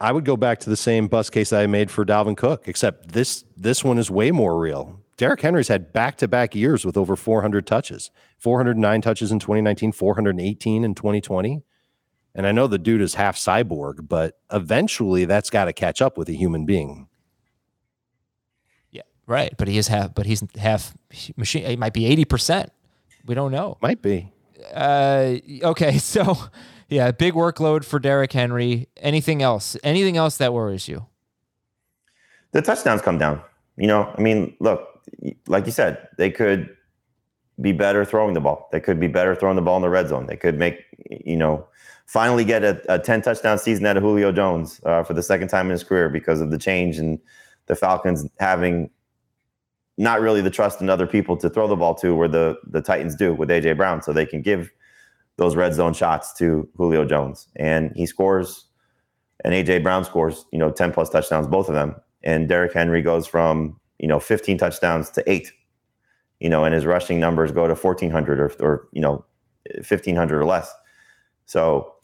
I 0.00 0.12
would 0.12 0.24
go 0.24 0.36
back 0.36 0.60
to 0.60 0.70
the 0.70 0.76
same 0.78 1.08
bus 1.08 1.28
case 1.28 1.50
that 1.50 1.60
I 1.60 1.66
made 1.66 1.90
for 1.90 2.04
Dalvin 2.06 2.36
Cook, 2.38 2.66
except 2.66 3.12
this 3.12 3.44
this 3.56 3.84
one 3.84 3.98
is 3.98 4.10
way 4.10 4.30
more 4.30 4.58
real. 4.58 4.98
Derrick 5.16 5.40
Henry's 5.40 5.68
had 5.68 5.92
back 5.92 6.16
to 6.18 6.28
back 6.28 6.54
years 6.54 6.84
with 6.84 6.96
over 6.96 7.16
400 7.16 7.66
touches, 7.66 8.10
409 8.38 9.00
touches 9.02 9.30
in 9.30 9.38
2019, 9.38 9.92
418 9.92 10.84
in 10.84 10.94
2020. 10.94 11.62
And 12.34 12.46
I 12.46 12.52
know 12.52 12.66
the 12.66 12.78
dude 12.78 13.02
is 13.02 13.14
half 13.14 13.36
cyborg, 13.36 14.08
but 14.08 14.38
eventually 14.50 15.26
that's 15.26 15.50
got 15.50 15.66
to 15.66 15.72
catch 15.72 16.00
up 16.00 16.16
with 16.16 16.28
a 16.30 16.32
human 16.32 16.64
being. 16.64 17.08
Yeah, 18.90 19.02
right. 19.26 19.54
But 19.58 19.68
he 19.68 19.76
is 19.76 19.88
half. 19.88 20.14
But 20.14 20.24
he's 20.24 20.42
half 20.56 20.94
machine. 21.36 21.64
It 21.64 21.78
might 21.78 21.92
be 21.92 22.06
80 22.06 22.24
percent. 22.24 22.72
We 23.26 23.34
don't 23.34 23.52
know. 23.52 23.76
Might 23.82 24.00
be. 24.00 24.32
Uh, 24.72 25.36
okay, 25.62 25.98
so 25.98 26.38
yeah, 26.88 27.10
big 27.12 27.34
workload 27.34 27.84
for 27.84 27.98
Derrick 27.98 28.32
Henry. 28.32 28.88
Anything 28.96 29.42
else? 29.42 29.76
Anything 29.84 30.16
else 30.16 30.38
that 30.38 30.54
worries 30.54 30.88
you? 30.88 31.06
the 32.52 32.62
touchdowns 32.62 33.02
come 33.02 33.18
down. 33.18 33.42
You 33.76 33.86
know, 33.86 34.14
I 34.16 34.20
mean, 34.20 34.54
look, 34.60 34.91
like 35.46 35.66
you 35.66 35.72
said, 35.72 36.08
they 36.18 36.30
could 36.30 36.74
be 37.60 37.72
better 37.72 38.04
throwing 38.04 38.34
the 38.34 38.40
ball. 38.40 38.68
They 38.72 38.80
could 38.80 38.98
be 38.98 39.08
better 39.08 39.34
throwing 39.34 39.56
the 39.56 39.62
ball 39.62 39.76
in 39.76 39.82
the 39.82 39.90
red 39.90 40.08
zone. 40.08 40.26
They 40.26 40.36
could 40.36 40.58
make, 40.58 40.84
you 41.24 41.36
know, 41.36 41.66
finally 42.06 42.44
get 42.44 42.64
a, 42.64 42.80
a 42.92 42.98
10 42.98 43.22
touchdown 43.22 43.58
season 43.58 43.86
out 43.86 43.96
of 43.96 44.02
Julio 44.02 44.32
Jones 44.32 44.80
uh, 44.84 45.02
for 45.02 45.14
the 45.14 45.22
second 45.22 45.48
time 45.48 45.66
in 45.66 45.72
his 45.72 45.84
career 45.84 46.08
because 46.08 46.40
of 46.40 46.50
the 46.50 46.58
change 46.58 46.98
and 46.98 47.18
the 47.66 47.76
Falcons 47.76 48.26
having 48.38 48.90
not 49.98 50.20
really 50.20 50.40
the 50.40 50.50
trust 50.50 50.80
in 50.80 50.88
other 50.88 51.06
people 51.06 51.36
to 51.36 51.50
throw 51.50 51.68
the 51.68 51.76
ball 51.76 51.94
to 51.96 52.14
where 52.14 52.28
the, 52.28 52.56
the 52.66 52.80
Titans 52.80 53.14
do 53.14 53.34
with 53.34 53.50
AJ 53.50 53.76
Brown. 53.76 54.02
So 54.02 54.12
they 54.12 54.26
can 54.26 54.42
give 54.42 54.72
those 55.36 55.54
red 55.54 55.74
zone 55.74 55.94
shots 55.94 56.32
to 56.34 56.68
Julio 56.76 57.04
Jones. 57.04 57.48
And 57.56 57.92
he 57.94 58.06
scores, 58.06 58.66
and 59.44 59.54
AJ 59.54 59.82
Brown 59.82 60.04
scores, 60.04 60.46
you 60.52 60.58
know, 60.58 60.70
10 60.70 60.92
plus 60.92 61.10
touchdowns, 61.10 61.46
both 61.46 61.68
of 61.68 61.74
them. 61.74 61.94
And 62.22 62.48
Derrick 62.48 62.72
Henry 62.72 63.02
goes 63.02 63.26
from, 63.26 63.78
you 64.02 64.08
know, 64.08 64.20
15 64.20 64.58
touchdowns 64.58 65.08
to 65.10 65.30
eight, 65.30 65.52
you 66.40 66.50
know, 66.50 66.64
and 66.64 66.74
his 66.74 66.84
rushing 66.84 67.18
numbers 67.18 67.52
go 67.52 67.66
to 67.66 67.74
1,400 67.74 68.38
or, 68.38 68.52
or 68.60 68.88
you 68.92 69.00
know, 69.00 69.24
1,500 69.76 70.38
or 70.38 70.44
less. 70.44 70.70
So 71.46 71.94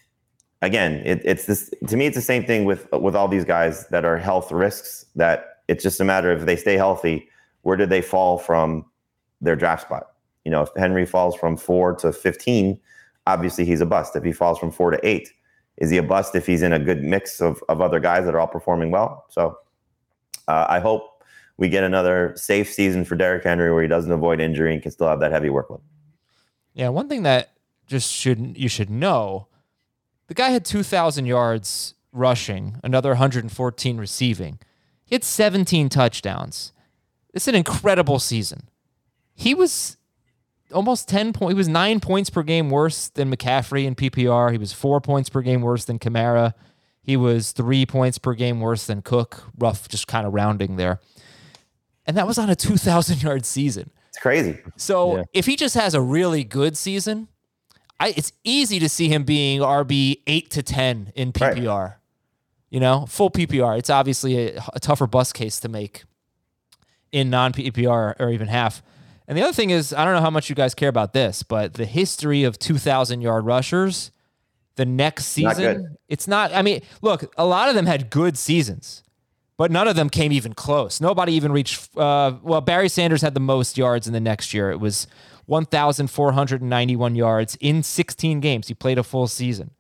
again, 0.63 1.03
it, 1.05 1.21
it's 1.25 1.47
this 1.47 1.71
to 1.87 1.97
me. 1.97 2.07
It's 2.07 2.17
the 2.17 2.23
same 2.23 2.45
thing 2.45 2.65
with 2.65 2.89
with 2.93 3.15
all 3.15 3.29
these 3.29 3.45
guys 3.45 3.87
that 3.89 4.05
are 4.05 4.17
health 4.17 4.51
risks. 4.53 5.05
That 5.17 5.63
it's 5.69 5.83
just 5.83 6.01
a 6.01 6.05
matter 6.05 6.31
of 6.31 6.41
if 6.41 6.47
they 6.47 6.57
stay 6.57 6.77
healthy, 6.77 7.29
where 7.63 7.77
do 7.77 7.87
they 7.87 8.01
fall 8.01 8.39
from 8.39 8.85
their 9.41 9.57
draft 9.57 9.83
spot? 9.83 10.05
You 10.45 10.53
know, 10.53 10.63
if 10.63 10.71
Henry 10.77 11.07
falls 11.07 11.35
from 11.37 11.57
four 11.57 11.95
to 11.97 12.13
fifteen, 12.13 12.79
obviously 13.27 13.65
he's 13.65 13.81
a 13.81 13.87
bust. 13.87 14.17
If 14.17 14.25
he 14.25 14.33
falls 14.33 14.59
from 14.59 14.71
four 14.71 14.91
to 14.91 15.07
eight, 15.07 15.33
is 15.77 15.91
he 15.91 15.97
a 15.97 16.03
bust 16.03 16.35
if 16.35 16.47
he's 16.47 16.63
in 16.63 16.73
a 16.73 16.79
good 16.79 17.03
mix 17.03 17.41
of 17.41 17.63
of 17.69 17.81
other 17.81 18.01
guys 18.01 18.25
that 18.25 18.35
are 18.35 18.41
all 18.41 18.47
performing 18.49 18.91
well? 18.91 19.27
So 19.31 19.57
uh, 20.49 20.67
I 20.69 20.81
hope 20.81 21.18
we 21.59 21.69
get 21.69 21.85
another 21.85 22.33
safe 22.37 22.73
season 22.73 23.05
for 23.05 23.17
Derrick 23.17 23.45
Henry 23.45 23.73
where 23.73 23.83
he 23.83 23.89
doesn't 23.89 24.11
avoid 24.11 24.41
injury 24.41 24.73
and 24.73 24.83
can 24.83 24.93
still 24.93 25.09
have 25.09 25.21
that 25.21 25.33
heavy 25.33 25.49
workload. 25.49 25.81
Yeah, 26.73 26.89
one 26.89 27.09
thing 27.09 27.25
that 27.25 27.51
just 27.87 28.11
should 28.13 28.57
you 28.57 28.69
should 28.69 28.89
know 28.89 29.49
the 30.29 30.35
guy 30.35 30.51
had 30.51 30.65
2,000 30.65 31.27
yards 31.27 31.95
rushing, 32.13 32.77
another 32.85 33.11
114 33.11 33.97
receiving. 33.97 34.59
He 35.05 35.15
had 35.15 35.25
17 35.25 35.89
touchdowns. 35.89 36.73
It's 37.33 37.49
an 37.49 37.55
incredible 37.55 38.19
season. 38.19 38.69
He 39.35 39.55
was 39.55 39.97
almost 40.73 41.09
10 41.09 41.33
points. 41.33 41.53
He 41.53 41.57
was 41.57 41.69
nine 41.69 41.99
points 41.99 42.29
per 42.31 42.43
game 42.43 42.69
worse 42.69 43.09
than 43.09 43.35
McCaffrey 43.35 43.85
in 43.85 43.95
PPR. 43.95 44.53
He 44.53 44.59
was 44.59 44.73
four 44.73 45.01
points 45.01 45.31
per 45.31 45.41
game 45.41 45.63
worse 45.63 45.87
than 45.87 45.99
Kamara. 45.99 46.53
He 47.03 47.17
was 47.17 47.53
three 47.53 47.87
points 47.87 48.19
per 48.19 48.35
game 48.35 48.61
worse 48.61 48.87
than 48.87 49.01
Cook. 49.01 49.45
Rough, 49.59 49.89
just 49.89 50.07
kind 50.07 50.27
of 50.27 50.35
rounding 50.35 50.77
there. 50.77 51.01
And 52.09 52.17
that 52.17 52.27
was 52.27 52.39
on 52.39 52.49
a 52.51 52.57
2,000 52.57 53.23
yard 53.23 53.45
season. 53.45 53.91
It's 54.09 54.19
crazy. 54.19 54.59
So 54.77 55.19
Yeah. 55.19 55.23
if 55.35 55.47
he 55.47 55.55
just 55.55 55.75
has 55.77 55.95
a 55.95 56.01
really 56.01 56.43
good 56.43 56.77
season, 56.77 57.29
I, 58.01 58.15
it's 58.17 58.33
easy 58.43 58.79
to 58.81 58.89
see 58.89 59.09
him 59.09 59.23
being 59.25 59.61
RB 59.61 60.23
eight 60.27 60.51
to 60.53 60.63
ten 60.63 61.13
in 61.15 61.33
Right. 61.39 61.55
PPR. 61.57 61.95
You 62.71 62.81
know, 62.81 63.07
full 63.07 63.31
PPR. 63.31 63.79
It's 63.79 63.91
obviously 63.91 64.55
a, 64.57 64.63
a 64.75 64.81
tougher 64.81 65.07
bus 65.07 65.33
case 65.33 65.61
to 65.61 65.69
make 65.69 66.05
in 67.13 67.29
non 67.31 67.53
PPR 67.53 68.15
or 68.19 68.31
even 68.31 68.49
half. 68.49 68.83
And 69.27 69.37
the 69.37 69.43
other 69.43 69.53
thing 69.53 69.71
is, 69.71 69.93
I 69.93 70.05
don't 70.05 70.15
know 70.15 70.21
how 70.23 70.31
much 70.31 70.49
you 70.49 70.55
guys 70.57 70.75
care 70.75 70.89
about 70.89 71.13
this, 71.13 71.43
but 71.43 71.75
the 71.75 71.85
history 71.87 72.45
of 72.45 72.59
two 72.59 72.79
thousand 72.79 73.21
yard 73.21 73.45
rushers, 73.45 74.11
the 74.77 74.87
next 74.87 75.37
Not 75.39 75.57
season, 75.57 75.77
good. 75.83 75.97
it's 76.09 76.27
not. 76.29 76.53
I 76.55 76.63
mean, 76.63 76.81
look, 77.03 77.31
a 77.37 77.45
lot 77.45 77.69
of 77.69 77.75
them 77.75 77.85
had 77.87 78.09
good 78.11 78.39
seasons 78.39 79.03
but 79.59 79.73
none 79.73 79.89
of 79.89 79.97
them 79.97 80.09
came 80.09 80.33
even 80.33 80.55
close. 80.55 81.01
Nobody 81.01 81.35
even 81.35 81.53
reached. 81.53 81.95
Uh, 81.97 82.35
well, 82.43 82.63
Barry 82.63 82.89
Sanders 82.89 83.21
had 83.21 83.35
the 83.35 83.41
most 83.41 83.77
yards 83.77 84.07
in 84.07 84.15
the 84.15 84.21
next 84.21 84.55
year. 84.55 84.71
It 84.71 84.81
was 84.81 85.07
1,491 85.47 87.15
yards 87.17 87.59
in 87.61 87.83
16 87.83 88.41
games. 88.41 88.69
He 88.69 88.75
played 88.75 88.99
a 88.99 89.03
full 89.03 89.27
season. 89.27 89.73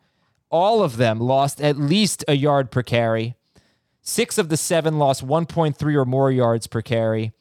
All 0.50 0.82
of 0.82 0.96
them 0.96 1.20
lost 1.20 1.60
at 1.60 1.78
least 1.78 2.24
a 2.26 2.34
yard 2.34 2.70
per 2.70 2.82
carry. 2.82 3.36
Six 4.02 4.36
of 4.36 4.48
the 4.48 4.56
seven 4.56 4.98
lost 4.98 5.24
1.3 5.24 5.94
or 5.94 6.04
more 6.04 6.32
yards 6.32 6.66
per 6.66 6.82
carry. 6.82 7.32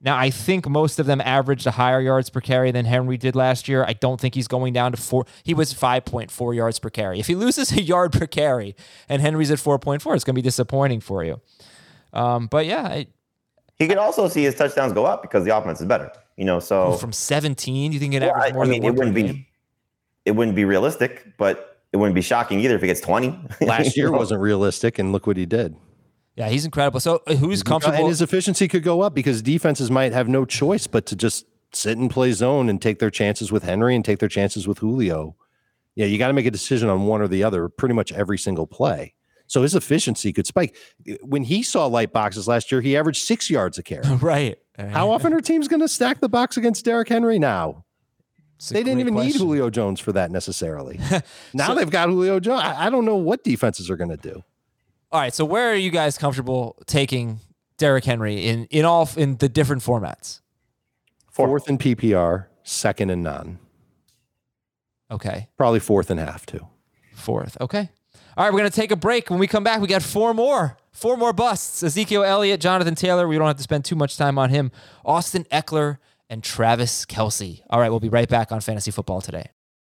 Now, 0.00 0.16
I 0.16 0.30
think 0.30 0.68
most 0.68 0.98
of 0.98 1.06
them 1.06 1.20
averaged 1.20 1.66
a 1.66 1.72
higher 1.72 2.00
yards 2.00 2.30
per 2.30 2.40
carry 2.40 2.70
than 2.72 2.86
Henry 2.86 3.16
did 3.16 3.36
last 3.36 3.68
year. 3.68 3.84
I 3.84 3.92
don't 3.92 4.20
think 4.20 4.34
he's 4.34 4.48
going 4.48 4.72
down 4.72 4.92
to 4.92 5.00
four. 5.00 5.26
He 5.44 5.54
was 5.54 5.74
5.4 5.74 6.56
yards 6.56 6.78
per 6.80 6.90
carry. 6.90 7.20
If 7.20 7.28
he 7.28 7.34
loses 7.34 7.70
a 7.70 7.82
yard 7.92 8.12
per 8.12 8.26
carry 8.26 8.74
and 9.08 9.20
Henry's 9.20 9.50
at 9.50 9.58
4.4, 9.58 10.14
it's 10.14 10.24
going 10.24 10.24
to 10.24 10.32
be 10.32 10.42
disappointing 10.42 11.00
for 11.00 11.22
you. 11.22 11.40
Um, 12.12 12.46
but 12.46 12.66
yeah, 12.66 12.82
I, 12.86 13.06
He 13.78 13.88
could 13.88 13.98
also 13.98 14.28
see 14.28 14.42
his 14.44 14.54
touchdowns 14.54 14.92
go 14.92 15.04
up 15.04 15.22
because 15.22 15.44
the 15.44 15.56
offense 15.56 15.80
is 15.80 15.86
better. 15.86 16.12
You 16.36 16.44
know, 16.44 16.60
so 16.60 16.92
from 16.94 17.12
17, 17.12 17.92
you 17.92 17.98
think 17.98 18.14
it 18.14 18.22
Well, 18.22 18.30
averaged 18.30 18.50
I, 18.50 18.52
more 18.54 18.64
I 18.64 18.68
mean, 18.68 18.82
than 18.82 18.88
it 18.90 18.96
wouldn't 18.96 19.14
game? 19.16 19.32
be 19.34 19.48
it 20.24 20.30
wouldn't 20.32 20.54
be 20.56 20.64
realistic, 20.64 21.26
but 21.36 21.80
it 21.92 21.96
wouldn't 21.96 22.14
be 22.14 22.22
shocking 22.22 22.60
either 22.60 22.74
if 22.74 22.80
he 22.80 22.86
gets 22.86 23.00
twenty. 23.00 23.38
Last 23.60 23.96
year 23.96 24.10
know? 24.10 24.18
wasn't 24.18 24.40
realistic, 24.40 24.98
and 24.98 25.12
look 25.12 25.26
what 25.26 25.36
he 25.36 25.46
did. 25.46 25.76
Yeah, 26.36 26.48
he's 26.48 26.64
incredible. 26.64 27.00
So 27.00 27.22
uh, 27.26 27.34
who's 27.34 27.62
comfortable? 27.62 27.98
And 27.98 28.08
his 28.08 28.22
efficiency 28.22 28.66
could 28.66 28.82
go 28.82 29.02
up 29.02 29.14
because 29.14 29.42
defenses 29.42 29.90
might 29.90 30.12
have 30.12 30.28
no 30.28 30.44
choice 30.46 30.86
but 30.86 31.04
to 31.06 31.16
just 31.16 31.44
sit 31.74 31.98
and 31.98 32.10
play 32.10 32.32
zone 32.32 32.68
and 32.70 32.80
take 32.80 32.98
their 32.98 33.10
chances 33.10 33.52
with 33.52 33.64
Henry 33.64 33.94
and 33.94 34.04
take 34.04 34.18
their 34.18 34.28
chances 34.28 34.66
with 34.66 34.78
Julio. 34.78 35.36
Yeah, 35.94 36.06
you 36.06 36.16
got 36.18 36.28
to 36.28 36.32
make 36.32 36.46
a 36.46 36.50
decision 36.50 36.88
on 36.88 37.04
one 37.06 37.20
or 37.20 37.28
the 37.28 37.44
other 37.44 37.68
pretty 37.68 37.94
much 37.94 38.12
every 38.12 38.38
single 38.38 38.66
play. 38.66 39.12
So 39.52 39.60
his 39.60 39.74
efficiency 39.74 40.32
could 40.32 40.46
spike. 40.46 40.74
When 41.20 41.42
he 41.42 41.62
saw 41.62 41.84
light 41.84 42.10
boxes 42.10 42.48
last 42.48 42.72
year, 42.72 42.80
he 42.80 42.96
averaged 42.96 43.22
six 43.22 43.50
yards 43.50 43.76
a 43.76 43.82
carry. 43.82 44.08
right. 44.16 44.56
How 44.78 45.10
often 45.10 45.34
are 45.34 45.42
teams 45.42 45.68
going 45.68 45.80
to 45.80 45.88
stack 45.88 46.20
the 46.20 46.28
box 46.28 46.56
against 46.56 46.86
Derrick 46.86 47.10
Henry 47.10 47.38
now? 47.38 47.84
They 48.70 48.82
didn't 48.82 49.00
even 49.00 49.14
need. 49.14 49.36
Julio 49.36 49.68
Jones 49.68 50.00
for 50.00 50.10
that 50.12 50.30
necessarily. 50.30 50.98
now 51.52 51.74
they've 51.74 51.90
got 51.90 52.08
Julio 52.08 52.40
Jones. 52.40 52.62
I, 52.62 52.86
I 52.86 52.90
don't 52.90 53.04
know 53.04 53.16
what 53.16 53.44
defenses 53.44 53.90
are 53.90 53.96
going 53.96 54.08
to 54.08 54.16
do. 54.16 54.42
All 55.10 55.20
right. 55.20 55.34
So 55.34 55.44
where 55.44 55.70
are 55.70 55.76
you 55.76 55.90
guys 55.90 56.16
comfortable 56.16 56.78
taking 56.86 57.40
Derrick 57.76 58.06
Henry 58.06 58.46
in 58.46 58.64
in 58.70 58.86
all 58.86 59.06
in 59.18 59.36
the 59.36 59.50
different 59.50 59.82
formats? 59.82 60.40
Fourth 61.30 61.68
in 61.68 61.76
PPR, 61.76 62.46
second 62.62 63.10
in 63.10 63.22
none. 63.22 63.58
Okay. 65.10 65.48
Probably 65.58 65.80
fourth 65.80 66.08
and 66.08 66.18
half 66.18 66.46
too. 66.46 66.66
Fourth. 67.12 67.58
Okay. 67.60 67.90
All 68.34 68.44
right, 68.44 68.52
we're 68.52 68.60
going 68.60 68.70
to 68.70 68.74
take 68.74 68.90
a 68.90 68.96
break. 68.96 69.28
When 69.28 69.38
we 69.38 69.46
come 69.46 69.62
back, 69.62 69.82
we 69.82 69.86
got 69.86 70.02
four 70.02 70.32
more. 70.32 70.78
Four 70.92 71.18
more 71.18 71.34
busts. 71.34 71.82
Ezekiel 71.82 72.24
Elliott, 72.24 72.60
Jonathan 72.60 72.94
Taylor. 72.94 73.28
We 73.28 73.36
don't 73.36 73.46
have 73.46 73.58
to 73.58 73.62
spend 73.62 73.84
too 73.84 73.94
much 73.94 74.16
time 74.16 74.38
on 74.38 74.48
him. 74.48 74.72
Austin 75.04 75.44
Ekeler 75.52 75.98
and 76.30 76.42
Travis 76.42 77.04
Kelce. 77.04 77.60
All 77.68 77.78
right, 77.78 77.90
we'll 77.90 78.00
be 78.00 78.08
right 78.08 78.28
back 78.28 78.50
on 78.50 78.62
Fantasy 78.62 78.90
Football 78.90 79.20
today. 79.20 79.50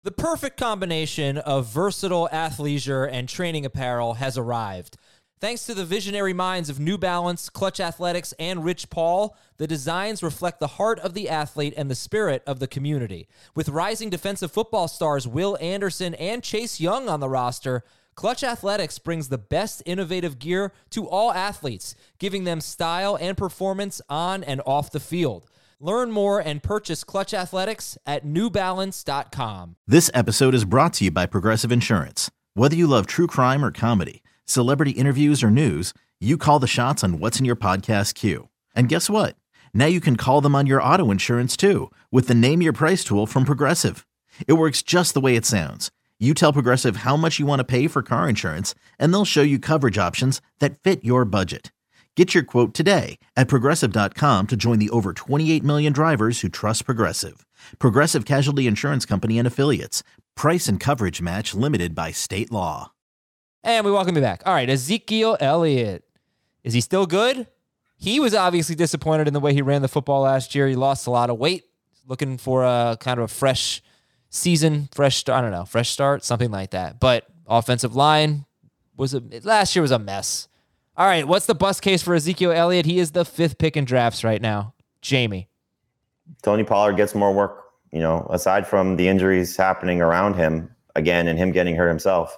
The 0.04 0.12
perfect 0.12 0.58
combination 0.58 1.38
of 1.38 1.68
versatile 1.68 2.28
athleisure 2.34 3.08
and 3.10 3.30
training 3.30 3.68
apparel 3.68 4.16
has 4.16 4.36
arrived. 4.36 4.98
Thanks 5.40 5.66
to 5.68 5.76
the 5.76 5.86
visionary 5.86 6.34
minds 6.34 6.70
of 6.70 6.80
New 6.80 6.98
Balance, 6.98 7.50
Clutch 7.50 7.80
Athletics, 7.80 8.34
and 8.40 8.66
Rich 8.66 8.90
Paul, 8.90 9.38
the 9.58 9.68
designs 9.68 10.24
reflect 10.24 10.60
the 10.60 10.68
heart 10.68 11.00
of 11.00 11.14
the 11.14 11.30
athlete 11.30 11.74
and 11.78 11.92
the 11.92 11.96
spirit 11.96 12.42
of 12.48 12.60
the 12.60 12.68
community. 12.68 13.28
With 13.54 13.70
rising 13.70 14.10
defensive 14.10 14.52
football 14.52 14.88
stars 14.88 15.28
Will 15.28 15.58
Anderson 15.62 16.16
and 16.16 16.42
Chase 16.42 16.80
Young 16.80 17.10
on 17.10 17.20
the 17.20 17.30
roster, 17.30 17.84
Clutch 18.16 18.44
Athletics 18.44 19.00
brings 19.00 19.30
the 19.30 19.38
best 19.38 19.82
innovative 19.86 20.40
gear 20.40 20.72
to 20.92 21.08
all 21.08 21.32
athletes, 21.32 21.96
giving 22.20 22.44
them 22.44 22.62
style 22.62 23.18
and 23.20 23.36
performance 23.36 24.02
on 24.08 24.44
and 24.44 24.62
off 24.66 24.92
the 24.92 25.00
field. 25.00 25.50
Learn 25.80 26.12
more 26.12 26.40
and 26.40 26.64
purchase 26.64 27.04
Clutch 27.04 27.34
Athletics 27.34 27.98
at 28.06 28.26
newbalance.com. 28.26 29.76
This 29.88 30.10
episode 30.14 30.54
is 30.54 30.64
brought 30.64 30.94
to 30.94 31.06
you 31.06 31.12
by 31.12 31.26
Progressive 31.26 31.72
Insurance. 31.72 32.32
Whether 32.54 32.76
you 32.76 32.88
love 32.88 33.08
true 33.08 33.28
crime 33.28 33.66
or 33.66 33.72
comedy, 33.72 34.24
celebrity 34.46 34.92
interviews 34.92 35.44
or 35.44 35.50
news, 35.50 35.94
you 36.22 36.38
call 36.38 36.60
the 36.60 36.68
shots 36.68 37.04
on 37.04 37.20
what's 37.20 37.40
in 37.40 37.46
your 37.46 37.56
podcast 37.58 38.14
queue. 38.14 38.48
And 38.76 38.88
guess 38.88 39.10
what? 39.10 39.36
Now 39.74 39.88
you 39.88 40.00
can 40.00 40.16
call 40.16 40.40
them 40.40 40.56
on 40.56 40.68
your 40.68 40.82
auto 40.82 41.12
insurance 41.12 41.58
too 41.58 41.92
with 42.12 42.28
the 42.28 42.36
Name 42.36 42.62
Your 42.62 42.74
Price 42.74 43.04
tool 43.04 43.26
from 43.26 43.44
Progressive. 43.44 44.06
It 44.48 44.54
works 44.54 44.82
just 44.84 45.14
the 45.14 45.22
way 45.22 45.36
it 45.36 45.46
sounds. 45.46 45.92
You 46.24 46.34
tell 46.34 46.54
Progressive 46.54 46.98
how 46.98 47.18
much 47.18 47.38
you 47.38 47.46
want 47.46 47.60
to 47.60 47.66
pay 47.66 47.90
for 47.90 48.02
car 48.02 48.30
insurance, 48.30 48.74
and 48.98 49.14
they'll 49.14 49.26
show 49.26 49.42
you 49.42 49.60
coverage 49.60 49.98
options 49.98 50.40
that 50.60 50.80
fit 50.80 51.04
your 51.04 51.26
budget. 51.26 51.74
Get 52.16 52.34
your 52.34 52.46
quote 52.46 52.74
today 52.74 53.20
at 53.36 53.50
progressive.com 53.50 54.48
to 54.48 54.56
join 54.56 54.80
the 54.80 54.90
over 54.92 55.12
28 55.12 55.66
million 55.66 55.92
drivers 55.92 56.40
who 56.40 56.48
trust 56.48 56.86
Progressive. 56.86 57.46
Progressive 57.78 58.24
Casualty 58.24 58.68
Insurance 58.68 59.06
Company 59.06 59.38
and 59.38 59.46
Affiliates. 59.46 60.02
Price 60.34 60.70
and 60.70 60.80
coverage 60.80 61.22
match 61.22 61.54
limited 61.54 61.94
by 61.94 62.12
state 62.12 62.54
law. 62.54 62.94
And 63.62 63.86
we 63.86 63.92
welcome 63.92 64.16
you 64.16 64.22
back. 64.22 64.44
All 64.46 64.54
right, 64.54 64.70
Ezekiel 64.70 65.36
Elliott. 65.42 66.06
Is 66.64 66.74
he 66.74 66.80
still 66.80 67.06
good? 67.06 67.48
He 67.98 68.22
was 68.22 68.34
obviously 68.34 68.76
disappointed 68.76 69.28
in 69.28 69.34
the 69.34 69.42
way 69.42 69.54
he 69.54 69.62
ran 69.62 69.82
the 69.82 69.90
football 69.90 70.22
last 70.22 70.56
year. 70.56 70.70
He 70.70 70.78
lost 70.78 71.06
a 71.06 71.12
lot 71.12 71.30
of 71.30 71.38
weight, 71.38 71.66
looking 72.08 72.38
for 72.38 72.64
a 72.64 72.96
kind 72.98 73.20
of 73.20 73.26
a 73.26 73.28
fresh 73.28 73.82
season, 74.34 74.90
fresh 74.92 75.18
start, 75.18 75.38
I 75.38 75.42
don't 75.42 75.52
know, 75.52 75.64
fresh 75.64 75.92
start, 75.92 76.26
something 76.26 76.52
like 76.52 76.72
that. 76.72 77.00
But 77.00 77.26
offensive 77.48 77.96
line 77.96 78.46
was 78.98 79.14
a 79.14 79.22
last 79.44 79.76
year 79.76 79.82
was 79.82 79.92
a 79.92 80.00
mess. 80.00 80.48
All 80.98 81.06
right, 81.06 81.28
what's 81.28 81.46
the 81.46 81.56
bust 81.56 81.82
case 81.82 82.02
for 82.02 82.16
Ezekiel 82.16 82.52
Elliott? 82.52 82.86
He 82.86 83.00
is 83.00 83.12
the 83.12 83.26
fifth 83.26 83.58
pick 83.58 83.78
in 83.78 83.86
drafts 83.86 84.24
right 84.24 84.42
now. 84.42 84.74
Jamey. 85.02 85.48
Tony 86.42 86.64
Pollard 86.64 86.98
gets 86.98 87.16
more 87.16 87.34
work. 87.34 87.60
You 87.92 88.00
know, 88.00 88.28
aside 88.32 88.66
from 88.66 88.96
the 88.96 89.08
injuries 89.08 89.56
happening 89.56 90.02
around 90.02 90.34
him 90.34 90.74
again 90.96 91.28
and 91.28 91.38
him 91.38 91.52
getting 91.52 91.76
hurt 91.76 91.90
himself, 91.90 92.36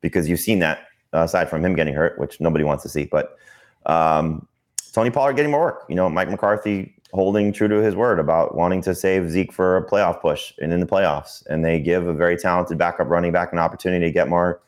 because 0.00 0.26
you've 0.28 0.40
seen 0.40 0.58
that 0.60 0.88
uh, 1.12 1.24
aside 1.24 1.50
from 1.50 1.62
him 1.62 1.74
getting 1.74 1.92
hurt, 1.92 2.18
which 2.18 2.40
nobody 2.40 2.64
wants 2.64 2.82
to 2.84 2.88
see. 2.88 3.04
But 3.04 3.36
um, 3.84 4.48
Tony 4.92 5.10
Pollard 5.10 5.36
getting 5.36 5.50
more 5.50 5.60
work. 5.60 5.84
You 5.90 5.96
know, 5.96 6.08
Mike 6.08 6.30
McCarthy 6.30 6.94
holding 7.12 7.52
true 7.52 7.68
to 7.68 7.76
his 7.76 7.94
word 7.94 8.18
about 8.18 8.54
wanting 8.54 8.82
to 8.82 8.94
save 8.94 9.30
Zeke 9.30 9.52
for 9.52 9.76
a 9.76 9.86
playoff 9.86 10.20
push 10.20 10.52
and 10.58 10.72
in 10.72 10.80
the 10.80 10.86
playoffs. 10.86 11.44
And 11.46 11.64
they 11.64 11.78
give 11.80 12.06
a 12.06 12.12
very 12.12 12.36
talented 12.36 12.78
backup 12.78 13.08
running 13.08 13.32
back 13.32 13.52
an 13.52 13.58
opportunity 13.58 14.04
to 14.06 14.12
get 14.12 14.28
more, 14.28 14.60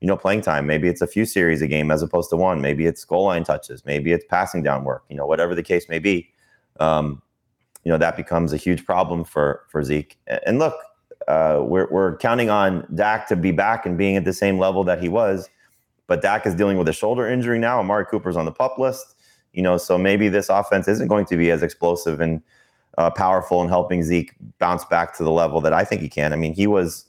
you 0.00 0.06
know, 0.06 0.16
playing 0.16 0.42
time. 0.42 0.66
Maybe 0.66 0.88
it's 0.88 1.00
a 1.00 1.06
few 1.06 1.24
series 1.26 1.62
a 1.62 1.66
game 1.66 1.90
as 1.90 2.02
opposed 2.02 2.30
to 2.30 2.36
one. 2.36 2.60
Maybe 2.60 2.86
it's 2.86 3.04
goal 3.04 3.24
line 3.24 3.44
touches. 3.44 3.84
Maybe 3.84 4.12
it's 4.12 4.24
passing 4.26 4.62
down 4.62 4.84
work. 4.84 5.04
You 5.08 5.16
know, 5.16 5.26
whatever 5.26 5.54
the 5.54 5.62
case 5.62 5.88
may 5.88 5.98
be. 5.98 6.30
Um, 6.78 7.20
you 7.84 7.90
know 7.90 7.98
that 7.98 8.16
becomes 8.16 8.52
a 8.52 8.56
huge 8.56 8.84
problem 8.84 9.24
for 9.24 9.62
for 9.68 9.82
Zeke. 9.82 10.18
And 10.46 10.58
look, 10.58 10.74
uh, 11.28 11.60
we're 11.62 11.88
we're 11.90 12.16
counting 12.18 12.50
on 12.50 12.86
Dak 12.94 13.26
to 13.28 13.36
be 13.36 13.52
back 13.52 13.86
and 13.86 13.96
being 13.96 14.16
at 14.16 14.24
the 14.24 14.32
same 14.32 14.58
level 14.58 14.84
that 14.84 15.00
he 15.00 15.08
was, 15.08 15.48
but 16.06 16.22
Dak 16.22 16.46
is 16.46 16.54
dealing 16.54 16.78
with 16.78 16.88
a 16.88 16.92
shoulder 16.92 17.28
injury 17.28 17.58
now. 17.58 17.78
Amari 17.78 18.04
Cooper's 18.06 18.36
on 18.36 18.44
the 18.44 18.52
pup 18.52 18.78
list, 18.78 19.14
you 19.52 19.62
know, 19.62 19.76
so 19.76 19.98
maybe 19.98 20.28
this 20.28 20.48
offense 20.48 20.88
isn't 20.88 21.08
going 21.08 21.26
to 21.26 21.36
be 21.36 21.50
as 21.50 21.62
explosive 21.62 22.20
and 22.20 22.42
uh, 22.98 23.10
powerful 23.10 23.62
in 23.62 23.68
helping 23.68 24.02
Zeke 24.02 24.34
bounce 24.58 24.84
back 24.84 25.16
to 25.16 25.24
the 25.24 25.30
level 25.30 25.60
that 25.60 25.72
I 25.72 25.84
think 25.84 26.02
he 26.02 26.08
can. 26.08 26.32
I 26.32 26.36
mean, 26.36 26.54
he 26.54 26.66
was, 26.66 27.06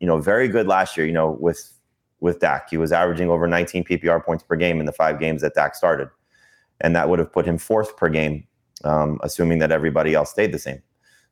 you 0.00 0.06
know, 0.06 0.18
very 0.18 0.48
good 0.48 0.66
last 0.66 0.96
year. 0.96 1.06
You 1.06 1.12
know, 1.12 1.30
with 1.40 1.72
with 2.20 2.40
Dak, 2.40 2.70
he 2.70 2.76
was 2.76 2.92
averaging 2.92 3.30
over 3.30 3.46
19 3.46 3.84
PPR 3.84 4.24
points 4.24 4.44
per 4.44 4.56
game 4.56 4.78
in 4.80 4.86
the 4.86 4.92
five 4.92 5.18
games 5.18 5.42
that 5.42 5.54
Dak 5.54 5.74
started, 5.74 6.08
and 6.80 6.94
that 6.94 7.08
would 7.08 7.18
have 7.18 7.32
put 7.32 7.46
him 7.46 7.58
fourth 7.58 7.96
per 7.96 8.08
game 8.08 8.46
um, 8.84 9.18
assuming 9.22 9.58
that 9.58 9.72
everybody 9.72 10.14
else 10.14 10.30
stayed 10.30 10.52
the 10.52 10.58
same. 10.58 10.82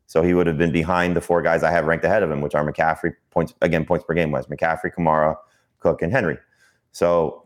So 0.07 0.23
he 0.23 0.35
would 0.35 0.47
have 0.47 0.59
been 0.59 0.73
behind 0.73 1.15
the 1.15 1.21
four 1.21 1.41
guys 1.41 1.63
I 1.63 1.71
have 1.71 1.85
ranked 1.85 2.05
ahead 2.05 2.23
of 2.23 2.31
him, 2.31 2.41
which 2.41 2.55
are 2.55 2.65
McCaffrey 2.65 3.13
points 3.31 3.55
again 3.61 3.85
points 3.85 4.05
per 4.05 4.15
game 4.15 4.33
wise, 4.33 4.47
McCaffrey, 4.47 4.93
Kamara, 4.97 5.37
Cook, 5.79 6.03
and 6.03 6.13
Henry. 6.13 6.39
So 6.93 7.40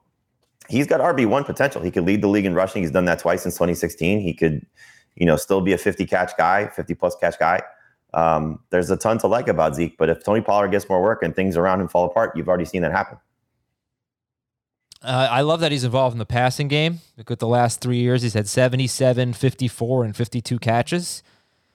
he's 0.68 0.86
got 0.86 1.00
RB 1.00 1.26
one 1.26 1.44
potential. 1.44 1.82
He 1.82 1.90
could 1.90 2.04
lead 2.04 2.22
the 2.22 2.28
league 2.28 2.44
in 2.44 2.54
rushing. 2.54 2.82
He's 2.82 2.90
done 2.90 3.04
that 3.06 3.18
twice 3.18 3.42
since 3.42 3.54
2016. 3.54 4.20
He 4.20 4.34
could, 4.34 4.66
you 5.16 5.26
know, 5.26 5.36
still 5.36 5.60
be 5.60 5.72
a 5.72 5.78
50 5.78 6.06
catch 6.06 6.36
guy, 6.36 6.68
50 6.68 6.94
plus 6.94 7.16
catch 7.16 7.38
guy. 7.38 7.62
Um, 8.14 8.60
there's 8.70 8.90
a 8.90 8.96
ton 8.96 9.18
to 9.18 9.26
like 9.26 9.48
about 9.48 9.74
Zeke, 9.74 9.96
but 9.98 10.08
if 10.08 10.22
Tony 10.24 10.40
Pollard 10.40 10.70
gets 10.70 10.88
more 10.88 11.02
work 11.02 11.22
and 11.22 11.34
things 11.34 11.56
around 11.56 11.80
him 11.80 11.88
fall 11.88 12.06
apart, 12.06 12.36
you've 12.36 12.48
already 12.48 12.64
seen 12.64 12.82
that 12.82 12.92
happen. 12.92 13.18
Uh, 15.02 15.28
I 15.30 15.42
love 15.42 15.60
that 15.60 15.70
he's 15.70 15.84
involved 15.84 16.14
in 16.14 16.18
the 16.18 16.24
passing 16.24 16.68
game. 16.68 17.00
Look 17.18 17.30
at 17.30 17.38
the 17.38 17.48
last 17.48 17.80
three 17.80 17.98
years, 17.98 18.22
he's 18.22 18.32
had 18.32 18.48
77, 18.48 19.34
54, 19.34 20.04
and 20.04 20.16
52 20.16 20.58
catches. 20.60 21.22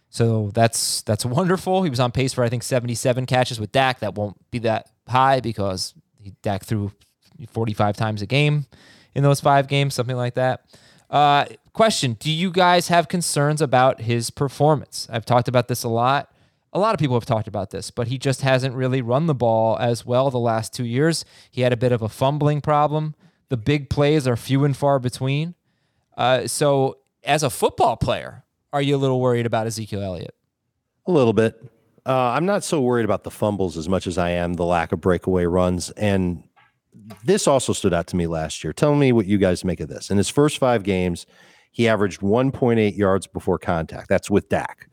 So 0.09 0.49
that's 0.53 1.01
that's 1.03 1.25
wonderful. 1.25 1.83
He 1.83 1.89
was 1.89 1.99
on 1.99 2.11
pace 2.11 2.33
for 2.33 2.43
I 2.43 2.49
think 2.49 2.63
77 2.63 3.27
catches 3.27 3.59
with 3.59 3.71
Dak. 3.71 3.99
That 3.99 4.15
won't 4.15 4.37
be 4.49 4.57
that 4.59 4.89
high 5.07 5.39
because 5.39 5.93
he 6.19 6.33
Dak 6.41 6.63
threw 6.63 6.91
45 7.47 7.95
times 7.95 8.21
a 8.21 8.25
game 8.25 8.65
in 9.15 9.23
those 9.23 9.41
five 9.41 9.67
games, 9.67 9.93
something 9.93 10.15
like 10.15 10.35
that. 10.35 10.65
Uh, 11.09 11.45
question: 11.73 12.17
Do 12.19 12.31
you 12.31 12.51
guys 12.51 12.87
have 12.87 13.07
concerns 13.07 13.61
about 13.61 14.01
his 14.01 14.29
performance? 14.29 15.07
I've 15.11 15.25
talked 15.25 15.47
about 15.47 15.67
this 15.67 15.83
a 15.83 15.89
lot. 15.89 16.31
A 16.71 16.79
lot 16.79 16.93
of 16.93 16.99
people 16.99 17.15
have 17.15 17.25
talked 17.25 17.47
about 17.47 17.71
this, 17.71 17.89
but 17.89 18.09
he 18.09 18.19
just 18.19 18.41
hasn't 18.41 18.75
really 18.75 19.01
run 19.01 19.25
the 19.25 19.33
ball 19.33 19.77
as 19.79 20.05
well 20.05 20.29
the 20.29 20.37
last 20.37 20.71
two 20.71 20.85
years. 20.85 21.25
He 21.49 21.61
had 21.61 21.73
a 21.73 21.77
bit 21.77 21.91
of 21.91 22.03
a 22.03 22.09
fumbling 22.09 22.61
problem. 22.61 23.15
The 23.49 23.57
big 23.57 23.89
plays 23.89 24.27
are 24.27 24.35
few 24.35 24.63
and 24.63 24.77
far 24.77 24.99
between. 24.99 25.55
Uh, 26.15 26.45
so, 26.45 26.97
as 27.23 27.41
a 27.41 27.49
football 27.49 27.97
player, 27.97 28.43
are 28.71 28.81
you 28.81 28.95
a 28.95 28.97
little 28.97 29.19
worried 29.19 29.47
about 29.47 29.65
Ezekiel 29.65 30.03
Elliott? 30.03 30.35
A 31.07 31.11
little 31.11 31.33
bit. 31.33 31.59
Uh, 32.05 32.31
I'm 32.31 32.45
not 32.45 32.63
so 32.63 32.81
worried 32.81 33.05
about 33.05 33.23
the 33.23 33.31
fumbles 33.31 33.77
as 33.77 33.89
much 33.89 34.05
as 34.05 34.17
I 34.17 34.31
am 34.31 34.53
the 34.53 34.65
lack 34.65 34.91
of 34.91 35.01
breakaway 35.01 35.45
runs. 35.45 35.89
And 35.91 36.43
this 37.23 37.47
also 37.47 37.73
stood 37.73 37.93
out 37.93 38.07
to 38.07 38.15
me 38.15 38.27
last 38.27 38.63
year. 38.63 38.73
Tell 38.73 38.95
me 38.95 39.11
what 39.11 39.25
you 39.25 39.37
guys 39.37 39.63
make 39.63 39.79
of 39.79 39.89
this. 39.89 40.09
In 40.09 40.17
his 40.17 40.29
first 40.29 40.57
five 40.57 40.83
games, 40.83 41.25
he 41.71 41.87
averaged 41.87 42.21
1.8 42.21 42.97
yards 42.97 43.27
before 43.27 43.59
contact. 43.59 44.09
That's 44.09 44.29
with 44.29 44.49
Dak. 44.49 44.89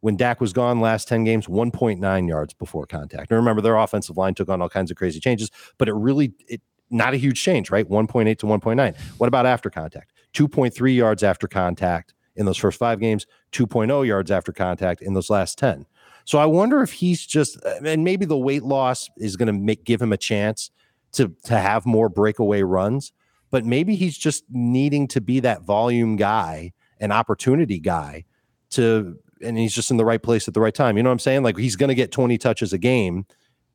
When 0.00 0.16
Dak 0.16 0.40
was 0.40 0.52
gone 0.52 0.80
last 0.80 1.08
10 1.08 1.24
games, 1.24 1.46
1.9 1.46 2.28
yards 2.28 2.54
before 2.54 2.86
contact. 2.86 3.30
Now 3.30 3.36
remember, 3.36 3.60
their 3.60 3.76
offensive 3.76 4.16
line 4.16 4.34
took 4.34 4.48
on 4.48 4.62
all 4.62 4.68
kinds 4.68 4.90
of 4.90 4.96
crazy 4.96 5.18
changes, 5.18 5.50
but 5.76 5.88
it 5.88 5.94
really 5.94 6.32
it 6.46 6.62
not 6.90 7.14
a 7.14 7.16
huge 7.16 7.42
change, 7.42 7.70
right? 7.70 7.88
1.8 7.88 8.38
to 8.38 8.46
1.9. 8.46 8.96
What 9.18 9.26
about 9.26 9.44
after 9.46 9.70
contact? 9.70 10.12
2.3 10.34 10.96
yards 10.96 11.22
after 11.22 11.46
contact 11.46 12.14
in 12.36 12.46
those 12.46 12.56
first 12.56 12.78
five 12.78 13.00
games, 13.00 13.26
2.0 13.52 14.06
yards 14.06 14.30
after 14.30 14.52
contact 14.52 15.02
in 15.02 15.14
those 15.14 15.28
last 15.28 15.58
10. 15.58 15.86
So 16.24 16.38
I 16.38 16.46
wonder 16.46 16.82
if 16.82 16.92
he's 16.92 17.26
just, 17.26 17.58
and 17.84 18.04
maybe 18.04 18.24
the 18.24 18.38
weight 18.38 18.62
loss 18.62 19.08
is 19.16 19.36
going 19.36 19.48
to 19.48 19.52
make 19.52 19.84
give 19.84 20.00
him 20.00 20.12
a 20.12 20.16
chance 20.16 20.70
to 21.12 21.34
to 21.44 21.58
have 21.58 21.86
more 21.86 22.08
breakaway 22.08 22.62
runs, 22.62 23.12
but 23.50 23.64
maybe 23.64 23.94
he's 23.94 24.16
just 24.16 24.44
needing 24.50 25.08
to 25.08 25.20
be 25.20 25.40
that 25.40 25.62
volume 25.62 26.16
guy, 26.16 26.72
an 27.00 27.12
opportunity 27.12 27.78
guy, 27.78 28.24
to, 28.70 29.18
and 29.42 29.56
he's 29.56 29.74
just 29.74 29.90
in 29.90 29.96
the 29.96 30.04
right 30.04 30.22
place 30.22 30.48
at 30.48 30.54
the 30.54 30.60
right 30.60 30.74
time. 30.74 30.96
You 30.96 31.02
know 31.02 31.10
what 31.10 31.14
I'm 31.14 31.18
saying? 31.18 31.42
Like 31.42 31.56
he's 31.56 31.76
going 31.76 31.88
to 31.88 31.94
get 31.94 32.12
20 32.12 32.36
touches 32.38 32.72
a 32.72 32.78
game. 32.78 33.26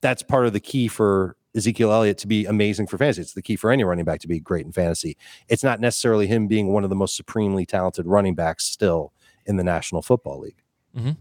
That's 0.01 0.21
part 0.21 0.45
of 0.45 0.53
the 0.53 0.59
key 0.59 0.87
for 0.87 1.37
Ezekiel 1.55 1.91
Elliott 1.91 2.17
to 2.19 2.27
be 2.27 2.45
amazing 2.45 2.87
for 2.87 2.97
fantasy. 2.97 3.21
It's 3.21 3.33
the 3.33 3.41
key 3.41 3.55
for 3.55 3.71
any 3.71 3.83
running 3.83 4.05
back 4.05 4.19
to 4.21 4.27
be 4.27 4.39
great 4.39 4.65
in 4.65 4.71
fantasy. 4.71 5.17
It's 5.47 5.63
not 5.63 5.79
necessarily 5.79 6.27
him 6.27 6.47
being 6.47 6.73
one 6.73 6.83
of 6.83 6.89
the 6.89 6.95
most 6.95 7.15
supremely 7.15 7.65
talented 7.65 8.07
running 8.07 8.35
backs 8.35 8.65
still 8.65 9.13
in 9.45 9.57
the 9.57 9.63
National 9.63 10.01
Football 10.01 10.39
League. 10.39 10.61
Mm-hmm. 10.95 11.11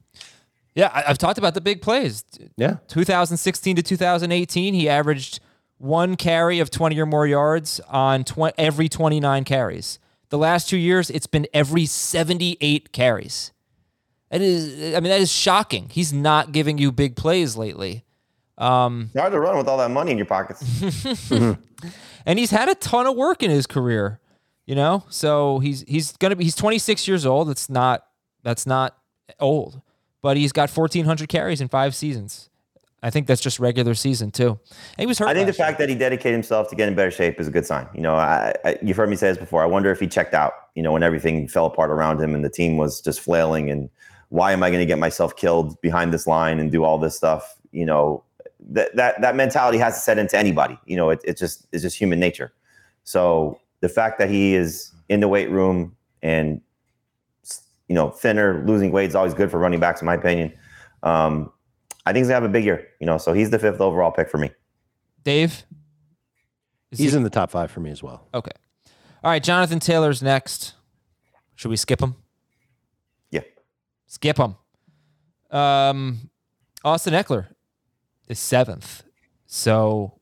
Yeah, 0.74 0.90
I, 0.92 1.02
have 1.02 1.18
talked 1.18 1.38
about 1.38 1.54
the 1.54 1.60
big 1.60 1.82
plays. 1.82 2.24
Yeah. 2.56 2.76
2016 2.88 3.76
to 3.76 3.82
2018, 3.82 4.74
he 4.74 4.88
averaged 4.88 5.40
one 5.82 6.14
carry 6.14 6.60
of 6.60 6.70
20 6.70 6.98
or 7.00 7.06
more 7.06 7.26
yards 7.26 7.80
on 7.88 8.22
tw- 8.22 8.54
every 8.56 8.88
29 8.88 9.42
carries. 9.42 9.98
The 10.28 10.38
last 10.38 10.68
two 10.68 10.76
years, 10.76 11.10
it's 11.10 11.26
been 11.26 11.46
every 11.52 11.86
78 11.86 12.92
carries. 12.92 13.52
It 14.30 14.40
is, 14.40 14.94
I 14.94 15.00
mean, 15.00 15.10
that 15.10 15.20
is 15.20 15.32
shocking. 15.32 15.88
He's 15.90 16.12
not 16.12 16.52
giving 16.52 16.78
you 16.78 16.92
big 16.92 17.16
plays 17.16 17.56
lately. 17.56 18.04
Um, 18.56 19.10
it's 19.12 19.20
hard 19.20 19.32
to 19.32 19.40
run 19.40 19.58
with 19.58 19.66
all 19.66 19.76
that 19.78 19.90
money 19.90 20.12
in 20.12 20.18
your 20.18 20.26
pockets. 20.26 20.62
and 22.24 22.38
he's 22.38 22.52
had 22.52 22.68
a 22.68 22.76
ton 22.76 23.06
of 23.06 23.16
work 23.16 23.42
in 23.42 23.50
his 23.50 23.66
career, 23.66 24.20
you 24.64 24.76
know. 24.76 25.04
So 25.08 25.58
he's 25.58 25.84
he's 25.88 26.16
gonna 26.16 26.36
be 26.36 26.44
he's 26.44 26.54
26 26.54 27.08
years 27.08 27.26
old. 27.26 27.48
That's 27.48 27.68
not 27.68 28.06
that's 28.44 28.66
not 28.66 28.96
old, 29.40 29.82
but 30.22 30.36
he's 30.36 30.52
got 30.52 30.70
1,400 30.70 31.28
carries 31.28 31.60
in 31.60 31.68
five 31.68 31.94
seasons. 31.94 32.50
I 33.03 33.11
think 33.11 33.26
that's 33.26 33.40
just 33.40 33.59
regular 33.59 33.94
season 33.94 34.30
too. 34.30 34.50
And 34.50 34.98
he 34.98 35.07
was 35.07 35.18
hurt. 35.18 35.28
I 35.28 35.34
think 35.34 35.46
the 35.46 35.53
year. 35.53 35.66
fact 35.66 35.78
that 35.78 35.88
he 35.88 35.94
dedicated 35.94 36.32
himself 36.32 36.68
to 36.70 36.76
get 36.76 36.88
in 36.88 36.94
better 36.94 37.11
shape 37.11 37.40
is 37.40 37.48
a 37.48 37.50
good 37.50 37.66
sign. 37.66 37.88
You 37.94 38.00
know, 38.00 38.14
I, 38.14 38.55
I, 38.64 38.78
you've 38.80 38.96
heard 38.96 39.11
me 39.11 39.16
say 39.16 39.28
this 39.28 39.38
before. 39.38 39.62
I 39.62 39.66
wonder 39.66 39.90
if 39.90 39.98
he 39.98 40.07
checked 40.07 40.34
out. 40.34 40.53
You 40.74 40.82
know, 40.82 40.92
when 40.92 41.03
everything 41.03 41.48
fell 41.48 41.66
apart 41.66 41.90
around 41.90 42.20
him 42.20 42.34
and 42.34 42.44
the 42.44 42.50
team 42.50 42.76
was 42.76 43.00
just 43.00 43.20
flailing, 43.20 43.70
and 43.70 43.90
why 44.28 44.53
am 44.53 44.62
I 44.62 44.70
going 44.70 44.80
to 44.80 44.86
get 44.86 44.98
myself 44.98 45.34
killed 45.34 45.80
behind 45.80 46.14
this 46.14 46.26
line 46.26 46.61
and 46.61 46.70
do 46.70 46.84
all 46.84 46.96
this 46.96 47.16
stuff? 47.16 47.57
You 47.72 47.84
know, 47.86 48.22
that 48.70 48.94
that 48.94 49.20
that 49.20 49.34
mentality 49.34 49.78
has 49.78 49.94
to 49.94 50.00
set 50.00 50.18
into 50.18 50.38
anybody. 50.38 50.78
You 50.86 50.96
know, 50.96 51.11
it, 51.11 51.20
it's 51.24 51.40
just 51.40 51.66
it's 51.72 51.82
just 51.82 51.98
human 51.98 52.20
nature. 52.20 52.53
So 53.03 53.59
the 53.80 53.88
fact 53.88 54.18
that 54.20 54.30
he 54.30 54.55
is 54.55 54.92
in 55.09 55.18
the 55.18 55.28
weight 55.28 55.50
room 55.50 55.96
and 56.22 56.61
you 57.88 57.96
know 57.96 58.11
thinner, 58.11 58.64
losing 58.64 58.92
weight 58.92 59.09
is 59.09 59.16
always 59.16 59.34
good 59.34 59.50
for 59.50 59.59
running 59.59 59.80
backs, 59.80 60.00
in 60.00 60.07
my 60.07 60.14
opinion. 60.14 60.53
Um, 61.03 61.53
I 62.05 62.12
think 62.12 62.22
he's 62.22 62.28
gonna 62.28 62.34
have 62.40 62.44
a 62.44 62.53
big 62.53 62.64
year. 62.64 62.88
You 63.00 63.07
know, 63.07 63.18
so 63.18 63.32
he's 63.32 63.50
the 63.50 63.59
fifth 63.59 63.80
overall 63.80 64.11
pick 64.11 64.28
for 64.28 64.38
me. 64.38 64.50
Dave, 65.24 65.64
he's 66.90 67.12
he- 67.12 67.16
in 67.16 67.22
the 67.22 67.30
top 67.30 67.50
five 67.50 67.70
for 67.70 67.80
me 67.80 67.90
as 67.90 68.03
well. 68.03 68.26
Okay. 68.34 68.50
All 69.24 69.30
right, 69.30 69.42
Jonathan 69.42 69.78
Taylor's 69.78 70.20
next. 70.22 70.74
Should 71.55 71.68
we 71.70 71.76
skip 71.76 72.00
him? 72.00 72.16
Yeah. 73.30 73.42
Skip 74.07 74.36
him. 74.38 74.57
Um, 75.57 76.30
Austin 76.84 77.14
Ekeler 77.14 77.48
is 78.28 78.40
seventh. 78.40 79.05
So 79.46 80.18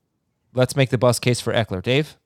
let's 0.52 0.76
make 0.76 0.90
the 0.90 0.98
bus 0.98 1.18
case 1.18 1.40
for 1.40 1.52
Ekeler. 1.54 1.82
Dave? 1.82 2.16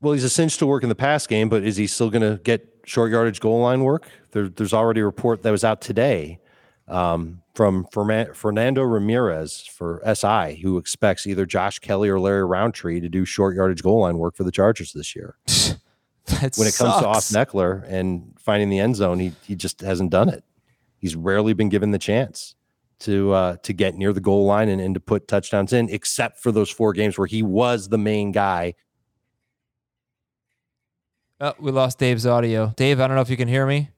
Well, 0.00 0.12
he's 0.12 0.24
a 0.24 0.28
cinch 0.28 0.58
to 0.58 0.66
work 0.66 0.82
in 0.82 0.88
the 0.88 0.94
pass 0.96 1.26
game, 1.26 1.48
but 1.48 1.62
is 1.62 1.76
he 1.76 1.86
still 1.86 2.10
going 2.10 2.22
to 2.22 2.42
get 2.42 2.66
short 2.84 3.12
yardage 3.12 3.38
goal 3.40 3.60
line 3.60 3.84
work? 3.84 4.08
There, 4.32 4.48
there's 4.48 4.72
already 4.74 5.00
a 5.00 5.04
report 5.04 5.42
that 5.44 5.50
was 5.52 5.62
out 5.64 5.80
today 5.80 6.40
um, 6.88 7.40
from 7.54 7.86
Fernando 7.92 8.82
Ramirez 8.82 9.66
for 9.66 10.02
SI, 10.14 10.60
who 10.62 10.78
expects 10.78 11.26
either 11.26 11.44
Josh 11.44 11.78
Kelley 11.78 12.08
or 12.08 12.18
Larry 12.18 12.44
Rountree 12.44 13.00
to 13.00 13.08
do 13.08 13.24
short 13.24 13.54
yardage 13.54 13.82
goal 13.82 14.00
line 14.00 14.18
work 14.18 14.34
for 14.34 14.44
the 14.44 14.50
Chargers 14.50 14.92
this 14.92 15.14
year. 15.14 15.36
that 15.46 16.56
when 16.56 16.66
it 16.66 16.76
comes 16.76 16.94
sucks. 16.94 17.00
to 17.00 17.08
Austin 17.08 17.44
Ekeler 17.44 17.84
and 17.88 18.34
finding 18.38 18.70
the 18.70 18.78
end 18.78 18.96
zone, 18.96 19.18
he 19.18 19.32
he 19.42 19.54
just 19.54 19.80
hasn't 19.80 20.10
done 20.10 20.28
it. 20.28 20.44
He's 20.98 21.14
rarely 21.14 21.52
been 21.52 21.68
given 21.68 21.90
the 21.90 21.98
chance 21.98 22.54
to 23.00 23.32
uh, 23.32 23.56
to 23.64 23.72
get 23.72 23.96
near 23.96 24.12
the 24.12 24.20
goal 24.20 24.46
line 24.46 24.68
and, 24.68 24.80
and 24.80 24.94
to 24.94 25.00
put 25.00 25.28
touchdowns 25.28 25.72
in, 25.72 25.88
except 25.90 26.38
for 26.38 26.52
those 26.52 26.70
four 26.70 26.92
games 26.92 27.18
where 27.18 27.26
he 27.26 27.42
was 27.42 27.88
the 27.88 27.98
main 27.98 28.32
guy. 28.32 28.74
Oh, 31.40 31.54
we 31.58 31.72
lost 31.72 31.98
Dave's 31.98 32.24
audio. 32.24 32.72
Dave, 32.76 33.00
I 33.00 33.08
don't 33.08 33.16
know 33.16 33.22
if 33.22 33.30
you 33.30 33.36
can 33.36 33.48
hear 33.48 33.66
me. 33.66 33.90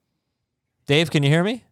Dave, 0.86 1.10
can 1.10 1.22
you 1.22 1.28
hear 1.28 1.44
me? 1.44 1.64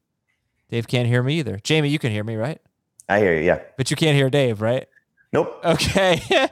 Dave 0.73 0.89
can't 0.89 1.07
hear 1.07 1.23
me 1.23 1.39
either. 1.39 1.59
Jamey, 1.59 1.91
you 1.91 1.99
can 1.99 2.13
hear 2.13 2.25
me, 2.25 2.35
right? 2.35 2.59
I 3.07 3.19
hear 3.19 3.35
you. 3.37 3.43
Yeah. 3.43 3.61
But 3.77 3.91
you 3.91 3.97
can't 3.97 4.17
hear 4.17 4.31
Dave, 4.31 4.63
right? 4.63 4.89
Nope. 5.31 5.61
Okay. 5.63 6.23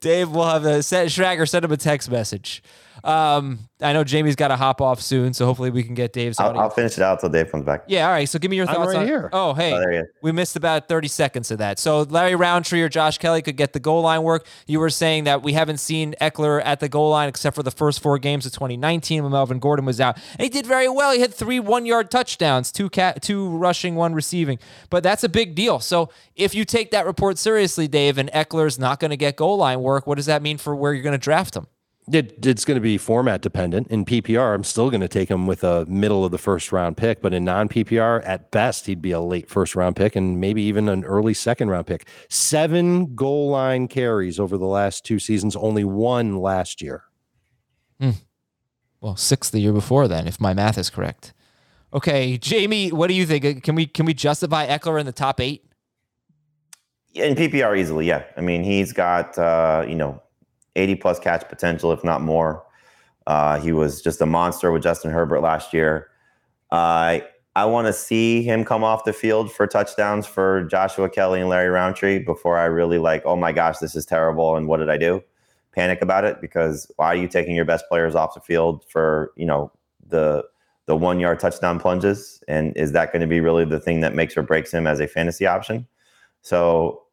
Dave 0.00 0.30
will 0.30 0.44
have 0.48 0.64
a 0.64 0.82
set 0.82 1.08
Schrager 1.08 1.48
send 1.48 1.64
him 1.64 1.72
a 1.72 1.76
text 1.76 2.10
message. 2.10 2.62
Um, 3.02 3.58
I 3.82 3.92
know 3.92 4.02
Jamey's 4.04 4.36
got 4.36 4.48
to 4.48 4.56
hop 4.56 4.80
off 4.80 5.00
soon, 5.00 5.34
so 5.34 5.44
hopefully 5.44 5.68
we 5.70 5.82
can 5.82 5.94
get 5.94 6.12
Dave's 6.14 6.38
I'll. 6.38 6.58
I'll 6.58 6.70
finish 6.70 6.96
it 6.96 7.02
out 7.02 7.20
till 7.20 7.28
Dave 7.28 7.50
comes 7.50 7.64
back. 7.66 7.84
Yeah, 7.86 8.06
all 8.06 8.12
right. 8.12 8.26
So 8.26 8.38
give 8.38 8.50
me 8.50 8.56
your 8.56 8.66
I'm 8.68 8.74
thoughts 8.74 8.88
right 8.94 9.00
on 9.00 9.06
here. 9.06 9.28
Oh, 9.32 9.52
hey, 9.52 9.74
Oh, 9.74 9.78
there 9.80 9.90
he 9.90 9.98
is. 9.98 10.06
we 10.22 10.32
missed 10.32 10.56
about 10.56 10.88
30 10.88 11.08
seconds 11.08 11.50
of 11.50 11.58
that. 11.58 11.78
So 11.78 12.02
Larry 12.02 12.34
Rountree 12.34 12.80
or 12.80 12.88
Josh 12.88 13.18
Kelley 13.18 13.42
could 13.42 13.56
get 13.56 13.72
the 13.74 13.80
goal 13.80 14.02
line 14.02 14.22
work. 14.22 14.46
You 14.66 14.80
were 14.80 14.88
saying 14.90 15.24
that 15.24 15.42
we 15.42 15.52
haven't 15.52 15.78
seen 15.78 16.14
Ekeler 16.20 16.62
at 16.64 16.80
the 16.80 16.88
goal 16.88 17.10
line 17.10 17.28
except 17.28 17.56
for 17.56 17.62
the 17.62 17.70
first 17.72 18.00
four 18.00 18.18
games 18.18 18.46
of 18.46 18.52
2019 18.52 19.22
when 19.24 19.32
Melvin 19.32 19.58
Gordon 19.58 19.84
was 19.84 20.00
out. 20.00 20.16
And 20.38 20.42
he 20.42 20.48
did 20.48 20.64
very 20.64 20.88
well. 20.88 21.12
He 21.12 21.20
had 21.20 21.34
three 21.34 21.60
one-yard 21.60 22.10
touchdowns, 22.10 22.72
two 22.72 22.88
cat, 22.88 23.20
two 23.22 23.50
rushing, 23.50 23.96
one 23.96 24.14
receiving. 24.14 24.58
But 24.88 25.02
that's 25.02 25.24
a 25.24 25.28
big 25.28 25.54
deal. 25.54 25.78
So 25.80 26.08
if 26.36 26.54
you 26.54 26.64
take 26.64 26.92
that 26.92 27.04
report 27.04 27.36
seriously, 27.38 27.86
Dave, 27.88 28.16
and 28.18 28.30
Ekeler's 28.32 28.78
not 28.78 28.98
going 29.00 29.10
to 29.10 29.16
get 29.16 29.36
goal 29.36 29.58
line 29.58 29.73
work, 29.76 30.06
what 30.06 30.16
does 30.16 30.26
that 30.26 30.42
mean 30.42 30.58
for 30.58 30.74
where 30.74 30.92
you're 30.92 31.02
going 31.02 31.12
to 31.12 31.18
draft 31.18 31.56
him? 31.56 31.66
It, 32.12 32.44
it's 32.44 32.66
going 32.66 32.76
to 32.76 32.82
be 32.82 32.98
format 32.98 33.40
dependent. 33.40 33.88
In 33.88 34.04
PPR, 34.04 34.54
I'm 34.54 34.64
still 34.64 34.90
going 34.90 35.00
to 35.00 35.08
take 35.08 35.30
him 35.30 35.46
with 35.46 35.64
a 35.64 35.86
middle 35.86 36.22
of 36.22 36.32
the 36.32 36.38
first 36.38 36.70
round 36.70 36.98
pick, 36.98 37.22
but 37.22 37.32
in 37.32 37.44
non 37.44 37.68
PPR, 37.68 38.22
at 38.26 38.50
best, 38.50 38.84
he'd 38.86 39.00
be 39.00 39.10
a 39.10 39.20
late 39.20 39.48
first 39.48 39.74
round 39.74 39.96
pick 39.96 40.14
and 40.14 40.38
maybe 40.38 40.62
even 40.62 40.88
an 40.90 41.04
early 41.04 41.32
second 41.32 41.70
round 41.70 41.86
pick. 41.86 42.06
Seven 42.28 43.14
goal 43.14 43.48
line 43.48 43.88
carries 43.88 44.38
over 44.38 44.58
the 44.58 44.66
last 44.66 45.06
two 45.06 45.18
seasons, 45.18 45.56
only 45.56 45.82
one 45.82 46.36
last 46.36 46.82
year. 46.82 47.04
Hmm. 47.98 48.10
Well, 49.00 49.16
six 49.16 49.48
the 49.48 49.60
year 49.60 49.72
before 49.72 50.06
then, 50.06 50.26
if 50.26 50.38
my 50.38 50.52
math 50.52 50.76
is 50.76 50.90
correct. 50.90 51.32
Okay, 51.94 52.36
Jamey, 52.36 52.92
what 52.92 53.06
do 53.06 53.14
you 53.14 53.24
think? 53.24 53.62
Can 53.62 53.74
we 53.76 53.86
can 53.86 54.04
we 54.04 54.12
justify 54.12 54.66
Ekeler 54.66 55.00
in 55.00 55.06
the 55.06 55.12
top 55.12 55.40
eight? 55.40 55.64
In 57.14 57.34
PPR 57.34 57.78
easily, 57.78 58.06
yeah. 58.06 58.24
I 58.36 58.40
mean, 58.40 58.64
he's 58.64 58.92
got 58.92 59.38
uh, 59.38 59.84
you 59.88 59.94
know 59.94 60.20
80 60.76 60.96
plus 60.96 61.18
catch 61.18 61.48
potential, 61.48 61.92
if 61.92 62.02
not 62.04 62.20
more. 62.20 62.64
Uh, 63.26 63.58
he 63.58 63.72
was 63.72 64.02
just 64.02 64.20
a 64.20 64.26
monster 64.26 64.70
with 64.70 64.82
Justin 64.82 65.10
Herbert 65.10 65.40
last 65.40 65.72
year. 65.72 66.08
Uh, 66.70 67.20
I 67.56 67.64
want 67.66 67.86
to 67.86 67.92
see 67.92 68.42
him 68.42 68.64
come 68.64 68.82
off 68.82 69.04
the 69.04 69.12
field 69.12 69.52
for 69.52 69.66
touchdowns 69.66 70.26
for 70.26 70.64
Joshua 70.64 71.08
Kelley 71.08 71.40
and 71.40 71.48
Larry 71.48 71.68
Rountree 71.68 72.18
before 72.18 72.58
I 72.58 72.64
really 72.64 72.98
like, 72.98 73.22
oh 73.24 73.36
my 73.36 73.52
gosh, 73.52 73.78
this 73.78 73.94
is 73.94 74.04
terrible 74.04 74.56
and 74.56 74.66
what 74.66 74.78
did 74.78 74.90
I 74.90 74.98
do? 74.98 75.22
Panic 75.72 76.02
about 76.02 76.24
it 76.24 76.40
because 76.40 76.90
why 76.96 77.06
are 77.06 77.16
you 77.16 77.28
taking 77.28 77.54
your 77.54 77.64
best 77.64 77.84
players 77.88 78.14
off 78.14 78.34
the 78.34 78.40
field 78.40 78.84
for 78.88 79.32
you 79.36 79.46
know 79.46 79.72
the 80.06 80.44
the 80.86 80.96
one 80.96 81.20
yard 81.20 81.38
touchdown 81.38 81.78
plunges? 81.78 82.42
And 82.48 82.76
is 82.76 82.92
that 82.92 83.12
going 83.12 83.22
to 83.22 83.28
be 83.28 83.40
really 83.40 83.64
the 83.64 83.80
thing 83.80 84.00
that 84.00 84.14
makes 84.14 84.36
or 84.36 84.42
breaks 84.42 84.72
him 84.72 84.86
as 84.86 85.00
a 85.00 85.06
fantasy 85.06 85.46
option? 85.46 85.86
So 86.42 87.03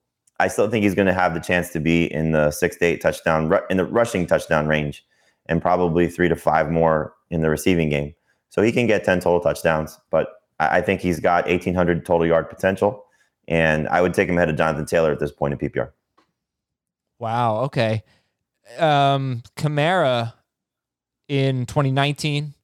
I 0.42 0.48
still 0.48 0.68
think 0.68 0.84
he's 0.84 0.96
going 0.96 1.08
to 1.08 1.14
have 1.14 1.36
the 1.36 1.40
chance 1.40 1.70
to 1.70 1.80
be 1.80 2.12
in 2.12 2.32
the 2.32 2.50
six 2.50 2.76
to 2.78 2.86
eight 2.86 3.02
touchdown 3.02 3.54
in 3.70 3.78
the 3.78 3.86
rushing 3.86 4.26
touchdown 4.26 4.68
range, 4.68 5.06
and 5.46 5.62
probably 5.62 6.08
three 6.08 6.28
to 6.30 6.36
five 6.36 6.72
more 6.72 7.14
in 7.30 7.42
the 7.42 7.50
receiving 7.50 7.90
game. 7.90 8.16
So 8.50 8.64
he 8.64 8.72
can 8.72 8.88
get 8.88 9.04
ten 9.04 9.20
total 9.20 9.40
touchdowns, 9.40 10.00
but 10.10 10.30
I, 10.60 10.80
I 10.80 10.82
think 10.82 11.00
he's 11.00 11.20
got 11.20 11.48
eighteen 11.48 11.76
hundred 11.76 12.06
total 12.08 12.26
yard 12.26 12.50
potential, 12.50 13.06
and 13.48 13.88
I 13.90 14.02
would 14.02 14.16
take 14.16 14.28
him 14.28 14.38
ahead 14.38 14.50
of 14.50 14.58
Jonathan 14.58 14.86
Taylor 14.88 15.12
at 15.12 15.20
this 15.20 15.32
point 15.32 15.54
in 15.54 15.70
PPR. 15.70 15.92
Wow. 17.20 17.62
Okay. 17.66 18.04
Um, 18.80 19.44
Kamara 19.56 20.34
in 21.28 21.66
2019, 21.68 22.56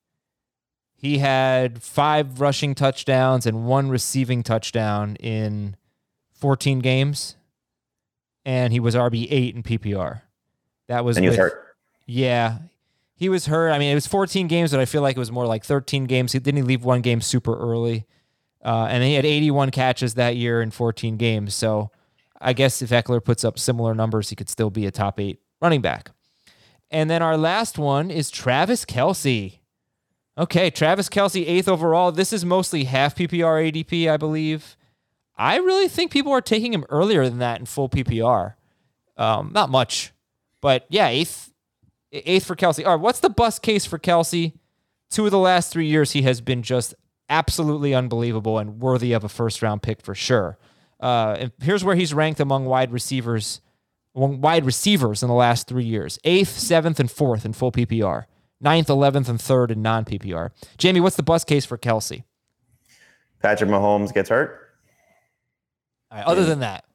he 0.96 1.20
had 1.20 1.84
five 1.84 2.42
rushing 2.42 2.74
touchdowns 2.74 3.46
and 3.46 3.66
one 3.66 3.90
receiving 3.90 4.42
touchdown 4.42 5.16
in 5.18 5.76
14 6.34 6.80
games, 6.80 7.37
and 8.48 8.72
he 8.72 8.80
was 8.80 8.96
RB 8.96 9.28
eight 9.30 9.56
in 9.56 9.62
PPR. 9.62 10.22
That 10.88 11.04
was 11.04 11.18
And 11.18 11.24
he 11.26 11.28
was 11.30 11.38
with- 11.38 11.52
hurt. 11.52 11.76
Yeah. 12.06 12.60
He 13.16 13.28
was 13.30 13.48
hurt. 13.48 13.72
I 13.72 13.78
mean, 13.80 13.92
it 13.92 13.96
was 13.96 14.08
14 14.08 14.48
games, 14.48 14.72
but 14.72 14.80
I 14.80 14.86
feel 14.86 15.02
like 15.02 15.18
it 15.18 15.20
was 15.20 15.32
more 15.32 15.46
like 15.46 15.66
13 15.66 16.06
games. 16.06 16.32
He 16.32 16.40
didn't 16.40 16.58
he 16.58 16.64
leave 16.64 16.86
one 16.86 17.02
game 17.02 17.20
super 17.20 17.58
early. 17.58 18.06
Uh, 18.64 18.88
and 18.90 19.04
he 19.04 19.16
had 19.16 19.26
81 19.26 19.72
catches 19.72 20.14
that 20.14 20.36
year 20.38 20.62
in 20.62 20.72
14 20.72 21.18
games. 21.18 21.54
So 21.56 21.92
I 22.40 22.54
guess 22.54 22.82
if 22.82 22.90
Ekeler 22.92 23.22
puts 23.24 23.44
up 23.44 23.60
similar 23.60 23.94
numbers, 23.94 24.30
he 24.30 24.36
could 24.36 24.50
still 24.50 24.70
be 24.70 24.86
a 24.86 24.92
top 24.92 25.20
eight 25.20 25.40
running 25.62 25.82
back. 25.82 26.12
And 26.90 27.10
then 27.10 27.22
our 27.22 27.36
last 27.38 27.78
one 27.78 28.10
is 28.10 28.30
Travis 28.32 28.86
Kelce. 28.86 29.58
Okay, 30.38 30.70
Travis 30.70 31.10
Kelce, 31.10 31.46
eighth 31.46 31.68
overall. 31.68 32.12
This 32.14 32.32
is 32.32 32.46
mostly 32.46 32.86
half 32.86 33.16
PPR 33.16 33.72
ADP, 33.72 34.10
I 34.10 34.16
believe. 34.18 34.78
I 35.38 35.58
really 35.58 35.88
think 35.88 36.12
people 36.12 36.32
are 36.32 36.42
taking 36.42 36.74
him 36.74 36.86
earlier 36.90 37.28
than 37.30 37.40
that 37.40 37.60
in 37.60 37.66
full 37.66 37.90
PPR. 37.90 38.56
Um, 39.18 39.52
not 39.54 39.70
much, 39.70 40.14
but 40.62 40.86
yeah, 40.90 41.08
eighth, 41.08 41.54
eighth 42.12 42.46
for 42.46 42.56
Kelce. 42.56 42.86
All 42.86 42.96
right, 42.96 43.02
what's 43.02 43.20
the 43.20 43.30
bust 43.30 43.62
case 43.62 43.86
for 43.86 44.00
Kelce? 44.00 44.54
Two 45.10 45.26
of 45.26 45.32
the 45.32 45.40
last 45.40 45.72
three 45.72 45.88
years, 45.88 46.12
he 46.12 46.24
has 46.24 46.42
been 46.42 46.64
just 46.64 46.94
absolutely 47.30 47.94
unbelievable 47.94 48.58
and 48.58 48.80
worthy 48.80 49.14
of 49.14 49.24
a 49.24 49.30
first 49.30 49.62
round 49.62 49.82
pick 49.82 50.02
for 50.02 50.16
sure. 50.16 50.58
Uh, 51.00 51.48
here's 51.62 51.84
where 51.84 51.96
he's 51.96 52.14
ranked 52.14 52.40
among 52.40 52.66
wide 52.66 52.92
receivers, 52.92 53.62
among 54.16 54.42
wide 54.42 54.66
receivers 54.66 55.22
in 55.22 55.30
the 55.30 55.36
last 55.36 55.68
three 55.68 55.86
years: 55.86 56.20
eighth, 56.24 56.58
seventh, 56.58 57.00
and 57.00 57.12
fourth 57.12 57.46
in 57.46 57.54
full 57.54 57.72
PPR, 57.72 58.26
ninth, 58.60 58.90
eleventh, 58.90 59.30
and 59.30 59.40
third 59.40 59.72
in 59.72 59.82
non 59.82 60.06
PPR. 60.06 60.50
Jamey, 60.78 61.02
what's 61.02 61.16
the 61.16 61.24
bust 61.24 61.48
case 61.48 61.66
for 61.66 61.78
Kelce? 61.78 62.24
Patrick 63.42 63.70
Mahomes 63.70 64.14
gets 64.14 64.30
hurt. 64.30 64.67
All 66.12 66.18
right, 66.18 66.28
other 66.28 66.46
than 66.46 66.60
that, 66.60 66.86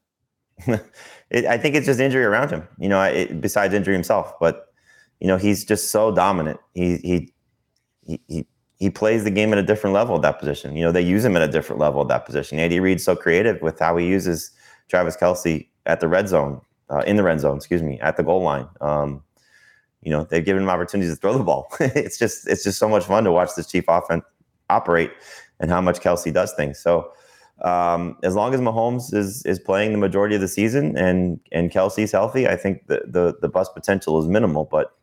it, 1.30 1.44
I 1.44 1.58
think 1.58 1.74
it's 1.74 1.86
just 1.86 2.00
injury 2.00 2.24
around 2.24 2.50
him. 2.50 2.66
You 2.78 2.88
know, 2.88 3.02
it, 3.02 3.40
besides 3.40 3.74
injury 3.74 3.94
himself, 3.94 4.32
but 4.40 4.66
you 5.20 5.26
know 5.26 5.36
he's 5.36 5.64
just 5.64 5.90
so 5.90 6.12
dominant. 6.12 6.58
He 6.74 6.96
he 6.98 7.34
he 8.06 8.20
he 8.28 8.46
he 8.76 8.90
plays 8.90 9.24
the 9.24 9.30
game 9.30 9.52
at 9.52 9.58
a 9.58 9.62
different 9.62 9.94
level 9.94 10.16
at 10.16 10.22
that 10.22 10.38
position. 10.38 10.76
You 10.76 10.84
know, 10.84 10.92
they 10.92 11.02
use 11.02 11.24
him 11.24 11.36
at 11.36 11.42
a 11.42 11.48
different 11.48 11.80
level 11.80 12.00
at 12.00 12.08
that 12.08 12.26
position. 12.26 12.58
Andy 12.58 12.80
Reid's 12.80 13.04
so 13.04 13.14
creative 13.14 13.62
with 13.62 13.78
how 13.78 13.96
he 13.96 14.06
uses 14.06 14.50
Travis 14.88 15.16
Kelce 15.16 15.68
at 15.86 16.00
the 16.00 16.08
red 16.08 16.28
zone, 16.28 16.60
uh, 16.90 17.02
in 17.06 17.16
the 17.16 17.22
red 17.22 17.38
zone, 17.38 17.56
excuse 17.56 17.82
me, 17.82 18.00
at 18.00 18.16
the 18.16 18.24
goal 18.24 18.42
line. 18.42 18.66
Um, 18.80 19.22
you 20.02 20.10
know, 20.10 20.24
they've 20.24 20.44
given 20.44 20.64
him 20.64 20.68
opportunities 20.68 21.12
to 21.14 21.20
throw 21.20 21.38
the 21.38 21.44
ball. 21.44 21.68
it's 21.80 22.18
just 22.18 22.48
it's 22.48 22.64
just 22.64 22.78
so 22.78 22.88
much 22.88 23.04
fun 23.04 23.24
to 23.24 23.30
watch 23.32 23.50
this 23.56 23.68
chief 23.68 23.84
offense 23.86 24.24
operate 24.68 25.12
and 25.60 25.70
how 25.70 25.80
much 25.80 26.00
Kelce 26.00 26.32
does 26.32 26.52
things. 26.54 26.80
So 26.80 27.12
um, 27.62 28.16
as 28.22 28.34
long 28.34 28.54
as 28.54 28.60
Mahomes 28.60 29.14
is 29.14 29.44
is 29.46 29.58
playing 29.58 29.92
the 29.92 29.98
majority 29.98 30.34
of 30.34 30.40
the 30.40 30.48
season 30.48 30.96
and 30.96 31.38
and 31.52 31.70
Kelce's 31.70 32.10
healthy, 32.10 32.48
I 32.48 32.56
think 32.56 32.86
the 32.88 33.02
the 33.06 33.36
the 33.40 33.48
bust 33.48 33.74
potential 33.74 34.20
is 34.20 34.26
minimal. 34.26 34.64
But 34.64 34.96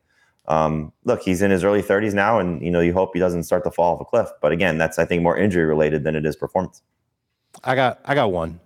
um, 0.47 0.91
look, 1.05 1.21
he's 1.21 1.41
in 1.41 1.51
his 1.51 1.63
early 1.63 1.81
30s 1.81 2.13
now, 2.13 2.39
and 2.39 2.61
you 2.61 2.69
know 2.69 2.81
you 2.81 2.91
hope 2.91 3.11
he 3.13 3.19
doesn't 3.19 3.43
start 3.43 3.63
to 3.63 3.71
fall 3.71 3.95
off 3.95 4.01
a 4.01 4.05
cliff. 4.05 4.29
But 4.41 4.51
again, 4.51 4.77
that's 4.77 4.99
I 4.99 5.05
think 5.05 5.23
more 5.23 5.37
injury 5.37 5.65
related 5.65 6.03
than 6.03 6.15
it 6.15 6.25
is 6.25 6.35
performance. 6.35 6.81
I 7.63 7.75
got 7.75 8.01
I 8.03 8.13
got 8.13 8.31
one. 8.31 8.59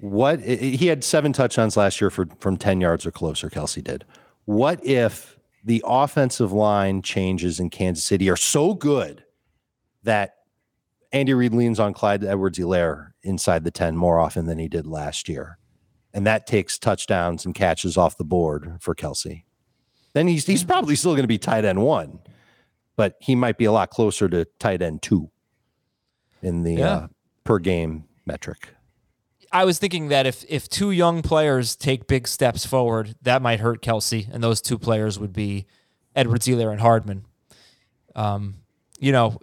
What 0.00 0.40
he 0.40 0.86
had 0.86 1.04
seven 1.04 1.32
touchdowns 1.32 1.76
last 1.76 2.00
year 2.00 2.10
for 2.10 2.26
from 2.40 2.56
10 2.56 2.80
yards 2.80 3.06
or 3.06 3.12
closer, 3.12 3.48
Kelce 3.48 3.84
did. 3.84 4.04
What 4.46 4.84
if 4.84 5.38
the 5.62 5.82
offensive 5.86 6.52
line 6.52 7.02
changes 7.02 7.60
in 7.60 7.70
Kansas 7.70 8.04
City 8.04 8.28
are 8.28 8.36
so 8.36 8.74
good 8.74 9.24
that 10.02 10.41
Andy 11.12 11.34
Reid 11.34 11.52
leans 11.52 11.78
on 11.78 11.92
Clyde 11.92 12.24
Edwards-Helaire 12.24 13.10
inside 13.22 13.64
the 13.64 13.70
10 13.70 13.96
more 13.96 14.18
often 14.18 14.46
than 14.46 14.58
he 14.58 14.68
did 14.68 14.86
last 14.86 15.28
year? 15.28 15.58
And 16.14 16.26
that 16.26 16.46
takes 16.46 16.78
touchdowns 16.78 17.44
and 17.44 17.54
catches 17.54 17.96
off 17.96 18.16
the 18.16 18.24
board 18.24 18.76
for 18.80 18.94
Kelce. 18.94 19.44
Then 20.14 20.26
he's 20.28 20.46
he's 20.46 20.62
probably 20.64 20.94
still 20.94 21.12
going 21.12 21.22
to 21.22 21.28
be 21.28 21.38
tight 21.38 21.64
end 21.64 21.82
one, 21.82 22.18
but 22.96 23.16
he 23.20 23.34
might 23.34 23.56
be 23.56 23.64
a 23.64 23.72
lot 23.72 23.88
closer 23.90 24.28
to 24.28 24.44
tight 24.58 24.82
end 24.82 25.00
two 25.00 25.30
in 26.42 26.64
the 26.64 26.74
Yeah. 26.74 26.90
uh, 26.90 27.06
per 27.44 27.58
game 27.58 28.04
metric. 28.26 28.68
I 29.50 29.64
was 29.64 29.78
thinking 29.78 30.08
that 30.08 30.26
if 30.26 30.44
if 30.48 30.68
two 30.68 30.90
young 30.90 31.22
players 31.22 31.76
take 31.76 32.06
big 32.06 32.28
steps 32.28 32.66
forward, 32.66 33.14
that 33.22 33.40
might 33.40 33.60
hurt 33.60 33.80
Kelce, 33.82 34.28
and 34.32 34.42
those 34.44 34.60
two 34.60 34.78
players 34.78 35.18
would 35.18 35.32
be 35.32 35.66
Edwards-Helaire 36.14 36.70
and 36.72 36.80
Hardman. 36.80 37.24
Um, 38.14 38.56
you 38.98 39.12
know, 39.12 39.38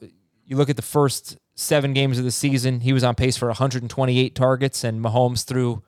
you 0.46 0.56
look 0.56 0.70
at 0.70 0.76
the 0.76 0.82
first 0.84 1.38
seven 1.60 1.94
games 1.94 2.18
of 2.18 2.24
the 2.24 2.32
season, 2.32 2.82
he 2.82 2.94
was 2.94 3.04
on 3.04 3.16
pace 3.16 3.38
for 3.38 3.48
128 3.48 4.34
targets, 4.34 4.84
and 4.84 5.04
Mahomes 5.04 5.46
threw 5.46 5.84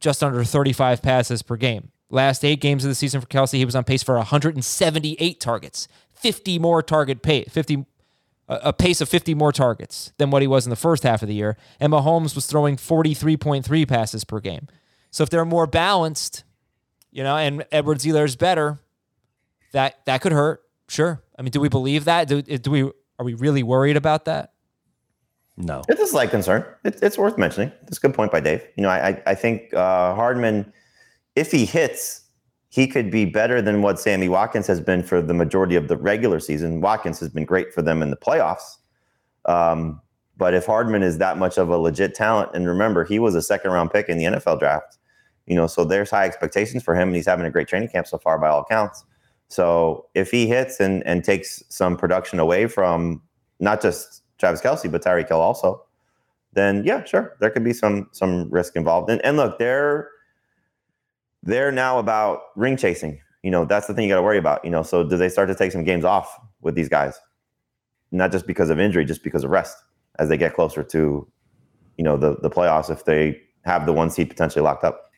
just 0.00 0.22
under 0.22 0.44
35 0.44 1.02
passes 1.02 1.42
per 1.42 1.56
game. 1.56 1.90
Last 2.08 2.44
eight 2.44 2.60
games 2.60 2.84
of 2.84 2.88
the 2.88 2.94
season 2.94 3.20
for 3.20 3.26
Kelce, 3.26 3.56
he 3.56 3.64
was 3.64 3.74
on 3.74 3.84
pace 3.84 4.02
for 4.02 4.16
178 4.16 5.40
targets, 5.40 5.88
50 6.12 6.58
more 6.58 6.82
target 6.82 7.22
pay, 7.22 7.44
50 7.44 7.86
a 8.48 8.72
pace 8.72 9.00
of 9.00 9.08
50 9.08 9.34
more 9.34 9.52
targets 9.52 10.12
than 10.18 10.30
what 10.30 10.42
he 10.42 10.48
was 10.48 10.66
in 10.66 10.70
the 10.70 10.76
first 10.76 11.04
half 11.04 11.22
of 11.22 11.28
the 11.28 11.34
year. 11.34 11.56
And 11.80 11.92
Mahomes 11.92 12.34
was 12.34 12.46
throwing 12.46 12.76
43.3 12.76 13.88
passes 13.88 14.24
per 14.24 14.40
game. 14.40 14.68
So 15.10 15.22
if 15.22 15.30
they're 15.30 15.46
more 15.46 15.66
balanced, 15.66 16.44
you 17.10 17.22
know, 17.22 17.36
and 17.36 17.64
Edwards-Helaire's 17.72 18.36
better, 18.36 18.78
that 19.72 20.04
that 20.04 20.20
could 20.20 20.32
hurt. 20.32 20.62
Sure. 20.88 21.22
I 21.38 21.42
mean, 21.42 21.50
do 21.50 21.60
we 21.60 21.70
believe 21.70 22.04
that? 22.04 22.28
Do, 22.28 22.42
do 22.42 22.70
we 22.70 22.82
are 22.82 23.24
we 23.24 23.34
really 23.34 23.62
worried 23.62 23.96
about 23.96 24.26
that? 24.26 24.52
No. 25.56 25.82
It's 25.88 26.00
a 26.00 26.06
slight 26.06 26.30
concern. 26.30 26.64
It's, 26.84 27.02
it's 27.02 27.18
worth 27.18 27.36
mentioning. 27.36 27.72
It's 27.86 27.98
a 27.98 28.00
good 28.00 28.14
point 28.14 28.32
by 28.32 28.40
Dave. 28.40 28.66
You 28.76 28.82
know, 28.82 28.88
I 28.88 29.20
I 29.26 29.34
think 29.34 29.72
uh, 29.74 30.14
Hardman, 30.14 30.72
if 31.36 31.50
he 31.50 31.66
hits, 31.66 32.22
he 32.68 32.86
could 32.86 33.10
be 33.10 33.26
better 33.26 33.60
than 33.60 33.82
what 33.82 34.00
Sammy 34.00 34.28
Watkins 34.28 34.66
has 34.66 34.80
been 34.80 35.02
for 35.02 35.20
the 35.20 35.34
majority 35.34 35.76
of 35.76 35.88
the 35.88 35.96
regular 35.96 36.40
season. 36.40 36.80
Watkins 36.80 37.20
has 37.20 37.28
been 37.28 37.44
great 37.44 37.72
for 37.72 37.82
them 37.82 38.02
in 38.02 38.10
the 38.10 38.16
playoffs. 38.16 38.78
Um, 39.44 40.00
but 40.38 40.54
if 40.54 40.64
Hardman 40.64 41.02
is 41.02 41.18
that 41.18 41.36
much 41.36 41.58
of 41.58 41.68
a 41.68 41.76
legit 41.76 42.14
talent, 42.14 42.50
and 42.54 42.66
remember, 42.66 43.04
he 43.04 43.18
was 43.18 43.34
a 43.34 43.42
second 43.42 43.72
round 43.72 43.90
pick 43.90 44.08
in 44.08 44.16
the 44.16 44.24
NFL 44.24 44.58
draft, 44.58 44.96
you 45.46 45.54
know, 45.54 45.66
so 45.66 45.84
there's 45.84 46.10
high 46.10 46.24
expectations 46.24 46.82
for 46.82 46.94
him, 46.94 47.08
and 47.08 47.16
he's 47.16 47.26
having 47.26 47.44
a 47.44 47.50
great 47.50 47.68
training 47.68 47.90
camp 47.90 48.06
so 48.06 48.16
far 48.16 48.38
by 48.38 48.48
all 48.48 48.60
accounts. 48.60 49.04
So 49.48 50.06
if 50.14 50.30
he 50.30 50.46
hits 50.46 50.80
and 50.80 51.06
and 51.06 51.22
takes 51.22 51.62
some 51.68 51.98
production 51.98 52.38
away 52.38 52.68
from 52.68 53.20
not 53.60 53.82
just 53.82 54.21
Travis 54.42 54.60
Kelce, 54.60 54.90
but 54.90 55.04
Tyreek 55.04 55.28
Hill 55.28 55.40
also, 55.40 55.84
then 56.52 56.82
yeah, 56.84 57.04
sure, 57.04 57.36
there 57.38 57.48
could 57.48 57.62
be 57.62 57.72
some 57.72 58.08
some 58.10 58.50
risk 58.50 58.74
involved. 58.74 59.08
And 59.08 59.24
and 59.24 59.36
look, 59.36 59.60
they're 59.60 60.10
they're 61.44 61.70
now 61.70 62.00
about 62.00 62.40
ring 62.56 62.76
chasing. 62.76 63.20
You 63.44 63.52
know, 63.52 63.64
that's 63.64 63.86
the 63.86 63.94
thing 63.94 64.04
you 64.04 64.10
got 64.10 64.16
to 64.16 64.22
worry 64.22 64.38
about. 64.38 64.64
You 64.64 64.70
know, 64.72 64.82
so 64.82 65.04
do 65.04 65.16
they 65.16 65.28
start 65.28 65.48
to 65.48 65.54
take 65.54 65.70
some 65.70 65.84
games 65.84 66.04
off 66.04 66.36
with 66.60 66.74
these 66.74 66.88
guys? 66.88 67.20
Not 68.10 68.32
just 68.32 68.48
because 68.48 68.68
of 68.68 68.80
injury, 68.80 69.04
just 69.04 69.22
because 69.22 69.44
of 69.44 69.50
rest 69.50 69.76
as 70.18 70.28
they 70.28 70.36
get 70.36 70.54
closer 70.54 70.82
to, 70.82 71.28
you 71.96 72.04
know, 72.04 72.16
the 72.16 72.36
the 72.42 72.50
playoffs 72.50 72.90
if 72.90 73.04
they 73.04 73.40
have 73.64 73.86
the 73.86 73.92
one 73.92 74.10
seed 74.10 74.28
potentially 74.28 74.62
locked 74.62 74.82
up. 74.82 75.12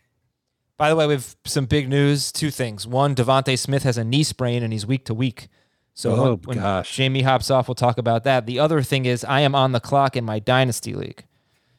By 0.76 0.90
the 0.90 0.96
way, 0.96 1.06
we 1.06 1.14
have 1.14 1.34
some 1.46 1.64
big 1.64 1.88
news. 1.88 2.30
Two 2.30 2.50
things. 2.50 2.86
One, 2.86 3.14
DeVonta 3.14 3.58
Smith 3.58 3.84
has 3.84 3.96
a 3.96 4.04
knee 4.04 4.24
sprain 4.24 4.62
and 4.62 4.70
he's 4.70 4.84
week 4.84 5.06
to 5.06 5.14
week. 5.14 5.48
So 5.94 6.10
Oh, 6.12 6.22
when, 6.34 6.38
when 6.42 6.58
gosh. 6.58 6.96
Jamey 6.96 7.22
hops 7.22 7.50
off, 7.50 7.68
we'll 7.68 7.74
talk 7.76 7.98
about 7.98 8.24
that. 8.24 8.46
The 8.46 8.58
other 8.58 8.82
thing 8.82 9.06
is 9.06 9.24
I 9.24 9.40
am 9.40 9.54
on 9.54 9.72
the 9.72 9.80
clock 9.80 10.16
in 10.16 10.24
my 10.24 10.38
dynasty 10.40 10.92
league. 10.94 11.24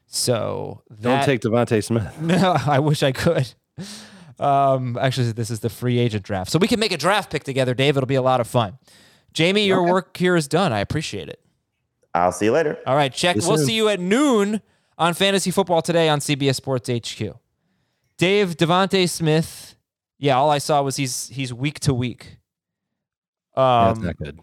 So 0.08 0.82
Don't 1.02 1.24
take 1.24 1.42
DeVonta 1.42 1.84
Smith. 1.84 2.16
No, 2.22 2.56
I 2.66 2.80
wish 2.80 3.04
I 3.04 3.12
could. 3.12 3.54
Um, 4.40 4.98
actually, 4.98 5.32
this 5.34 5.50
is 5.50 5.60
the 5.62 5.70
free 5.70 5.98
agent 6.00 6.24
draft, 6.24 6.52
so 6.52 6.60
we 6.60 6.68
can 6.68 6.80
make 6.80 6.92
a 6.92 6.98
draft 6.98 7.30
pick 7.32 7.44
together, 7.44 7.74
Dave. 7.74 7.96
It'll 7.98 8.08
be 8.08 8.16
a 8.16 8.22
lot 8.22 8.40
of 8.42 8.48
fun. 8.48 8.78
Jamey, 9.34 9.66
your 9.66 9.84
work 9.84 10.16
here 10.18 10.36
is 10.36 10.48
done. 10.48 10.72
I 10.74 10.80
appreciate 10.80 11.30
it. 11.30 11.40
I'll 12.14 12.32
see 12.32 12.46
you 12.46 12.52
later. 12.52 12.78
All 12.86 12.96
right, 12.96 13.14
check. 13.14 13.36
Yes, 13.38 13.48
we'll 13.48 13.58
sir. 13.58 13.66
see 13.66 13.76
you 13.76 13.90
at 13.90 14.00
noon 14.00 14.62
on 14.98 15.14
Fantasy 15.14 15.52
Football 15.52 15.82
today 15.82 16.08
on 16.10 16.20
CBS 16.20 16.56
Sports 16.56 16.90
HQ. 16.90 17.36
Dave 18.18 18.56
DeVonta 18.56 19.10
Smith. 19.10 19.76
Yeah, 20.18 20.38
all 20.38 20.50
I 20.50 20.58
saw 20.60 20.82
was 20.82 20.96
he's 20.96 21.28
he's 21.30 21.54
week 21.54 21.80
to 21.82 21.94
week. 21.94 22.38
That's 23.56 24.00
Um, 24.00 24.06
not 24.06 24.18
good. 24.18 24.40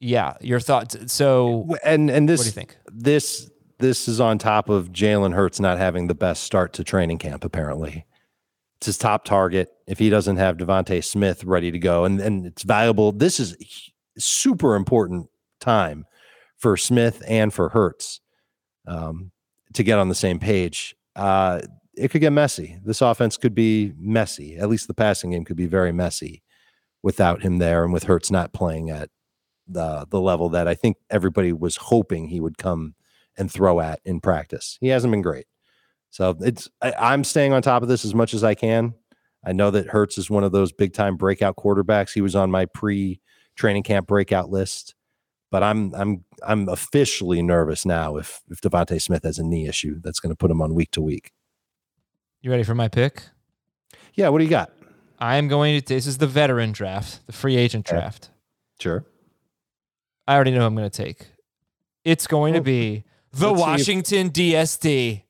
yeah, 0.00 0.34
your 0.40 0.60
thoughts. 0.60 0.96
So, 1.12 1.76
And 1.84 2.10
and 2.10 2.28
this 2.28 2.40
what 2.40 2.44
do 2.44 2.48
you 2.48 2.52
think? 2.52 2.76
this 2.92 3.50
this 3.78 4.08
is 4.08 4.20
on 4.20 4.38
top 4.38 4.68
of 4.70 4.90
Jalen 4.90 5.34
Hurts 5.34 5.60
not 5.60 5.76
having 5.78 6.06
the 6.06 6.14
best 6.14 6.42
start 6.44 6.72
to 6.74 6.84
training 6.84 7.18
camp. 7.18 7.44
Apparently, 7.44 8.06
it's 8.78 8.86
his 8.86 8.98
top 8.98 9.24
target. 9.24 9.68
If 9.86 9.98
he 9.98 10.08
doesn't 10.08 10.36
have 10.36 10.56
DeVonta 10.56 11.04
Smith 11.04 11.44
ready 11.44 11.70
to 11.70 11.78
go, 11.78 12.04
and 12.04 12.20
and 12.20 12.46
it's 12.46 12.62
valuable. 12.62 13.12
This 13.12 13.38
is 13.38 13.56
super 14.18 14.74
important 14.76 15.28
time 15.60 16.06
for 16.56 16.76
Smith 16.78 17.22
and 17.28 17.52
for 17.52 17.68
Hurts 17.68 18.20
um, 18.86 19.30
to 19.74 19.82
get 19.82 19.98
on 19.98 20.08
the 20.08 20.14
same 20.14 20.38
page. 20.38 20.96
Uh, 21.14 21.60
it 21.94 22.10
could 22.10 22.20
get 22.22 22.32
messy. 22.32 22.78
This 22.84 23.02
offense 23.02 23.36
could 23.36 23.54
be 23.54 23.92
messy. 23.98 24.56
At 24.56 24.68
least 24.70 24.86
the 24.86 24.94
passing 24.94 25.30
game 25.32 25.44
could 25.44 25.56
be 25.56 25.66
very 25.66 25.92
messy 25.92 26.42
without 27.06 27.40
him 27.40 27.58
there, 27.58 27.84
and 27.84 27.92
with 27.92 28.02
Hurts 28.02 28.32
not 28.32 28.52
playing 28.52 28.90
at 28.90 29.08
the 29.68 30.04
the 30.10 30.20
level 30.20 30.48
that 30.48 30.66
I 30.66 30.74
think 30.74 30.96
everybody 31.08 31.52
was 31.52 31.76
hoping 31.76 32.26
he 32.26 32.40
would 32.40 32.58
come 32.58 32.96
and 33.38 33.48
throw 33.48 33.78
at 33.78 34.00
in 34.04 34.18
practice. 34.18 34.76
He 34.80 34.88
hasn't 34.88 35.12
been 35.12 35.22
great. 35.22 35.46
So 36.10 36.36
it's 36.40 36.68
I, 36.82 36.92
I'm 36.98 37.22
staying 37.22 37.52
on 37.52 37.62
top 37.62 37.84
of 37.84 37.88
this 37.88 38.04
as 38.04 38.12
much 38.12 38.34
as 38.34 38.42
I 38.42 38.56
can. 38.56 38.92
I 39.44 39.52
know 39.52 39.70
that 39.70 39.86
Hurts 39.86 40.18
is 40.18 40.28
one 40.28 40.42
of 40.42 40.50
those 40.50 40.72
big 40.72 40.94
time 40.94 41.16
breakout 41.16 41.54
quarterbacks. 41.54 42.12
He 42.12 42.22
was 42.22 42.34
on 42.34 42.50
my 42.50 42.66
pre 42.66 43.20
training 43.54 43.84
camp 43.84 44.08
breakout 44.08 44.50
list, 44.50 44.96
but 45.52 45.62
I'm 45.62 45.94
I'm 45.94 46.24
I'm 46.44 46.68
officially 46.68 47.40
nervous 47.40 47.86
now 47.86 48.16
if 48.16 48.42
if 48.50 48.60
DeVonta 48.60 49.00
Smith 49.00 49.22
has 49.22 49.38
a 49.38 49.44
knee 49.44 49.68
issue 49.68 50.00
that's 50.02 50.18
going 50.18 50.32
to 50.32 50.36
put 50.36 50.50
him 50.50 50.60
on 50.60 50.74
week 50.74 50.90
to 50.90 51.00
week. 51.00 51.30
You 52.40 52.50
ready 52.50 52.64
for 52.64 52.74
my 52.74 52.88
pick? 52.88 53.22
Yeah, 54.14 54.30
what 54.30 54.38
do 54.38 54.44
you 54.44 54.50
got? 54.50 54.72
I 55.18 55.36
am 55.36 55.48
going 55.48 55.80
to. 55.80 55.86
This 55.86 56.06
is 56.06 56.18
the 56.18 56.26
veteran 56.26 56.72
draft, 56.72 57.26
the 57.26 57.32
free 57.32 57.56
agent 57.56 57.86
draft. 57.86 58.30
Sure. 58.80 59.04
I 60.26 60.34
already 60.34 60.50
know 60.50 60.60
who 60.60 60.66
I'm 60.66 60.74
going 60.76 60.90
to 60.90 61.04
take. 61.04 61.26
It's 62.04 62.26
going 62.26 62.54
to 62.54 62.60
be 62.60 63.04
the 63.32 63.48
let's 63.50 63.58
see 63.58 63.62
if- 63.62 63.68
Washington 63.68 64.30
DST. 64.30 65.22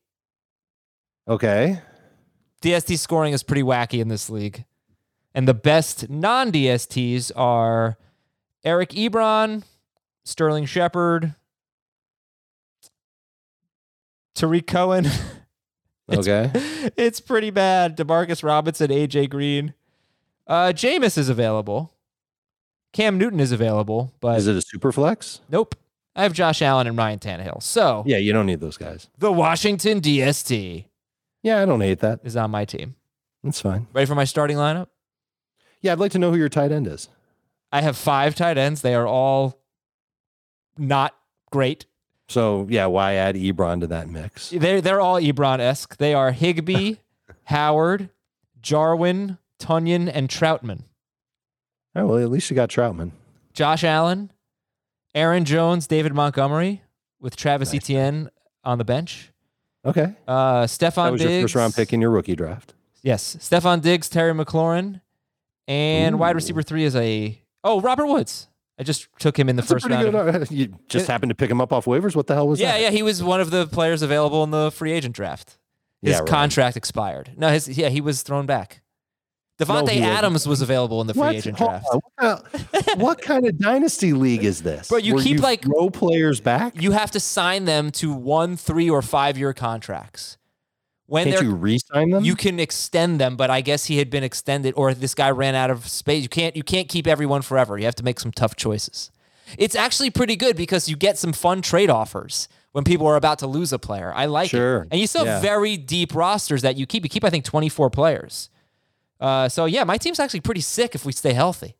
Okay. 1.28 1.80
DST 2.62 2.98
scoring 2.98 3.32
is 3.32 3.42
pretty 3.42 3.62
wacky 3.62 4.00
in 4.00 4.08
this 4.08 4.30
league. 4.30 4.64
And 5.34 5.46
the 5.46 5.54
best 5.54 6.08
non 6.08 6.50
DSTs 6.50 7.30
are 7.36 7.98
Eric 8.64 8.90
Ebron, 8.90 9.64
Sterling 10.24 10.64
Shepard, 10.64 11.34
Tarik 14.34 14.66
Cohen. 14.66 15.06
It's- 16.08 16.26
Okay. 16.28 16.50
it's 16.96 17.20
pretty 17.20 17.50
bad. 17.50 17.96
Demarcus 17.96 18.42
Robinson, 18.42 18.90
AJ 18.90 19.28
Green. 19.30 19.74
Uh, 20.46 20.72
Jameis 20.74 21.18
is 21.18 21.28
available. 21.28 21.92
Cam 22.92 23.18
Newton 23.18 23.40
is 23.40 23.52
available, 23.52 24.12
but 24.20 24.38
Is 24.38 24.46
it 24.46 24.56
a 24.56 24.62
super 24.62 24.92
flex? 24.92 25.40
nope. 25.48 25.74
I 26.14 26.22
have 26.22 26.32
Josh 26.32 26.62
Allen 26.62 26.86
and 26.86 26.96
Ryan 26.96 27.18
Tannehill. 27.18 27.62
So 27.62 28.02
Yeah, 28.06 28.16
you 28.16 28.32
don't 28.32 28.46
need 28.46 28.60
those 28.60 28.78
guys. 28.78 29.08
the 29.18 29.30
Washington 29.30 30.00
DST 30.00 30.86
Yeah, 31.42 31.60
I 31.60 31.66
don't 31.66 31.80
hate 31.82 31.98
that. 32.00 32.20
is 32.24 32.36
on 32.36 32.50
my 32.50 32.64
team. 32.64 32.94
That's 33.44 33.60
fine. 33.60 33.86
Ready 33.92 34.06
for 34.06 34.14
my 34.14 34.24
starting 34.24 34.56
lineup? 34.56 34.86
Yeah, 35.82 35.92
I'd 35.92 35.98
like 35.98 36.12
to 36.12 36.18
know 36.18 36.30
who 36.30 36.38
your 36.38 36.48
tight 36.48 36.72
end 36.72 36.86
is. 36.86 37.08
I 37.70 37.82
have 37.82 37.96
five 37.98 38.34
tight 38.34 38.56
ends. 38.56 38.80
They 38.80 38.94
are 38.94 39.06
all 39.06 39.60
not 40.78 41.14
great. 41.50 41.84
So 42.28 42.66
yeah, 42.68 42.86
why 42.86 43.14
add 43.14 43.36
Ebron 43.36 43.80
to 43.80 43.86
that 43.88 44.08
mix? 44.08 44.50
They're 44.50 44.80
they're 44.80 45.00
all 45.00 45.20
Ebron 45.20 45.60
esque. 45.60 45.96
They 45.98 46.12
are 46.14 46.32
Higbee, 46.32 46.96
Howard, 47.44 48.10
Jarwin, 48.60 49.38
Tonyan, 49.60 50.10
and 50.12 50.28
Trautman. 50.28 50.82
Oh 51.94 52.06
well, 52.06 52.18
at 52.18 52.30
least 52.30 52.50
you 52.50 52.56
got 52.56 52.68
Trautman. 52.68 53.12
Josh 53.52 53.84
Allen, 53.84 54.30
Aaron 55.14 55.44
Jones, 55.44 55.86
David 55.86 56.14
Montgomery, 56.14 56.82
with 57.20 57.36
Travis 57.36 57.72
Nice. 57.72 57.82
Etienne 57.84 58.28
on 58.64 58.78
the 58.78 58.84
bench. 58.84 59.30
Okay, 59.84 60.14
Uh, 60.26 60.62
that 60.62 60.68
Stefon 60.68 61.12
was 61.12 61.20
Diggs. 61.20 61.32
your 61.32 61.42
first 61.42 61.54
round 61.54 61.74
pick 61.74 61.92
in 61.92 62.00
your 62.00 62.10
rookie 62.10 62.34
draft. 62.34 62.74
Yes, 63.02 63.36
Stefon 63.36 63.80
Diggs, 63.80 64.08
Terry 64.08 64.32
McLaurin, 64.34 65.00
and 65.68 66.18
wide 66.18 66.34
receiver 66.34 66.60
three 66.62 66.82
is 66.82 66.96
a 66.96 67.40
oh 67.62 67.80
Robert 67.80 68.06
Woods. 68.06 68.48
I 68.78 68.82
just 68.82 69.08
took 69.18 69.38
him 69.38 69.48
in 69.48 69.56
the 69.56 69.62
That's 69.62 69.72
first 69.72 69.86
round. 69.88 70.50
you 70.50 70.74
just 70.88 71.06
happened 71.06 71.30
to 71.30 71.34
pick 71.34 71.50
him 71.50 71.60
up 71.60 71.72
off 71.72 71.86
waivers. 71.86 72.14
What 72.14 72.26
the 72.26 72.34
hell 72.34 72.46
was 72.48 72.60
yeah, 72.60 72.72
that? 72.72 72.80
yeah, 72.80 72.84
yeah, 72.86 72.90
he 72.90 73.02
was 73.02 73.22
one 73.22 73.40
of 73.40 73.50
the 73.50 73.66
players 73.66 74.02
available 74.02 74.44
in 74.44 74.50
the 74.50 74.70
free 74.70 74.92
agent 74.92 75.14
draft. 75.14 75.56
His 76.02 76.12
Yeah, 76.12 76.18
right. 76.18 76.28
contract 76.28 76.76
expired. 76.76 77.32
No, 77.36 77.48
his 77.48 77.68
yeah, 77.78 77.88
he 77.88 78.00
was 78.02 78.22
thrown 78.22 78.44
back. 78.46 78.82
Davante 79.58 79.88
he 79.92 80.00
wasn't. 80.00 80.18
Adams 80.18 80.46
was 80.46 80.60
available 80.60 81.00
in 81.00 81.06
the 81.06 81.14
free 81.14 81.20
What? 81.22 81.34
agent 81.36 81.56
draft. 81.56 81.86
What, 81.90 82.02
kind- 82.20 83.00
what 83.00 83.22
kind 83.22 83.46
of 83.46 83.58
dynasty 83.58 84.12
league 84.12 84.44
is 84.44 84.62
this? 84.62 84.88
Bro, 84.88 84.98
you 84.98 85.14
Where 85.14 85.24
keep, 85.24 85.40
like- 85.40 85.62
throw 85.64 85.88
players 85.88 86.42
back. 86.42 86.80
You 86.82 86.92
have 86.92 87.10
to 87.12 87.20
sign 87.20 87.64
them 87.64 87.90
to 87.92 88.12
one, 88.12 88.56
three, 88.58 88.90
or 88.90 89.00
five 89.00 89.38
year 89.38 89.54
contracts. 89.54 90.36
When 91.08 91.30
Can't 91.30 91.42
you 91.42 91.54
re-sign 91.54 92.10
them? 92.10 92.24
you 92.24 92.34
can 92.34 92.58
extend 92.58 93.20
them, 93.20 93.36
but 93.36 93.48
I 93.48 93.60
guess 93.60 93.84
he 93.84 93.98
had 93.98 94.10
been 94.10 94.24
extended, 94.24 94.74
or 94.76 94.92
this 94.92 95.14
guy 95.14 95.30
ran 95.30 95.54
out 95.54 95.70
of 95.70 95.86
space. 95.86 96.22
You 96.22 96.28
can't 96.28 96.56
you 96.56 96.64
can't 96.64 96.88
keep 96.88 97.06
everyone 97.06 97.42
forever. 97.42 97.78
You 97.78 97.84
have 97.84 97.94
to 97.96 98.04
make 98.04 98.18
some 98.18 98.32
tough 98.32 98.56
choices. 98.56 99.10
It's 99.56 99.76
actually 99.76 100.10
pretty 100.10 100.34
good 100.34 100.56
because 100.56 100.88
you 100.88 100.96
get 100.96 101.16
some 101.16 101.32
fun 101.32 101.62
trade 101.62 101.90
offers 101.90 102.48
when 102.72 102.82
people 102.82 103.06
are 103.06 103.14
about 103.14 103.38
to 103.38 103.46
lose 103.46 103.72
a 103.72 103.78
player. 103.78 104.12
I 104.14 104.26
like 104.26 104.50
Sure. 104.50 104.82
it, 104.82 104.88
and 104.90 105.00
you 105.00 105.06
still 105.06 105.24
have 105.24 105.36
Yeah. 105.44 105.48
very 105.48 105.76
deep 105.76 106.12
rosters 106.14 106.62
that 106.62 106.76
you 106.76 106.86
keep. 106.86 107.04
You 107.04 107.08
keep 107.08 107.22
I 107.22 107.30
think 107.30 107.44
twenty 107.44 107.68
four 107.68 107.88
players. 107.88 108.50
Uh, 109.20 109.48
so 109.48 109.64
yeah, 109.66 109.84
my 109.84 109.98
team's 109.98 110.18
actually 110.18 110.40
pretty 110.40 110.60
sick 110.60 110.94
if 110.96 111.04
we 111.06 111.12
stay 111.12 111.32
healthy. 111.34 111.76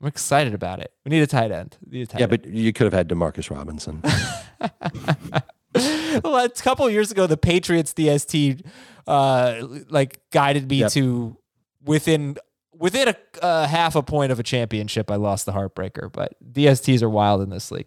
I'm 0.00 0.08
excited 0.08 0.54
about 0.54 0.80
it. 0.80 0.92
We 1.04 1.10
need 1.10 1.22
a 1.22 1.26
tight 1.26 1.50
end. 1.52 1.76
A 1.92 2.04
tight 2.06 2.18
yeah, 2.18 2.24
end. 2.24 2.30
but 2.30 2.46
you 2.46 2.72
could 2.72 2.84
have 2.84 2.92
had 2.94 3.08
Demarcus 3.08 3.50
Robinson. 3.54 4.02
well, 6.24 6.44
a 6.44 6.48
couple 6.48 6.88
years 6.90 7.10
ago, 7.10 7.26
the 7.26 7.36
Patriots 7.36 7.92
DST 7.92 8.64
uh, 9.06 9.66
like 9.88 10.20
guided 10.30 10.68
me 10.68 10.78
Yep. 10.80 10.92
to 10.92 11.36
within 11.84 12.36
within 12.76 13.08
a 13.08 13.16
uh, 13.44 13.66
half 13.66 13.96
a 13.96 14.02
point 14.02 14.32
of 14.32 14.38
a 14.38 14.42
championship. 14.42 15.10
I 15.10 15.16
lost 15.16 15.46
the 15.46 15.52
heartbreaker, 15.52 16.10
but 16.12 16.34
DSTs 16.52 17.02
are 17.02 17.10
wild 17.10 17.40
in 17.42 17.50
this 17.50 17.70
league. 17.70 17.86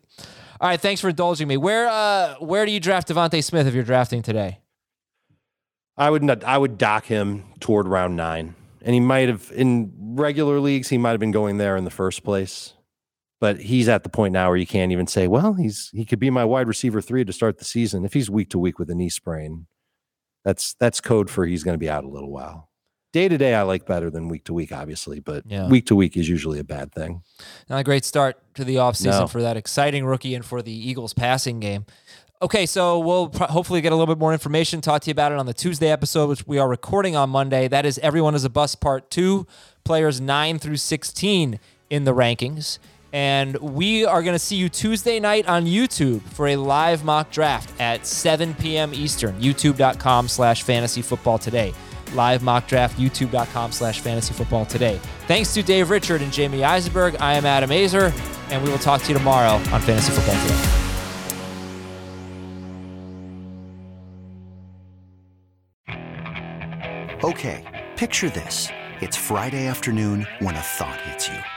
All 0.59 0.67
right, 0.67 0.79
thanks 0.79 1.01
for 1.01 1.09
indulging 1.09 1.47
me. 1.47 1.57
Where 1.57 1.87
uh, 1.87 2.35
where 2.35 2.65
do 2.65 2.71
you 2.71 2.79
draft 2.79 3.07
DeVonta 3.07 3.43
Smith 3.43 3.67
if 3.67 3.73
you're 3.73 3.83
drafting 3.83 4.21
today? 4.21 4.59
I 5.95 6.09
would 6.09 6.23
not. 6.23 6.43
I 6.43 6.57
would 6.57 6.77
dock 6.77 7.05
him 7.05 7.43
toward 7.59 7.87
round 7.87 8.15
nine, 8.15 8.55
and 8.81 8.93
he 8.93 8.99
might 8.99 9.29
have 9.29 9.51
in 9.55 9.93
regular 10.15 10.59
leagues. 10.59 10.89
He 10.89 10.97
might 10.97 11.11
have 11.11 11.19
been 11.19 11.31
going 11.31 11.57
there 11.57 11.75
in 11.77 11.85
the 11.85 11.91
first 11.91 12.23
place. 12.23 12.73
But 13.39 13.59
he's 13.61 13.87
at 13.87 14.03
the 14.03 14.09
point 14.09 14.33
now 14.33 14.47
where 14.49 14.57
you 14.57 14.65
can't 14.67 14.91
even 14.91 15.07
say, 15.07 15.27
well, 15.27 15.53
he's 15.53 15.89
he 15.93 16.05
could 16.05 16.19
be 16.19 16.29
my 16.29 16.45
wide 16.45 16.67
receiver 16.67 17.01
three 17.01 17.23
to 17.25 17.33
start 17.33 17.57
the 17.59 17.65
season 17.65 18.03
if 18.05 18.13
he's 18.13 18.29
week 18.29 18.49
to 18.49 18.59
week 18.59 18.79
with 18.79 18.89
a 18.89 18.95
knee 18.95 19.09
sprain. 19.09 19.67
That's 20.45 20.75
that's 20.79 21.01
code 21.01 21.29
for 21.29 21.45
he's 21.45 21.63
going 21.63 21.73
to 21.75 21.79
be 21.79 21.89
out 21.89 22.03
a 22.03 22.07
little 22.09 22.31
while. 22.31 22.69
Day 23.13 23.27
to 23.29 23.37
day, 23.37 23.53
I 23.55 23.61
like 23.63 23.85
better 23.85 24.09
than 24.09 24.27
week 24.27 24.43
to 24.45 24.53
week, 24.53 24.71
obviously, 24.71 25.19
but 25.19 25.43
Yeah. 25.47 25.67
week 25.67 25.85
to 25.87 25.95
week 25.95 26.17
is 26.17 26.27
usually 26.29 26.59
a 26.59 26.63
bad 26.63 26.93
thing. 26.93 27.21
Not 27.69 27.79
a 27.79 27.83
great 27.83 28.05
start 28.05 28.37
to 28.55 28.63
the 28.65 28.75
offseason 28.75 29.21
No. 29.21 29.27
for 29.27 29.41
that 29.41 29.57
exciting 29.57 30.05
rookie 30.05 30.35
and 30.35 30.45
for 30.45 30.61
the 30.61 30.71
Eagles 30.71 31.13
passing 31.13 31.59
game. 31.59 31.85
Okay, 32.41 32.65
so 32.67 32.99
we'll 32.99 33.29
pro- 33.29 33.47
hopefully 33.47 33.81
get 33.81 33.91
a 33.93 33.95
little 33.95 34.13
bit 34.13 34.19
more 34.19 34.31
information, 34.33 34.79
talk 34.81 35.01
to 35.01 35.07
you 35.07 35.11
about 35.13 35.31
it 35.31 35.39
on 35.39 35.47
the 35.47 35.53
Tuesday 35.53 35.89
episode, 35.89 36.27
which 36.29 36.45
we 36.45 36.59
are 36.59 36.67
recording 36.69 37.15
on 37.15 37.29
Monday. 37.31 37.67
That 37.67 37.85
is 37.85 37.97
Everyone 37.99 38.35
is 38.35 38.43
a 38.43 38.49
Bus 38.49 38.75
Part 38.75 39.09
2, 39.09 39.47
players 39.83 40.21
9 40.21 40.59
through 40.59 40.77
16 40.77 41.59
in 41.89 42.03
the 42.03 42.13
rankings. 42.13 42.77
And 43.13 43.55
we 43.57 44.05
are 44.05 44.21
going 44.21 44.35
to 44.35 44.39
see 44.39 44.57
you 44.57 44.69
Tuesday 44.69 45.19
night 45.19 45.47
on 45.47 45.65
YouTube 45.65 46.21
for 46.21 46.47
a 46.47 46.55
live 46.55 47.03
mock 47.03 47.31
draft 47.31 47.71
at 47.79 48.05
7 48.05 48.53
p.m. 48.55 48.93
Eastern, 48.93 49.39
youtube.com 49.39 50.27
slash 50.27 50.63
fantasy 50.63 51.01
football 51.01 51.37
today. 51.37 51.73
Live 52.13 52.43
mock 52.43 52.67
draft, 52.67 52.97
youtube.com 52.97 53.71
slash 53.71 54.01
fantasy 54.01 54.33
football 54.33 54.65
today. 54.65 54.99
Thanks 55.27 55.53
to 55.53 55.63
Dave 55.63 55.89
Richard 55.89 56.21
and 56.21 56.31
Jamey 56.31 56.63
Eisenberg. 56.63 57.15
I 57.15 57.33
am 57.33 57.45
Adam 57.45 57.69
Aizer, 57.69 58.11
and 58.51 58.63
we 58.63 58.69
will 58.69 58.77
talk 58.77 59.01
to 59.03 59.09
you 59.09 59.17
tomorrow 59.17 59.51
on 59.51 59.81
Fantasy 59.81 60.11
Football 60.13 60.41
Today. 60.41 60.83
Okay, 67.23 67.87
picture 67.97 68.29
this. 68.29 68.69
It's 69.01 69.17
Friday 69.17 69.65
afternoon 69.67 70.27
when 70.39 70.55
a 70.55 70.61
thought 70.61 71.01
hits 71.01 71.27
you. 71.27 71.56